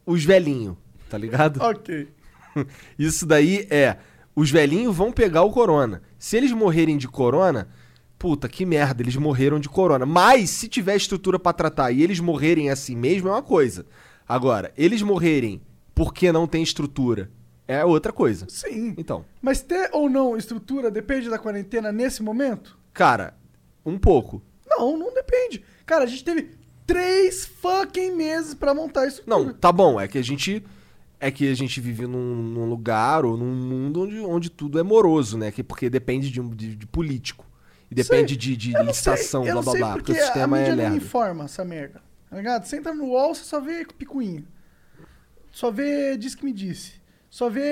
[0.05, 0.77] os velhinhos,
[1.09, 1.61] tá ligado?
[1.65, 2.09] Ok.
[2.97, 3.97] Isso daí é.
[4.37, 6.03] Os velhinhos vão pegar o corona.
[6.17, 7.69] Se eles morrerem de corona,
[8.17, 10.07] puta, que merda, eles morreram de corona.
[10.07, 13.87] Mas se tiver estrutura pra tratar e eles morrerem assim mesmo, é uma coisa.
[14.29, 15.61] Agora, eles morrerem
[15.95, 17.29] porque não tem estrutura
[17.67, 18.47] é outra coisa.
[18.49, 18.95] Sim.
[18.99, 22.79] Então, Mas ter ou não estrutura depende da quarentena nesse momento?
[22.93, 23.35] cara,
[23.85, 24.43] um pouco.
[24.67, 25.63] Não, não depende.
[25.85, 26.51] Cara, a gente teve
[26.87, 29.45] três fucking meses pra montar estrutura.
[29.45, 30.65] Não, tá bom, é que a gente.
[31.21, 34.83] É que a gente vive num, num lugar ou num mundo onde, onde tudo é
[34.83, 35.51] moroso, né?
[35.51, 37.47] Que, porque depende de, um- de, de político.
[37.91, 38.39] E depende Sei.
[38.39, 39.93] de, de não licitação, blá não blá blá.
[39.93, 40.97] porque Porque o sistema a é mídia não lerdo.
[40.97, 42.03] informa essa merda.
[42.29, 42.65] Tá ligado?
[42.67, 44.45] Você entra no UOL, você só vê picuinha.
[45.53, 46.95] Só vê diz que me disse.
[47.35, 47.63] Só vê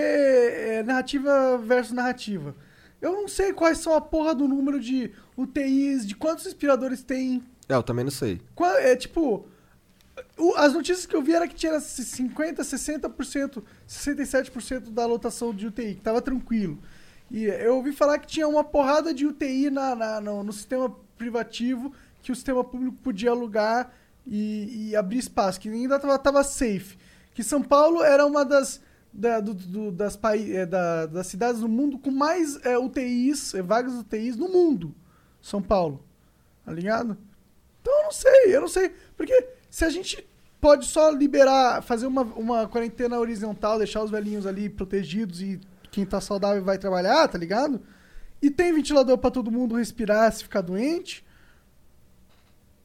[0.78, 2.52] é, narrativa versus narrativa.
[3.00, 7.44] Eu não sei quais são a porra do número de UTIs, de quantos respiradores tem.
[7.68, 8.40] É, eu também não sei.
[8.56, 9.46] Qua- É tipo.
[10.36, 15.68] o- as notícias que eu vi era que tinha 50%, 60%, 67% da lotação de
[15.68, 16.76] UTI, que tava tranquilo.
[17.30, 20.92] E eu ouvi falar que tinha uma porrada de UTI na, na- no, no sistema
[21.16, 23.92] privativo que o sistema público podia alugar
[24.26, 26.98] e, e abrir espaço, que ainda tava, tava safe.
[27.32, 28.80] Que São Paulo era uma das,
[29.12, 30.18] da- do- do- das,
[30.50, 34.94] é, da- das cidades do mundo com mais é, UTIs, é, vagas UTIs no mundo.
[35.40, 36.04] São Paulo.
[36.64, 37.16] Tá ligado?
[37.80, 38.92] Então eu não sei, eu não sei.
[39.16, 40.24] Porque se a gente
[40.60, 45.60] pode só liberar, fazer uma, uma quarentena horizontal, deixar os velhinhos ali protegidos e
[45.90, 47.80] quem tá saudável vai trabalhar, tá ligado?
[48.40, 51.24] E tem ventilador pra todo mundo respirar se ficar doente.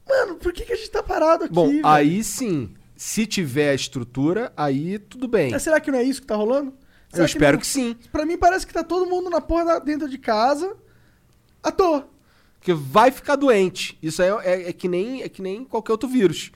[0.08, 1.54] Mano, por que, que a gente tá parado aqui?
[1.54, 1.86] Bom, velho?
[1.86, 5.52] aí sim, se tiver a estrutura, aí tudo bem.
[5.52, 6.70] Mas será que não é isso que tá rolando?
[7.10, 7.96] Eu Será espero não- que sim.
[8.10, 10.76] Pra mim parece que tá todo mundo na porra da- dentro de casa
[11.62, 12.08] à toa.
[12.58, 13.96] Porque vai ficar doente.
[14.02, 14.34] Isso aí é,
[14.64, 16.50] é- é que, nem, é que nem qualquer outro vírus.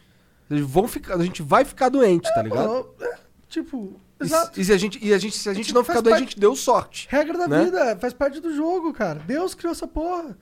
[0.51, 2.69] Eles vão ficar, a gente vai ficar doente, tá ligado?
[2.69, 3.15] Mano, é,
[3.49, 4.61] tipo, E, exato.
[4.61, 6.19] e se a gente, e a gente, se a gente tipo, não ficar doente, a
[6.19, 7.07] parte- gente deu sorte.
[7.09, 7.65] Regra da né?
[7.65, 9.21] vida, faz parte do jogo, cara.
[9.21, 10.37] Deus criou essa porra.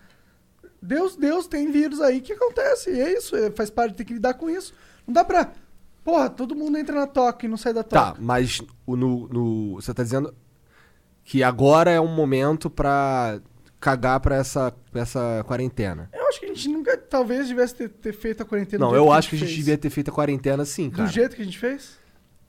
[0.83, 2.91] Deus, Deus tem vírus aí que acontece.
[2.91, 4.73] E é isso, é, faz parte, tem que lidar com isso.
[5.07, 5.53] Não dá pra.
[6.05, 8.23] Porra, todo mundo entra na toca e não sai da Tá, toca.
[8.23, 10.35] mas o, no, no- você tá dizendo
[11.25, 13.41] que agora é um momento pra
[13.79, 16.09] cagar pra essa, pra essa quarentena.
[16.13, 18.95] Eu acho que a gente nunca, talvez, devesse ter, ter feito a quarentena Não, do
[18.97, 19.59] jeito eu acho que a gente fez.
[19.59, 21.09] devia ter feito a quarentena sim, Do cara.
[21.09, 21.99] jeito que a gente fez?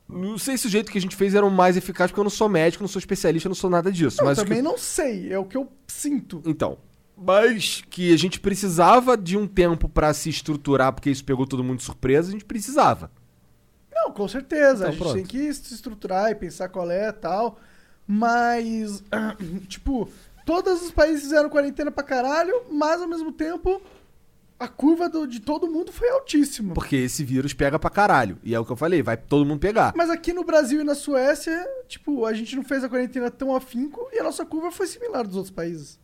[0.09, 2.23] Não sei se o jeito que a gente fez era o mais eficaz, porque eu
[2.25, 4.17] não sou médico, não sou especialista, não sou nada disso.
[4.19, 4.61] Não, mas também que...
[4.63, 5.31] não sei.
[5.31, 6.41] É o que eu sinto.
[6.45, 6.77] Então,
[7.15, 11.63] mas que a gente precisava de um tempo pra se estruturar, porque isso pegou todo
[11.63, 13.09] mundo de surpresa, a gente precisava.
[13.93, 14.75] Não, com certeza.
[14.75, 15.15] Então, a gente pronto.
[15.15, 17.59] tem que se estruturar e pensar qual é e tal.
[18.07, 19.03] Mas,
[19.67, 20.09] tipo,
[20.45, 23.81] todos os países fizeram quarentena pra caralho, mas ao mesmo tempo
[24.59, 26.73] a curva do- de todo mundo foi altíssima.
[26.75, 28.37] Porque esse vírus pega pra caralho.
[28.43, 29.91] E é o que eu falei, vai todo mundo pegar.
[29.95, 33.55] Mas aqui no Brasil e na Suécia, tipo, a gente não fez a quarentena tão
[33.55, 35.99] afinco e a nossa curva foi similar dos outros países.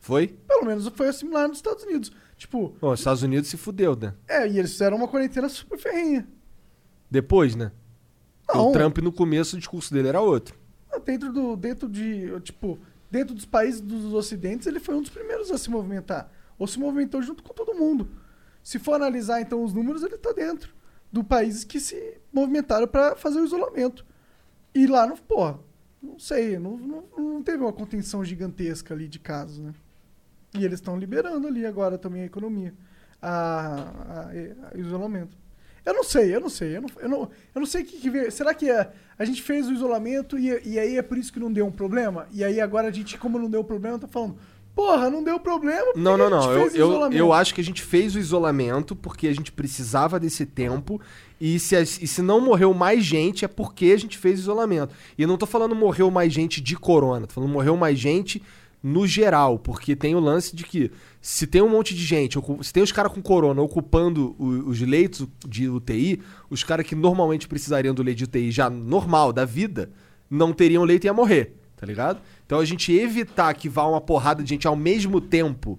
[0.00, 0.28] Foi?
[0.48, 2.10] Pelo menos foi similar nos Estados Unidos.
[2.38, 4.14] Tipo, Bom, os Estados Unidos se fudeu, né?
[4.26, 6.26] é, e eles fizeram uma quarentena super ferrinha.
[7.10, 7.72] Depois, né?
[8.48, 8.68] Não.
[8.68, 10.56] O Trump, no começo, o discurso dele era outro.
[11.04, 11.56] dentro do.
[11.56, 12.38] Dentro de.
[12.40, 12.78] Tipo,
[13.10, 16.30] dentro dos países dos ocidentes, ele foi um dos primeiros a se movimentar.
[16.58, 18.08] Ou se movimentou junto com todo mundo.
[18.62, 20.74] Se for analisar então os números, ele tá dentro
[21.10, 24.04] do países que se movimentaram para fazer o isolamento.
[24.74, 25.58] E lá não, porra,
[26.02, 29.72] não sei, não, não, não teve uma contenção gigantesca ali de casos, né?
[30.54, 32.74] E eles estão liberando ali agora também a economia,
[33.20, 35.36] a, a- a- isolamento.
[35.84, 37.20] Eu não sei, eu não sei, eu não, eu não,
[37.54, 38.30] eu não sei o que, que veio.
[38.30, 41.40] Será que é, a gente fez o isolamento e, e aí é por isso que
[41.40, 42.26] não deu um problema?
[42.32, 44.36] E aí agora a gente, como não deu problema, tá falando,
[44.74, 45.92] porra, não deu problema.
[45.96, 46.52] Não, não, a gente não.
[46.52, 50.20] Eu, eu, isolamento?" eu acho que a gente fez o isolamento porque a gente precisava
[50.20, 51.00] desse tempo.
[51.40, 54.42] E se, a- e se não morreu mais gente, é porque a gente fez o
[54.42, 54.94] isolamento.
[55.16, 58.42] E eu não tô falando morreu mais gente de corona, tô falando morreu mais gente
[58.82, 59.58] no geral.
[59.58, 62.92] Porque tem o lance de que se tem um monte de gente, se tem os
[62.92, 68.18] caras com corona ocupando os leitos de UTI, os caras que normalmente precisariam do leito
[68.18, 69.90] de UTI já normal, da vida,
[70.30, 72.20] não teriam leito e ia morrer, tá ligado?
[72.46, 75.78] Então a gente evitar que vá uma porrada de gente ao mesmo tempo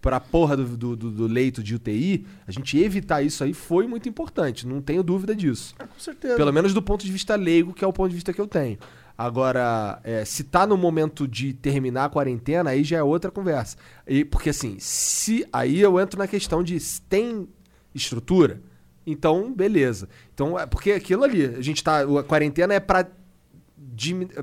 [0.00, 3.86] pra porra do, do, do- do leito de UTI, a gente evitar isso aí foi
[3.86, 5.74] muito importante, não tenho dúvida disso.
[5.78, 6.36] Com certeza.
[6.36, 8.46] Pelo menos do ponto de vista leigo, que é o ponto de vista que eu
[8.46, 8.78] tenho.
[9.20, 13.76] Agora, é, se tá no momento de terminar a quarentena, aí já é outra conversa.
[14.06, 17.46] E, porque assim, se aí eu entro na questão de se tem
[17.94, 18.62] estrutura,
[19.06, 20.08] então beleza.
[20.32, 22.00] Então, é porque aquilo ali, a gente tá.
[22.00, 23.06] A quarentena é pra,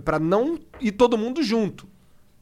[0.05, 1.87] pra não ir todo mundo junto.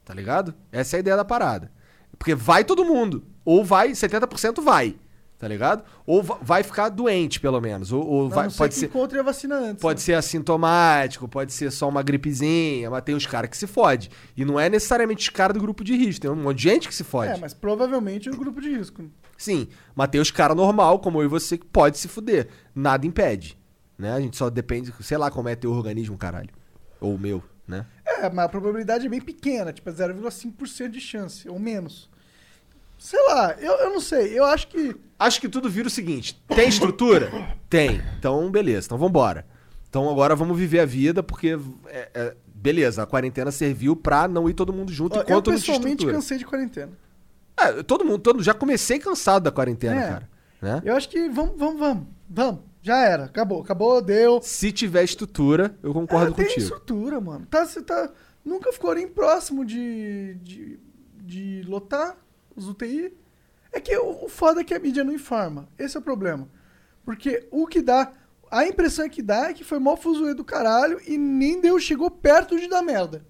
[0.03, 0.53] Tá ligado?
[0.73, 1.71] Essa é a ideia da parada.
[2.19, 3.23] Porque vai todo mundo.
[3.45, 4.97] Ou vai, 70% vai.
[5.37, 5.83] Tá ligado?
[6.05, 7.91] Ou va- vai ficar doente, pelo menos.
[7.91, 8.85] Ou, ou vai, pode ser.
[8.85, 9.81] encontre a vacina antes.
[9.81, 10.03] Pode né?
[10.05, 14.09] ser assintomático, pode ser só uma gripezinha, mas tem os caras que se fode.
[14.35, 16.87] E não é necessariamente os caras do grupo de risco, tem um monte de gente
[16.87, 17.33] que se fode.
[17.33, 19.03] É, mas provavelmente é o grupo de risco.
[19.37, 22.47] Sim, mas tem os caras normal, como eu e você, que pode se fuder.
[22.73, 23.57] Nada impede.
[23.97, 24.13] Né?
[24.13, 26.49] A gente só depende, sei lá como é teu organismo, caralho.
[27.01, 27.85] Ou o meu, né?
[28.05, 32.09] É, mas a probabilidade é bem pequena, tipo, é 0,5% de chance, ou menos.
[33.05, 34.95] Sei lá, eu, eu não sei, eu acho que.
[35.19, 37.29] Acho que tudo vira o seguinte: tem estrutura?
[37.69, 38.01] tem.
[38.17, 39.45] Então, beleza, então vambora.
[39.87, 41.55] Então agora vamos viver a vida, porque.
[41.87, 45.51] é, é, beleza, a quarentena serviu pra não ir todo mundo junto ó, eu enquanto
[45.51, 46.13] não tinha pessoalmente estrutura.
[46.15, 46.91] cansei de quarentena.
[47.55, 50.07] É, todo mundo, todo, já comecei cansado da quarentena, É.
[50.07, 50.29] cara.
[50.59, 50.81] Né?
[50.83, 52.07] Eu acho que vamos, vamos, vamos.
[52.27, 52.61] Vamos.
[52.81, 53.25] Já era.
[53.25, 53.61] Acabou.
[53.61, 54.39] Acabou, deu.
[54.41, 56.61] Se tiver estrutura, eu concordo É, tem contigo.
[56.63, 57.45] estrutura, mano.
[57.51, 58.09] Tá, você tá.
[58.43, 60.33] Nunca ficou nem próximo de.
[60.41, 60.79] de,
[61.21, 62.17] de lotar
[62.55, 63.13] os UTI.
[63.71, 65.67] É que o, o foda é que a mídia não informa.
[65.77, 66.47] Esse é o problema.
[67.03, 68.11] Porque o que dá.
[68.49, 72.09] A impressão que dá é que foi mó fuzuê do caralho e nem deu, chegou
[72.09, 73.25] perto de dar merda.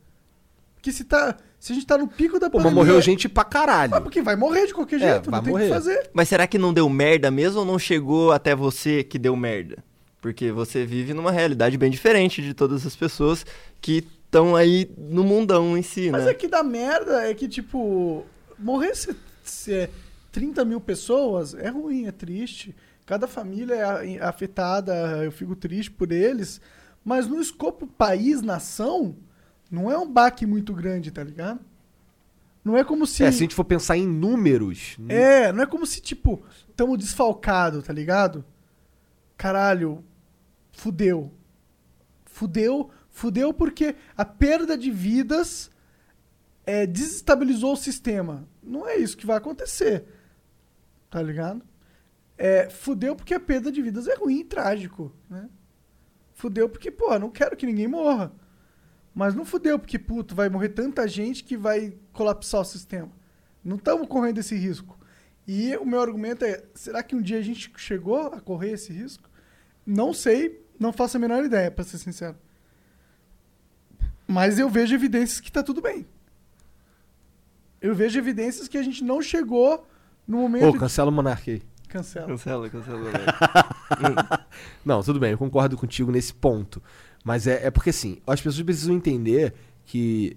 [0.75, 1.37] Porque se tá.
[1.59, 2.83] Se a gente tá no pico da Pô, mas pandemia.
[2.85, 4.01] morreu gente pra Ah, caralho.
[4.03, 5.67] porque vai morrer de qualquer É, jeito, vai não tem o morrer.
[5.67, 6.09] que fazer.
[6.13, 9.83] Mas será que não deu merda mesmo ou não chegou até você que deu merda?
[10.21, 13.43] Porque você vive numa realidade bem diferente de todas as pessoas
[13.81, 16.31] que estão aí no mundão em si, Mas né?
[16.31, 18.23] é que dá merda é que, tipo,
[18.57, 19.89] morrer se, se é
[20.31, 22.75] 30 mil pessoas é ruim, é triste.
[23.05, 26.59] Cada família é afetada, eu fico triste por eles.
[27.03, 29.15] Mas no escopo país-nação,
[29.69, 31.59] não é um baque muito grande, tá ligado?
[32.63, 33.23] Não é como se.
[33.23, 34.97] É, se a gente for pensar em números.
[35.07, 36.43] É, não é como se, tipo,
[36.75, 38.43] tamo desfalcado, tá ligado?
[39.37, 40.03] Caralho,
[40.71, 41.31] fudeu.
[42.25, 45.69] Fudeu, fudeu porque a perda de vidas
[46.65, 48.47] é, desestabilizou o sistema.
[48.61, 50.05] Não é isso que vai acontecer.
[51.09, 51.63] Tá ligado?
[52.37, 55.49] É, fudeu porque a perda de vidas é ruim e trágico, né?
[56.33, 58.33] Fudeu porque, pô, não quero que ninguém morra.
[59.13, 63.11] Mas não fudeu porque, puto, vai morrer tanta gente que vai colapsar o sistema.
[63.63, 64.99] Não estamos correndo esse risco.
[65.47, 68.91] E o meu argumento é: será que um dia a gente chegou a correr esse
[68.91, 69.29] risco?
[69.85, 72.37] Não sei, não faço a menor ideia, pra ser sincero.
[74.27, 76.05] Mas eu vejo evidências que tá tudo bem.
[77.85, 79.85] Eu vejo evidências que a gente não chegou
[80.27, 80.65] no momento.
[80.67, 81.61] Ô, de- cancela o Monark aí.
[81.87, 82.27] Cancela.
[82.27, 82.99] Cancela, cancela.
[84.83, 86.81] Não, tudo bem, eu concordo contigo nesse ponto.
[87.23, 89.53] Mas é, é porque assim, as pessoas precisam entender
[89.85, 90.35] que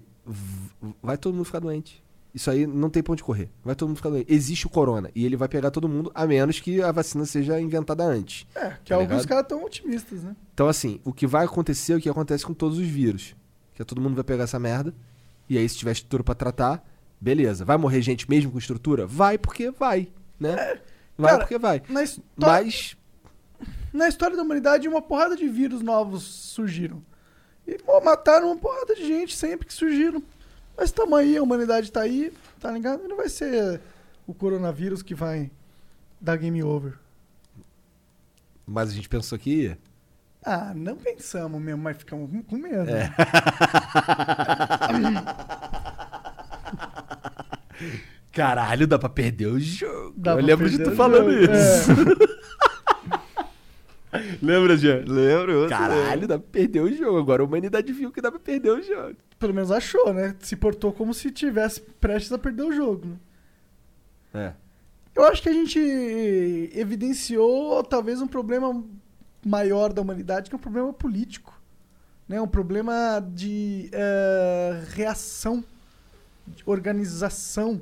[1.01, 2.03] vai todo mundo ficar doente.
[2.33, 3.49] Isso aí não tem ponto de correr.
[3.65, 4.31] Vai todo mundo ficar doente.
[4.31, 7.59] Existe o corona e ele vai pegar todo mundo, a menos que a vacina seja
[7.59, 8.45] inventada antes.
[8.55, 9.27] É, que Tá alguns ligado?
[9.27, 10.35] caras tão otimistas, né?
[10.53, 13.35] Então, assim, o que vai acontecer é o que acontece com todos os vírus.
[13.73, 14.93] Que é todo mundo vai pegar essa merda.
[15.49, 16.87] E aí, se tiver estrutura pra tratar,
[17.19, 17.65] beleza.
[17.65, 19.05] Vai morrer gente mesmo com estrutura?
[19.07, 20.07] Vai porque vai,
[20.39, 20.79] né?
[21.17, 21.81] Vai cara, porque vai.
[21.89, 22.01] Na,
[22.37, 22.95] Mas,
[23.93, 27.01] na história da humanidade, uma porrada de vírus novos surgiram.
[27.67, 30.23] E pô, mataram uma porrada de gente sempre que surgiram.
[30.77, 33.03] Mas tamo aí, a humanidade tá aí, tá ligado?
[33.03, 33.81] E não vai ser
[34.25, 35.51] o coronavírus que vai
[36.21, 36.93] dar game over.
[38.65, 39.77] mas a gente pensou que ia.
[40.41, 42.89] Ah, não pensamos mesmo, mas ficamos com- com medo.
[42.89, 43.11] É.
[48.31, 50.13] Caralho, dá pra perder o jogo.
[50.15, 51.77] Dá Eu lembro de tu o falando jogo, é.
[51.77, 51.91] isso.
[54.41, 55.03] Lembra, Jean?
[55.07, 57.19] Lembro, Caralho, dá pra perder o jogo.
[57.19, 59.15] Agora a humanidade viu que dá pra perder o jogo.
[59.37, 60.35] Pelo menos achou, né?
[60.39, 63.17] Se portou como se tivesse prestes a perder o jogo, né?
[64.33, 64.53] É.
[65.15, 65.79] Eu acho que a gente
[66.73, 68.83] evidenciou talvez um problema
[69.45, 71.59] maior da humanidade, que é um problema político.
[72.27, 72.39] Né?
[72.41, 75.63] Um problema de eh, reação,
[76.65, 77.81] organização.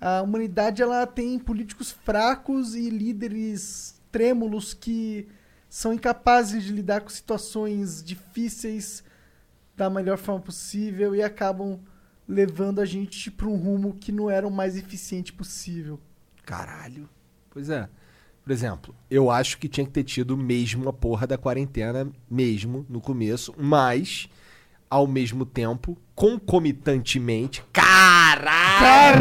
[0.00, 5.28] A humanidade ela tem políticos fracos e líderes trêmulos que
[5.68, 9.02] são incapazes de lidar com situações difíceis
[9.76, 11.80] da melhor forma possível e acabam
[12.28, 16.00] levando a gente para um rumo que não era o mais eficiente possível.
[16.44, 17.08] Caralho.
[17.50, 17.88] Pois é.
[18.42, 22.86] Por exemplo, eu acho que tinha que ter tido mesmo a porra da quarentena, mesmo,
[22.88, 24.28] no começo, mas,
[24.88, 29.16] ao mesmo tempo, concomitantemente, caralho!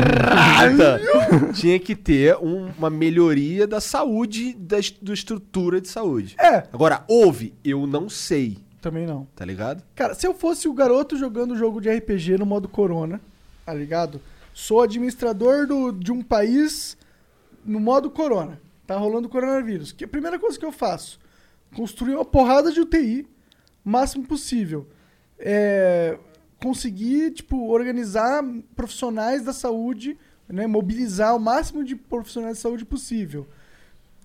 [1.53, 6.35] tinha que ter um- uma melhoria da saúde, da, da estrutura de saúde.
[6.39, 7.53] É, Agora, houve?
[7.63, 9.27] Eu não sei, também não.
[9.35, 9.83] tá ligado?
[9.95, 13.19] Cara, se eu fosse o garoto jogando jogo de RPG no modo Corona,
[13.65, 14.21] tá ligado?
[14.53, 16.97] Sou administrador do- de um país
[17.65, 18.59] no modo Corona.
[18.87, 19.91] Tá rolando coronavírus.
[19.91, 21.19] Que a primeira coisa que eu faço?
[21.75, 23.25] Construir uma porrada de UTI,
[23.83, 24.87] o máximo possível.
[25.39, 26.17] É,
[26.61, 28.43] conseguir, tipo, organizar
[28.75, 30.17] profissionais da saúde,
[30.47, 30.65] né?
[30.67, 33.47] Mobilizar o máximo de profissionais de saúde possível.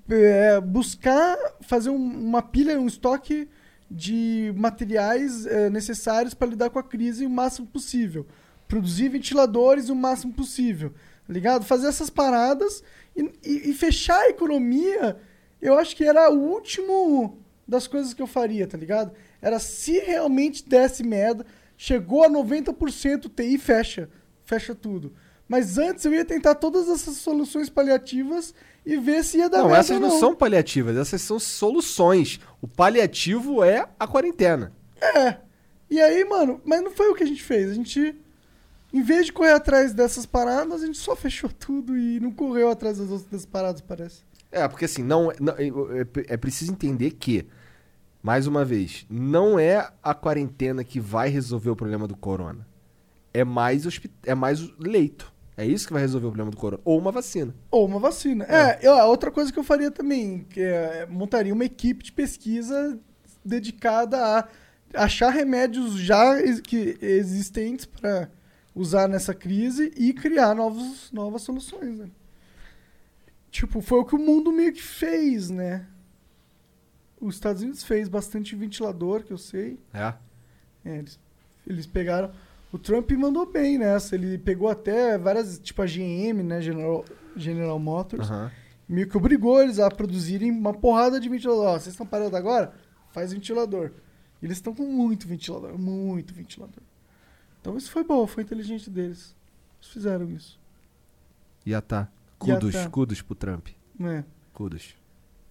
[0.09, 3.49] É, buscar fazer um- uma pilha, um estoque
[3.91, 8.27] de materiais é, necessários para lidar com a crise o máximo possível.
[8.69, 10.91] Produzir ventiladores o máximo possível.
[11.27, 11.65] Tá ligado?
[11.65, 12.83] Fazer essas paradas
[13.17, 15.17] e, e- e fechar a economia,
[15.61, 19.13] eu acho que era o último das coisas que eu faria, tá ligado?
[19.41, 21.45] Era se realmente desse merda,
[21.77, 24.09] chegou a 90% TI, fecha.
[24.45, 25.13] Fecha tudo.
[25.49, 28.55] Mas antes eu ia tentar todas essas soluções paliativas
[28.87, 32.39] e ver se ia dar não, essas ou não, são paliativas, essas são soluções.
[32.61, 34.73] O paliativo é a quarentena.
[35.01, 35.37] É.
[35.91, 37.71] E aí, mano, mas não foi o que a gente fez.
[37.71, 38.15] A gente,
[38.93, 42.71] em vez de correr atrás dessas paradas, a gente só fechou tudo e não correu
[42.71, 44.23] atrás das outras paradas, parece.
[44.53, 47.47] É, porque assim, não, não- é, é preciso entender que,
[48.23, 52.67] mais uma vez, não é a quarentena que vai resolver o problema do corona.
[53.33, 53.85] É mais,
[54.25, 55.33] é mais o leito.
[55.57, 56.83] É isso que vai resolver o problema do corona.
[56.85, 57.55] Ou uma vacina.
[57.71, 58.45] Ou uma vacina.
[58.45, 62.13] É, eu- a outra coisa que eu faria também, que é, montaria uma equipe de
[62.13, 62.99] pesquisa
[63.45, 64.49] dedicada a
[64.95, 68.31] achar remédios já que, existentes para
[68.75, 71.99] usar nessa crise e criar novos, novas soluções.
[71.99, 72.09] Né?
[73.51, 75.87] Tipo, foi o que o mundo meio que fez, né?
[77.21, 79.79] Os Estados Unidos fez bastante ventilador, que eu sei.
[79.93, 80.15] É.
[80.85, 81.19] É, eles,
[81.67, 82.31] eles pegaram.
[82.73, 84.15] O Trump mandou bem nessa.
[84.15, 86.63] Ele pegou até várias, tipo a GM, né?
[86.63, 87.05] General,
[87.37, 88.29] General Motors.
[88.89, 91.67] Meio que obrigou eles a produzirem uma porrada de ventilador.
[91.67, 92.73] Ó, vocês estão parando agora?
[93.13, 93.93] Faz ventilador.
[94.41, 96.83] E eles estão com muito ventilador, muito ventilador.
[97.61, 99.37] Então isso foi bom, foi inteligente deles.
[99.81, 100.59] Eles fizeram isso.
[101.67, 102.09] Ia tá.
[102.45, 102.89] Ia Kudos, tá.
[102.89, 103.69] kudos pro Trump.
[103.99, 104.25] né?
[104.55, 104.97] Kudos.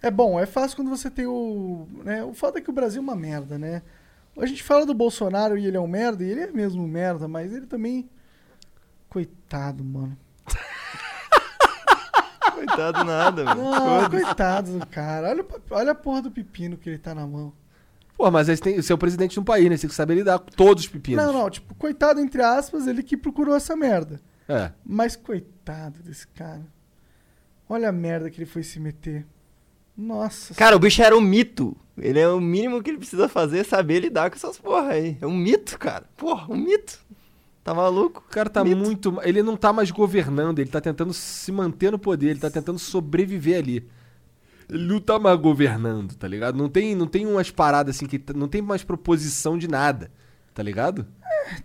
[0.02, 1.88] É bom, é fácil quando você tem o.
[2.04, 2.24] Né?
[2.24, 3.82] O fato é que o Brasil é uma merda, né?
[4.38, 6.88] A gente fala do Bolsonaro e ele é um merda, e ele é mesmo um
[6.88, 8.10] merda, mas ele também.
[9.10, 10.18] Coitado, mano.
[12.54, 13.72] Coitado nada, mano.
[13.72, 15.30] Não, coitado do cara.
[15.30, 17.54] Olha, olha a porra do pepino que ele tá na mão.
[18.18, 19.78] Pô, mas você, tem, você é o presidente de um país, né?
[19.78, 21.24] Você tem que saber lidar com todos os pepinos.
[21.24, 24.20] Não, não, tipo, coitado entre aspas, ele que procurou essa merda.
[24.48, 24.72] É.
[24.86, 26.66] Mas coitado desse cara.
[27.68, 29.26] Olha a merda que ele foi se meter.
[30.00, 30.54] Nossa.
[30.54, 31.76] Cara, o bicho era um mito.
[31.98, 35.18] Ele é o mínimo que ele precisa fazer é saber lidar com essas porra aí.
[35.20, 36.06] É um mito, cara.
[36.16, 36.98] Porra, um mito.
[37.62, 38.24] Tá maluco?
[38.26, 38.78] O cara tá Mito.
[38.78, 39.20] muito.
[39.22, 42.80] Ele não tá mais governando, ele tá tentando se manter no poder, ele tá tentando
[42.80, 43.88] sobreviver ali.
[44.70, 46.58] Ele não tá mais governando, tá ligado?
[46.58, 48.22] Não tem, não tem umas paradas assim que.
[48.34, 50.10] Não tem mais proposição de nada,
[50.54, 51.06] tá ligado?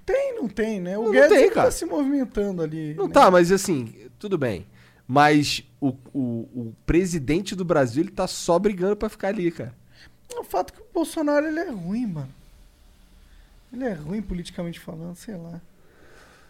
[0.04, 0.98] Tem, não tem, né?
[0.98, 1.66] O Não, não Guedes tem, ele cara.
[1.66, 2.94] tá se movimentando ali.
[2.94, 3.12] Não né?
[3.12, 4.66] tá, mas assim, tudo bem.
[5.06, 6.20] Mas o, o,
[6.54, 9.74] o presidente do Brasil, ele tá só brigando pra ficar ali, cara.
[10.36, 12.34] O fato é que o Bolsonaro ele é ruim, mano.
[13.72, 15.60] Ele é ruim politicamente falando, sei lá.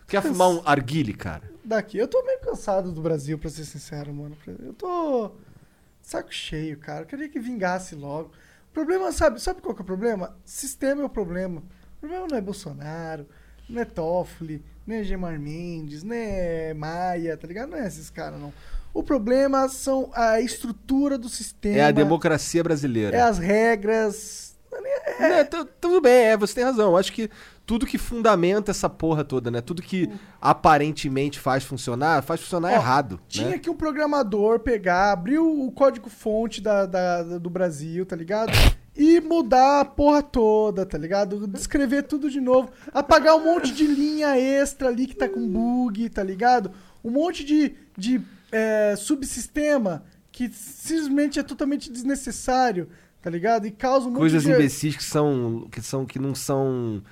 [0.06, 1.42] Quer fumar um arguile, cara?
[1.64, 4.36] Daqui, eu tô meio cansado do Brasil, pra ser sincero, mano.
[4.46, 5.32] Eu tô
[6.02, 7.02] saco cheio, cara.
[7.02, 8.30] Eu queria que vingasse logo.
[8.70, 10.36] O problema, sabe, sabe qual que é o problema?
[10.44, 11.62] Sistema é o problema.
[11.96, 13.26] O problema não é Bolsonaro,
[13.68, 17.70] não é Toffoli, não é Gemar Mendes, não é Maia, tá ligado?
[17.70, 18.52] Não é esses caras, não.
[18.92, 21.76] O problema são a estrutura do sistema.
[21.76, 23.16] É a democracia brasileira.
[23.16, 24.53] É as regras.
[25.20, 26.90] Né, tu- tudo bem, é, você tem razão.
[26.90, 27.30] Eu acho que
[27.66, 29.60] tudo que fundamenta essa porra toda, né?
[29.60, 30.10] Tudo que
[30.40, 33.20] aparentemente faz funcionar, faz funcionar Ó, errado.
[33.28, 33.58] Tinha né?
[33.58, 38.52] que um programador pegar, abrir o código-fonte da- da- do Brasil, tá ligado?
[38.96, 41.46] E mudar a porra toda, tá ligado?
[41.48, 42.70] Descrever tudo de novo.
[42.92, 46.70] Apagar um monte de linha extra ali que tá com bug, tá ligado?
[47.02, 48.20] Um monte de, de
[48.52, 52.88] é, subsistema que simplesmente é totalmente desnecessário,
[53.24, 53.66] tá ligado?
[53.66, 55.66] E causa um Coisas imbecis que são.
[55.70, 56.04] que são.
[56.04, 57.02] que não são.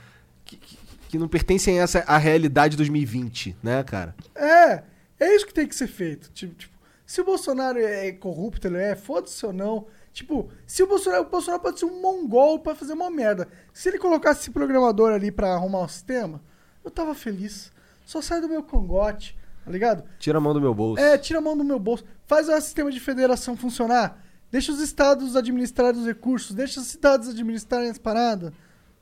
[0.45, 4.15] que, que- não pertencem a essa a realidade 2020, né, cara?
[4.35, 4.83] É,
[5.21, 6.31] é isso que tem que ser feito.
[6.33, 6.75] Tipo, tipo,
[7.07, 9.87] se o Bolsonaro é corrupto, ele é, foda-se ou não.
[10.13, 13.47] Tipo, se o Bolsonaro, o Bolsonaro pode ser um mongol pra fazer uma merda.
[13.75, 16.41] Se ele colocasse esse programador ali pra arrumar o sistema,
[16.85, 17.71] eu tava feliz.
[18.07, 20.05] Só sai do meu congote, tá ligado?
[20.19, 21.03] Tira a mão do meu bolso.
[21.03, 22.05] É, tira a mão do meu bolso.
[22.27, 24.23] Faz o sistema de federação funcionar.
[24.53, 26.55] Deixa os estados administrarem os recursos.
[26.55, 28.51] Deixa as cidades administrarem as paradas.
[28.51, 28.57] tá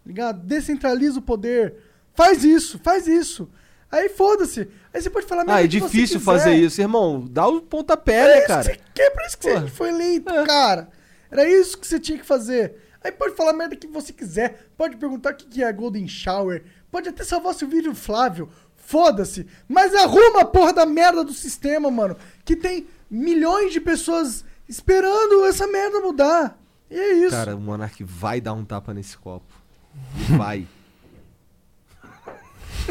[0.07, 0.41] Ligado?
[0.47, 1.75] Descentraliza o poder.
[2.15, 3.51] Faz isso, faz isso.
[3.91, 4.69] Aí foda-se.
[4.95, 7.27] Aí você pode falar ah, merda é que você difícil fazer isso, irmão.
[7.29, 8.61] Dá o pontapé, É né, isso cara?
[8.63, 9.61] que você quer, por isso que Porra.
[9.63, 10.47] você foi eleito, É.
[10.47, 10.89] cara.
[11.29, 12.77] Era isso que você tinha que fazer.
[13.03, 14.69] Aí pode falar merda que você quiser.
[14.77, 16.63] Pode perguntar o que que é Golden Shower.
[16.93, 18.49] Pode até salvar seu vídeo Flávio.
[18.77, 19.47] Foda-se.
[19.69, 22.17] Mas arruma a porra da merda do sistema, mano.
[22.45, 26.59] Que tem milhões de pessoas esperando essa merda mudar.
[26.91, 27.31] E é isso.
[27.37, 29.53] Cara, o Monark vai dar um tapa nesse copo.
[30.39, 30.67] Vai.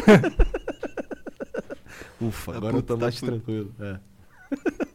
[2.21, 3.73] Ufa, agora eu tô puta, mais tranquilo.
[3.79, 3.97] é.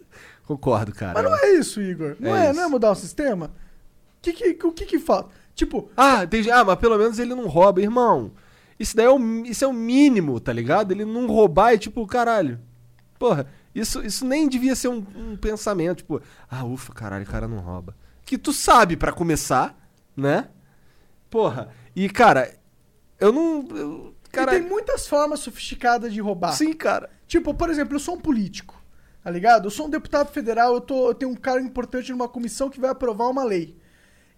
[0.46, 1.14] Concordo, cara.
[1.14, 2.16] Mas não é isso, Igor.
[2.20, 2.58] Não É é, isso.
[2.60, 3.50] não é mudar o sistema?
[4.20, 5.30] Que que- o que que falta?
[5.54, 6.50] Tipo, Ah, entendi.
[6.50, 8.30] Ah, mas pelo menos ele não rouba, irmão.
[8.78, 10.92] Isso daí é o, isso é o mínimo, tá ligado?
[10.92, 12.60] Ele não roubar é tipo, caralho.
[13.18, 16.20] Porra, isso, isso nem devia ser um, um pensamento, tipo,
[16.50, 17.96] ah, ufa, caralho, o cara não rouba.
[18.24, 19.76] Que tu sabe pra começar,
[20.16, 20.48] né?
[21.30, 22.52] Porra, e cara,
[23.20, 23.66] eu não.
[23.76, 26.52] eu- e cara, tem muitas formas sofisticadas de roubar.
[26.52, 27.08] sim, cara.
[27.26, 28.80] Tipo, por exemplo, eu sou um político,
[29.22, 29.66] tá ligado?
[29.66, 32.80] Eu sou um deputado federal, eu, tô, eu tenho um cargo importante numa comissão que
[32.80, 33.76] vai aprovar uma lei.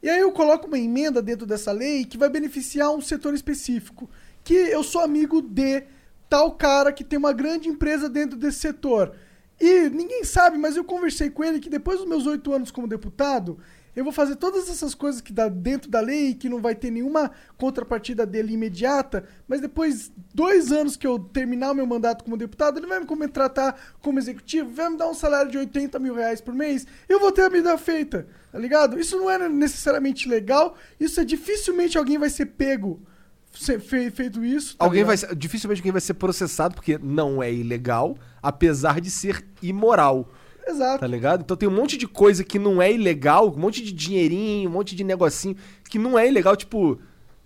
[0.02, 4.08] E aí eu coloco uma emenda dentro dessa lei que vai beneficiar um setor específico.
[4.44, 5.82] Que eu sou amigo de
[6.28, 9.14] tal cara que tem uma grande empresa dentro desse setor.
[9.60, 12.86] E ninguém sabe, mas eu conversei com ele que depois dos meus oito anos como
[12.86, 13.58] deputado,
[13.96, 16.90] eu vou fazer todas essas coisas que dá dentro da lei, que não vai ter
[16.90, 22.36] nenhuma contrapartida dele imediata, mas depois, dois anos que eu terminar o meu mandato como
[22.36, 26.14] deputado, ele vai me contratar como executivo, vai me dar um salário de 80 mil
[26.14, 29.00] reais por mês, eu vou ter a vida feita, tá ligado?
[29.00, 33.00] Isso não é necessariamente legal, isso é dificilmente alguém vai ser pego
[33.80, 34.76] fe- feito isso.
[34.76, 35.18] tá Alguém ligado?
[35.26, 40.28] vai dificilmente alguém vai ser processado porque não é ilegal, apesar de ser imoral.
[40.68, 40.98] Exato.
[41.00, 41.42] Tá ligado?
[41.42, 44.72] Então tem um monte de coisa que não é ilegal, um monte de dinheirinho, um
[44.72, 45.56] monte de negocinho
[45.88, 46.98] que não é ilegal, tipo,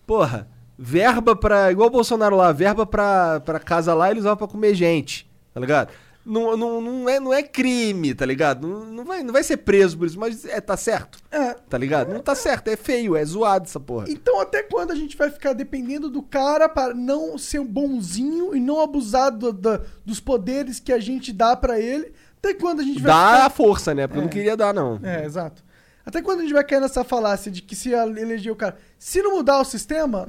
[0.06, 1.70] porra, verba pra.
[1.70, 5.60] Igual o Bolsonaro lá, verba pra, pra casa lá ele usava pra comer gente, tá
[5.60, 5.90] ligado?
[6.30, 8.66] Não, não, não, é, não é crime, tá ligado?
[8.68, 11.76] Não, não, vai, não vai ser preso por isso, mas é, tá certo, É, tá
[11.76, 12.12] ligado?
[12.12, 14.06] Não tá certo, é feio, é zoado essa porra.
[14.08, 18.54] Então, até quando a gente vai ficar dependendo do cara para não ser um bonzinho
[18.54, 22.12] e não abusar do- da- dos poderes que a gente dá pra ele?
[22.38, 23.46] Até quando a gente vai Dá ficar...
[23.46, 24.06] a força, né?
[24.06, 24.32] Porque eu não É.
[24.32, 24.98] queria dar, não.
[25.02, 25.62] É, exato.
[26.06, 28.76] Até quando a gente vai cair nessa falácia de que se eleger o cara...
[28.98, 30.28] Se não mudar o sistema,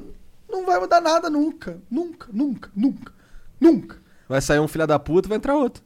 [0.49, 1.79] não vai mudar nada nunca.
[1.89, 3.13] Nunca, nunca, nunca,
[3.59, 3.97] nunca.
[4.27, 5.81] Vai sair um filho da puta vai entrar outro.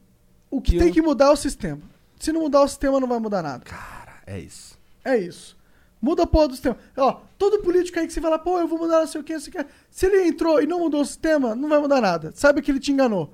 [0.49, 1.81] O que Que tem eu- que mudar é o sistema.
[2.19, 3.63] Se não mudar o sistema, não vai mudar nada.
[3.65, 4.77] Cara, é isso.
[5.03, 5.57] É isso.
[6.01, 6.77] Muda a porra do sistema.
[6.97, 9.33] Ó, todo político aí que você fala, pô, eu vou mudar não sei o que,
[9.33, 9.65] não sei o que.
[9.89, 12.31] Se ele entrou e não mudou o sistema, não vai mudar nada.
[12.35, 13.33] Sabe que ele te enganou.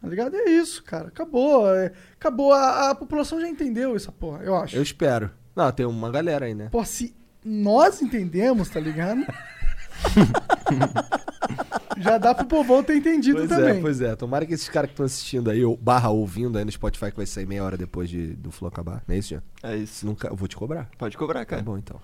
[0.00, 0.34] Tá ligado?
[0.36, 1.08] É isso, cara.
[1.08, 1.72] Acabou.
[1.72, 2.52] é- acabou.
[2.52, 4.74] A, a população já entendeu essa porra, eu acho.
[4.76, 5.30] Eu espero.
[5.54, 6.68] Não, tem uma galera aí, né?
[6.72, 7.14] Pô, se
[7.44, 9.24] nós entendemos, tá ligado?
[11.98, 13.78] já dá pro povão ter entendido Pois também.
[13.78, 14.16] é, pois é.
[14.16, 17.16] Tomara que esses caras que estão assistindo aí, ou barra ouvindo aí no Spotify, que
[17.16, 19.02] vai sair meia hora depois de, do Flow acabar.
[19.06, 19.42] Não é isso, Jean?
[19.62, 20.04] É isso.
[20.06, 20.88] Nunca, eu vou te cobrar.
[20.98, 21.62] Pode cobrar, Tá cara.
[21.62, 22.00] bom, então.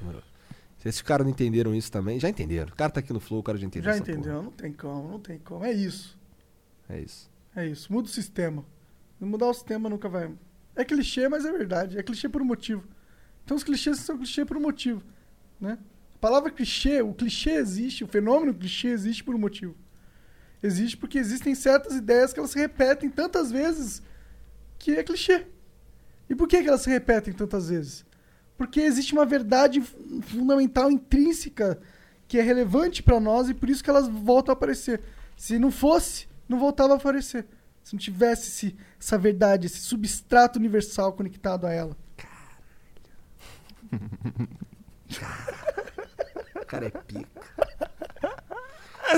[0.00, 0.22] Demorou.
[0.78, 2.72] Se esses caras não entenderam isso também, já entenderam.
[2.72, 4.42] O cara tá aqui no Flow, o cara já entendeu já essa entendeu?
[4.42, 5.64] Não tem como, não tem como.
[5.64, 6.16] É isso.
[6.86, 6.98] porra.
[6.98, 7.30] É isso.
[7.56, 7.92] É isso.
[7.92, 8.64] Muda o sistema.
[9.20, 10.30] Não mudar o sistema nunca vai.
[10.74, 11.98] É clichê, mas é verdade.
[11.98, 12.84] É clichê por um motivo.
[13.44, 15.02] Então os clichês são clichê por um motivo.
[15.58, 15.78] Né?
[16.16, 19.76] A palavra clichê, o clichê existe, o fenômeno clichê existe por um motivo.
[20.62, 24.00] Existe porque existem certas ideias que elas se repetem tantas vezes
[24.78, 25.46] que é clichê.
[26.28, 28.02] E por que, que elas se repetem tantas vezes?
[28.56, 31.78] Porque existe uma verdade fu- fundamental, intrínseca,
[32.26, 35.02] que é relevante para nós e por isso que elas voltam a aparecer.
[35.36, 37.44] Se não fosse, não voltava a aparecer.
[37.84, 41.94] Se não tivesse esse- essa verdade, esse substrato universal conectado a ela.
[46.66, 47.28] cara é pica.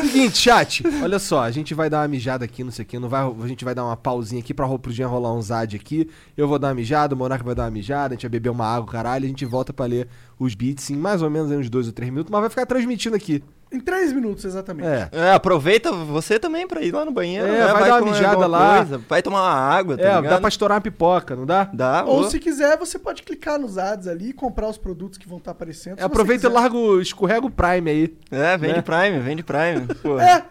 [0.03, 2.99] Seguinte, chat, olha só, a gente vai dar uma mijada aqui, não sei o que,
[2.99, 5.41] não vai, a gente vai dar uma pausinha aqui pra ro- pro dia rolar um
[5.41, 6.09] Zad aqui.
[6.37, 8.51] Eu vou dar uma mijada, o Monarca vai dar uma mijada, a gente vai beber
[8.51, 10.07] uma água, caralho, a gente volta pra ler
[10.39, 13.16] os beats em mais ou menos uns dois ou três minutos, mas vai ficar transmitindo
[13.16, 13.43] aqui.
[13.70, 14.89] Em três minutos, exatamente.
[14.89, 15.09] É.
[15.12, 17.47] É, aproveita você também pra ir lá no banheiro.
[17.47, 17.66] É, né?
[17.73, 18.77] vai dar uma mijada lá.
[18.78, 20.28] coisa, vai tomar uma água, tá É, ligado?
[20.31, 21.65] dá pra estourar uma pipoca, não dá?
[21.73, 25.28] Dá, Ou se quiser, você pode clicar nos ads ali e comprar os produtos que
[25.28, 25.97] vão estar aparecendo.
[25.99, 28.16] se É, aproveita e larga o, escorrega o Prime aí.
[28.31, 28.82] É, vende Né?
[28.82, 29.86] Prime, vende Prime.
[30.20, 30.43] É.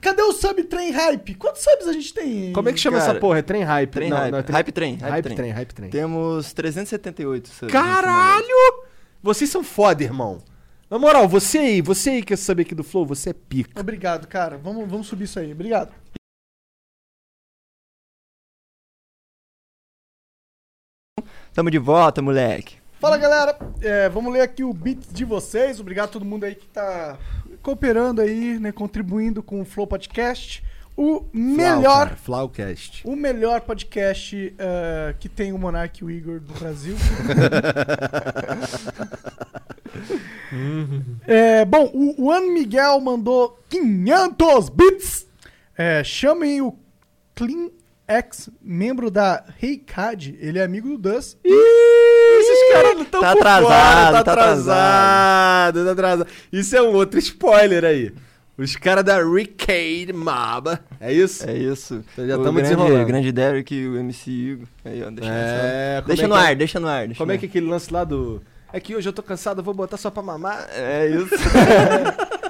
[0.00, 1.34] Cadê o sub trem hype?
[1.34, 2.52] Quantos subs a gente tem?
[2.54, 3.38] Como é que chama Cara, essa porra?
[3.40, 3.90] É trem hype?
[3.90, 4.32] Trem Não, hype.
[4.32, 5.36] não, é Hype trem, hype Hype trem.
[5.36, 5.90] trem, hype trem.
[5.90, 7.70] Temos 378 subs.
[7.72, 8.84] Caralho!
[9.22, 10.38] Vocês são foda, irmão.
[10.90, 13.80] Na moral, você aí, você aí que quer saber aqui do Flow, você é pica.
[13.80, 14.58] Obrigado, cara.
[14.58, 15.52] Vamos, vamos subir isso aí.
[15.52, 15.94] Obrigado.
[21.54, 22.78] Tamo de volta, moleque.
[22.98, 23.56] Fala, galera.
[23.80, 25.78] É, vamos ler aqui o beat de vocês.
[25.78, 27.16] Obrigado a todo mundo aí que tá
[27.62, 28.72] cooperando aí, né?
[28.72, 30.64] Contribuindo com o Flow Podcast.
[30.96, 32.16] O melhor...
[32.16, 33.06] Flau, Flaucast.
[33.06, 36.96] O melhor podcast eh, que tem o Monark e o Igor do Brasil.
[41.26, 45.26] É, bom, o Juan Miguel mandou 500 bits.
[45.76, 46.76] É, chamem o
[47.34, 47.70] Clean
[48.06, 50.36] X, membro da Reicad.
[50.40, 51.36] Ele é amigo do Dus.
[51.44, 51.50] Ih,
[52.40, 56.26] esses caras não estão Tá por fora, atrasado, tá tá atrasado, tá atrasado.
[56.52, 58.12] Isso é um outro spoiler aí.
[58.58, 60.78] Os caras da Ricade Mob.
[61.00, 61.48] É isso?
[61.48, 62.04] É isso.
[62.12, 63.06] Então já o tamo grande, desenrolando.
[63.06, 64.66] grande Derek e o MC Igor.
[64.84, 66.38] Aí, ó, deixa, É, deixa é no é?
[66.46, 67.06] ar, deixa no ar.
[67.06, 68.42] Deixa Como no é que é aquele lance lá do...
[68.72, 70.58] É que hoje eu tô cansado, vou botar só pra mamar.
[70.60, 70.68] ar.
[70.70, 71.34] É isso.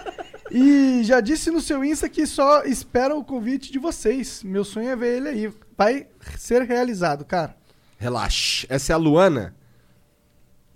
[0.53, 4.43] E já disse no seu Insta que só espera o convite de vocês.
[4.43, 5.53] Meu sonho é ver ele aí.
[5.79, 7.55] Vai ser realizado, cara.
[7.99, 8.67] Relaxa.
[8.69, 9.55] Essa é a Luana?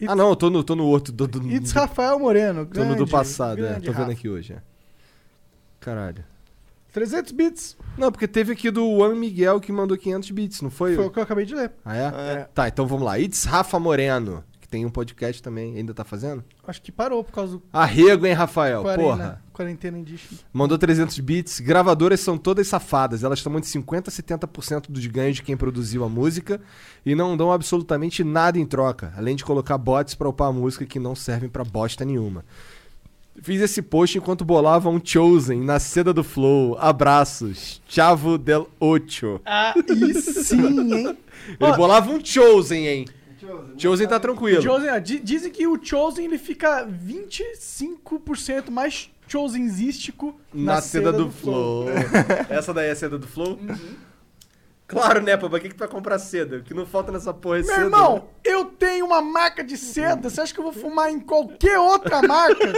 [0.00, 1.12] It's- Ah não, eu tô no, tô no outro.
[1.12, 2.66] Do, do, It's do- Rafael Moreno.
[2.66, 3.68] tô no do grande, passado, é.
[3.70, 4.12] grande Tô vendo Rafa.
[4.12, 4.62] aqui hoje, é.
[5.80, 6.24] Caralho.
[6.92, 7.76] 300 bits.
[7.98, 10.94] Não, porque teve aqui do Juan Miguel que mandou 500 bits, não foi?
[10.94, 11.72] Foi o que eu acabei de ler.
[11.84, 12.02] Ah, é?
[12.40, 12.48] É.
[12.54, 13.18] Tá, então vamos lá.
[13.18, 16.42] It's Rafa Moreno, tem um podcast também, ainda tá fazendo?
[16.66, 18.82] Acho que parou por causa do Arrego, hein, Rafael?
[18.82, 19.40] Porra.
[19.52, 20.34] quarentena Edition.
[20.52, 21.60] Mandou 300 bits.
[21.60, 23.22] Gravadoras são todas safadas.
[23.22, 26.60] Elas tomam de 50% a 70% dos ganhos de quem produziu a música
[27.06, 30.84] e não dão absolutamente nada em troca, além de colocar bots pra upar a música
[30.84, 32.44] que não servem pra bosta nenhuma.
[33.40, 36.76] Fiz esse post enquanto bolava um Chosen na seda do Flow.
[36.80, 37.80] Abraços.
[37.86, 39.40] Chavo del Ocho.
[39.46, 41.16] Ah, e sim, hein?
[41.60, 43.04] Ele bolava um Chosen, hein?
[43.78, 44.62] Chosen tá tranquilo.
[44.62, 51.30] Chosen, ó, di- dizem que o Chosen ele fica 25% mais Chosenzístico Na, seda, do,
[51.30, 51.86] Flow.
[52.48, 53.58] Essa daí é a seda do Flow?
[54.86, 55.48] Claro, né, pô?
[55.48, 56.58] Pra que, que tu vai comprar seda?
[56.58, 57.80] O que não falta nessa porra é Meu seda.
[57.82, 60.28] irmão, eu tenho uma marca de seda.
[60.28, 62.72] Você acha que eu vou fumar em qualquer outra marca?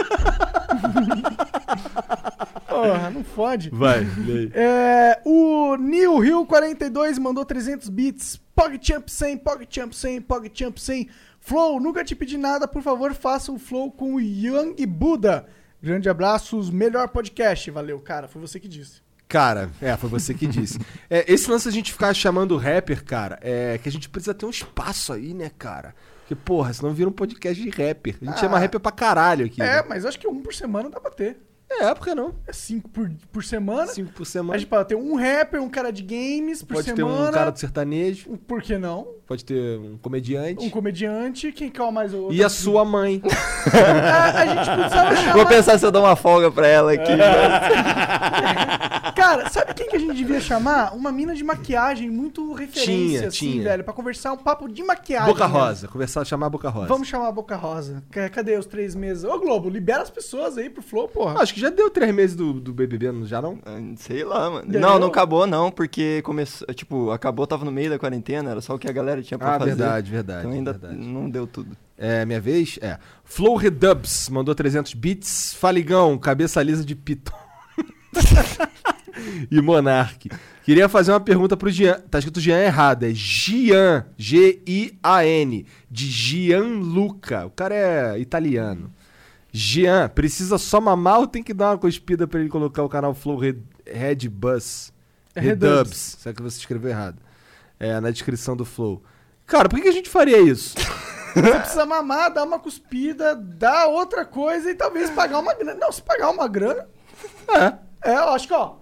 [2.67, 3.69] Porra, não fode.
[3.71, 4.51] Vai, aí.
[4.53, 8.39] É, o Neil Hill 42 mandou 300 bits.
[8.55, 11.09] PogChamp 100, PogChamp 100, PogChamp 100.
[11.39, 15.47] Flow, nunca te pedi nada, por favor, faça um flow com o Young Buda.
[15.81, 17.69] Grande abraços, melhor podcast.
[17.71, 19.01] Valeu, cara, foi você que disse.
[19.27, 20.79] Cara, é, foi você que disse.
[21.09, 24.45] É, esse lance a gente ficar chamando rapper, cara, é que a gente precisa ter
[24.45, 25.93] um espaço aí, né, cara?
[26.21, 28.15] Porque, porra, senão vira um podcast de rapper.
[28.21, 28.37] A gente Ah.
[28.37, 29.61] chama rapper pra caralho aqui.
[29.61, 29.83] É, né?
[29.87, 31.37] mas acho que um por semana dá pra ter.
[31.69, 32.33] É, por que não?
[32.47, 33.87] É cinco por, por semana.
[33.87, 34.57] Cinco por A semana.
[34.59, 37.29] gente pode ter um rapper, um cara de games por Pode ter semana.
[37.29, 39.05] um cara do sertanejo, Por que não?
[39.27, 40.65] pode ter um comediante.
[40.65, 42.35] Um comediante, quem quer mais o outro?
[42.35, 43.21] E a sua mãe.
[43.73, 45.33] a, a gente precisava chamar...
[45.33, 47.11] Vou pensar se eu dou uma folga pra ela aqui.
[49.27, 50.95] Cara, sabe quem que a gente devia chamar?
[50.95, 53.63] Uma mina de maquiagem muito referência, Tinha, assim, tinha.
[53.63, 53.83] velho.
[53.83, 55.27] Pra conversar um papo de maquiagem.
[55.27, 55.53] Boca né?
[55.53, 55.87] Rosa.
[55.89, 56.87] Conversar, chamar a Boca Rosa.
[56.87, 58.01] Vamos chamar a Boca Rosa.
[58.31, 59.25] Cadê os três meses?
[59.25, 61.41] Ô, Globo, libera as pessoas aí pro Flow, porra.
[61.41, 63.59] Acho que já deu três meses do, do BBB, não- já não?
[63.65, 64.79] Ah, Sei lá, mano.
[64.79, 68.75] Não, não acabou não, porque começou, tipo, acabou, tava no meio da quarentena, era só
[68.75, 69.75] o que a galera tinha pra Ah, fazer.
[69.75, 70.39] verdade, verdade.
[70.39, 70.95] Então ainda verdade.
[70.97, 71.75] não deu tudo.
[71.97, 72.79] É, minha vez?
[72.81, 72.97] É.
[73.25, 75.53] Flow Redubs mandou 300 bits.
[75.53, 77.33] Faligão, cabeça lisa de Piton.
[79.49, 80.29] e Monark.
[80.63, 81.99] Queria fazer uma pergunta pro Jean.
[82.09, 83.03] Tá escrito Jean errado.
[83.03, 84.05] É Gian.
[84.17, 85.65] G-I-A-N.
[85.89, 87.45] De Gianluca.
[87.45, 88.91] O cara é italiano.
[89.51, 93.13] Jean, precisa só mamar ou tem que dar uma cuspida pra ele colocar o canal
[93.13, 94.91] Flow Red, Red Bus?
[95.33, 96.17] É Redubs.
[96.19, 97.17] Será que você escreveu errado?
[97.79, 99.01] É, na descrição do Flow.
[99.45, 100.75] Cara, por que que a gente faria isso?
[101.33, 105.75] Você precisa mamar, dar uma cuspida, dar outra coisa e talvez pagar uma grana.
[105.75, 106.87] Não, se pagar uma grana,
[107.47, 108.11] É.
[108.11, 108.77] é, eu acho que, ó.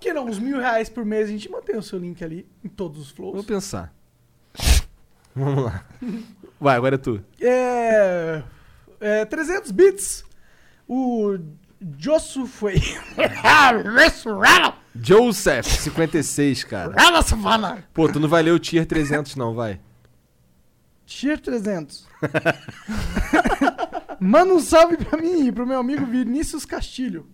[0.00, 0.26] Que não?
[0.26, 3.10] Uns mil reais por mês a gente mantém o seu link ali em todos os
[3.10, 3.34] flows.
[3.34, 3.92] Vou pensar.
[5.36, 5.84] Vamos lá.
[6.58, 7.22] Vai, agora é tu.
[7.40, 8.42] É.
[9.00, 10.24] É, 300 bits.
[10.88, 11.38] O
[11.98, 12.76] Josu foi.
[14.94, 17.22] Joseph, 56, cara.
[17.22, 17.84] Savana.
[17.94, 19.80] Pô, tu não vai ler o tier 300 não, vai.
[21.06, 22.08] Tier 300.
[24.20, 27.26] Manda um salve pra mim e pro meu amigo Vinícius Castilho.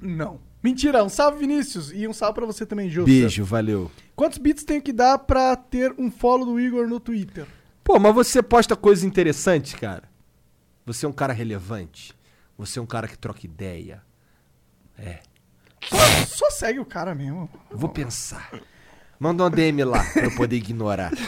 [0.00, 0.40] Não.
[0.62, 1.90] Mentira, um salve Vinícius.
[1.92, 3.06] E um salve pra você também, Josu.
[3.06, 3.90] Beijo, valeu.
[4.14, 7.46] Quantos bits tenho que dar pra ter um follow do Igor no Twitter?
[7.82, 10.04] Pô, mas você posta coisas interessantes, cara.
[10.86, 12.14] Você é um cara relevante.
[12.56, 14.02] Você é um cara que troca ideia.
[14.96, 15.20] É.
[15.84, 17.50] Só, só segue o cara mesmo.
[17.70, 18.50] Vou pensar.
[19.22, 21.12] Manda uma DM lá pra eu poder ignorar.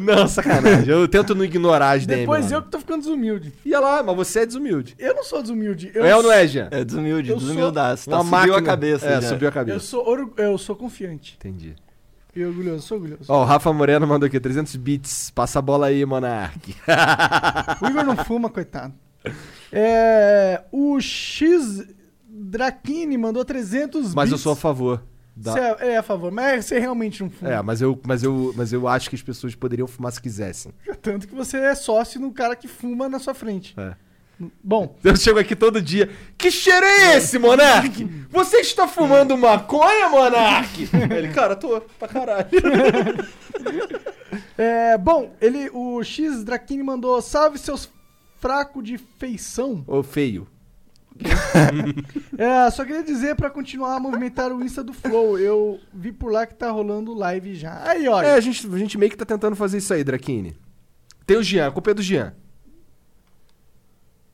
[0.00, 0.88] não, sacanagem.
[0.88, 2.20] Eu tento não ignorar as DM.
[2.20, 2.58] Depois lá.
[2.58, 3.52] eu que tô ficando desumilde.
[3.64, 4.94] Ia lá, mas você é desumilde.
[5.00, 5.90] Eu não sou desumilde.
[5.92, 6.68] Eu é ou não é, Jean?
[6.70, 8.08] É desumilde, Eu sou desumildaço.
[8.08, 8.58] Tá, subiu máquina.
[8.58, 9.28] a cabeça É, já.
[9.28, 9.80] subiu a Eu cabeça.
[9.80, 11.34] sou, orgu- eu sou confiante.
[11.40, 11.74] Entendi.
[12.36, 13.24] E orgulhoso, sou orgulhoso.
[13.26, 15.32] Ó, o Rafa Moreno mandou aqui 300 bits.
[15.34, 16.72] Passa a bola aí, Monark.
[17.82, 18.94] O Igor não fuma, coitado.
[19.72, 21.84] É, o X
[22.50, 25.02] Drakini mandou 300 Mas eu sou a favor.
[25.36, 27.50] da- Você é, é a favor, mas você realmente não fuma.
[27.52, 30.72] É, mas eu, mas, eu, mas eu acho que as pessoas poderiam fumar se quisessem.
[31.00, 33.74] Tanto que você é sócio no cara que fuma na sua frente.
[33.78, 33.94] É.
[34.64, 36.10] Bom, Eu chego aqui todo dia.
[36.36, 38.04] Que cheiro é esse, Monark?
[38.30, 40.88] Você está fumando maconha, Monark?
[41.14, 42.48] Ele, cara, tô pra caralho.
[44.56, 47.90] é, bom, ele, o X Drakini mandou salve seus
[48.38, 49.84] fracos de feição.
[49.86, 50.46] Ô, feio.
[52.38, 55.38] É, só queria dizer pra continuar a movimentar o Insta do Flow.
[55.38, 57.82] Eu vi por lá que tá rolando live já.
[57.84, 58.28] Aí, olha.
[58.28, 60.56] É, a gente, a gente meio que tá tentando fazer isso aí, Drakini.
[61.26, 62.34] Tem o Jean, a culpa é do Jean.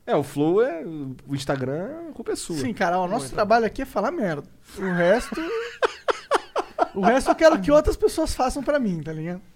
[0.06, 0.84] É, o Flow é.
[0.84, 2.56] O Instagram, a culpa é sua.
[2.56, 4.44] Sim, cara, o nosso trabalho aqui é falar merda.
[4.78, 5.34] O resto.
[6.94, 9.40] o resto eu quero que outras pessoas façam pra mim, tá ligado?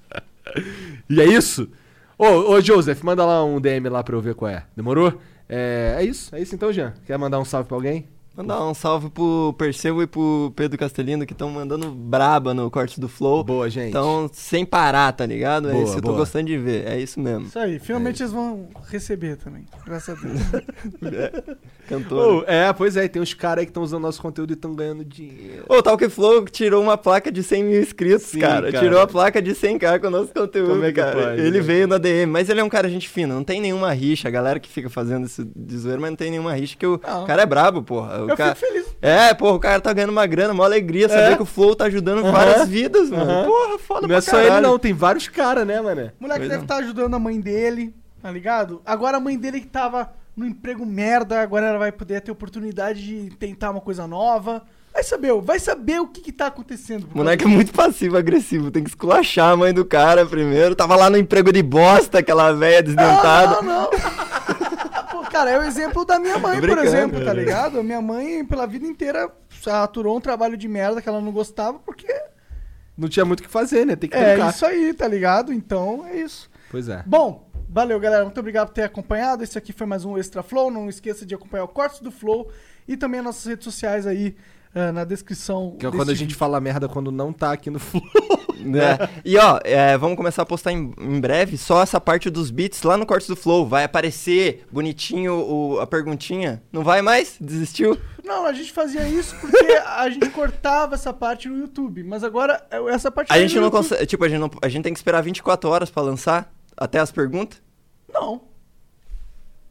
[1.09, 1.71] E é isso?
[2.19, 4.65] Ô, ô, Joseph, manda lá um DM lá pra eu ver qual é.
[4.77, 5.21] Demorou?
[5.53, 6.95] É, é isso, é isso então, Jean.
[7.05, 8.09] Quer mandar um salve pra alguém?
[8.37, 13.01] Mandar um salve pro Perseu e pro Pedro Castelino que estão mandando braba no corte
[13.01, 13.43] do Flow.
[13.43, 13.89] Boa, gente.
[13.89, 15.69] Então, sem parar, tá ligado?
[15.69, 16.87] é Boa, isso que eu tô gostando de ver.
[16.87, 17.47] É isso mesmo.
[17.47, 19.65] Isso aí, finalmente eles vão receber também.
[19.85, 20.41] Graças a Deus.
[21.89, 22.45] Cantor.
[22.45, 24.75] Ô, é, pois é, tem uns caras aí que estão usando nosso conteúdo e estão
[24.77, 25.65] ganhando dinheiro.
[25.69, 28.71] Ô, o Talk Flow tirou uma placa de 100 mil inscritos, Sim, cara.
[28.71, 28.85] cara.
[28.85, 31.13] Tirou a placa de 100k com o nosso conteúdo, Como é que cara.
[31.31, 31.61] pode, Ele né?
[31.61, 34.29] veio na DM, mas ele é um cara gente fina, não tem nenhuma rixa.
[34.29, 37.01] A galera que fica fazendo isso de zoeira, mas não tem nenhuma rixa, que o
[37.05, 37.27] Não.
[37.27, 38.20] cara é brabo, porra.
[38.29, 38.55] Eu cara...
[38.55, 38.87] fico feliz.
[39.01, 41.37] É, porra, o cara tá ganhando uma grana, uma alegria saber É.
[41.37, 42.33] que o Flow tá ajudando Aham.
[42.33, 43.31] várias vidas, mano.
[43.31, 43.45] Aham.
[43.47, 46.13] Porra, foda Não é só ele, não, tem vários caras, né, mané?
[46.21, 48.83] O moleque Pois deve estar ajudando a mãe dele, tá ligado?
[48.85, 53.03] Agora a mãe dele que tava no emprego merda, agora ela vai poder ter oportunidade
[53.05, 54.63] de tentar uma coisa nova.
[54.93, 57.07] Vai saber, vai saber o que que tá acontecendo.
[57.15, 60.75] O moleque é muito passivo-agressivo, tem que esculachar a mãe do cara primeiro.
[60.75, 63.63] Tava lá no emprego de bosta, aquela velha desdentada.
[63.63, 63.91] Não, não, não.
[65.31, 67.41] Cara, é o exemplo da minha mãe, por exemplo, tá né?
[67.41, 67.79] ligado?
[67.79, 69.31] A minha mãe, pela vida inteira,
[69.67, 72.13] aturou um trabalho de merda que ela não gostava, porque
[72.97, 73.97] Não tinha muito o que fazer, né?
[73.97, 75.53] Tem que é isso aí, tá ligado?
[75.53, 76.51] Então, é isso.
[76.71, 77.03] Pois é.
[77.07, 78.25] Bom, valeu, galera.
[78.25, 79.45] Muito obrigado por ter acompanhado.
[79.45, 80.71] Esse aqui foi mais um Extra Flow.
[80.71, 82.51] Não esqueça de acompanhar o Cortes do Flow
[82.87, 84.37] e também as nossas redes sociais aí
[84.75, 85.77] ah, na descrição.
[85.79, 86.39] Que é quando a gente vídeo.
[86.39, 88.03] fala merda quando não tá aqui no Flow.
[88.61, 88.99] né?
[89.25, 92.83] E ó, é, vamos começar a postar em, em breve só essa parte dos beats
[92.83, 93.67] lá no Cortes do Flow.
[93.67, 96.63] Vai aparecer bonitinho o- a perguntinha.
[96.73, 97.37] Não vai mais?
[97.41, 97.99] Desistiu?
[98.25, 102.05] Não, a gente fazia isso porque a gente cortava essa parte no YouTube.
[102.05, 103.83] Mas agora, é, essa parte A vai gente não YouTube.
[103.83, 104.07] consegue.
[104.07, 107.11] Tipo, a gente, não- a gente tem que esperar 24 horas pra lançar até as
[107.11, 107.61] perguntas?
[108.13, 108.43] Não.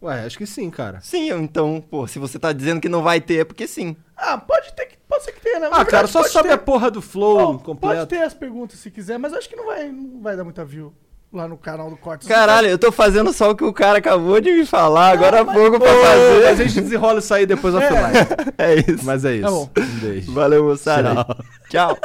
[0.01, 0.99] Ué, acho que sim, cara.
[1.01, 3.95] Sim, então, pô, se você tá dizendo que não vai ter, é porque sim.
[4.15, 4.97] Ah, pode ter que.
[5.07, 5.69] Pode ser que tenha, né?
[5.69, 6.53] Na Ah, cara, só sobe ter.
[6.53, 7.95] a porra do Flow Ó, completo.
[7.97, 10.63] Pode ter as perguntas se quiser, mas acho que não vai, não vai dar muita
[10.63, 10.93] view
[11.33, 12.27] lá no canal do Cortes.
[12.27, 15.43] Caralho, eu tô fazendo só o que o cara acabou de me falar agora há
[15.43, 16.43] mas- pouco pra Ô, fazer.
[16.45, 18.53] Mas a gente desenrola isso aí depois offline.
[18.57, 19.03] É isso.
[19.05, 19.43] Mas é isso.
[19.43, 19.69] Tá bom.
[19.77, 20.31] Um beijo.
[20.33, 21.25] Valeu, moçada.
[21.69, 21.97] Tchau.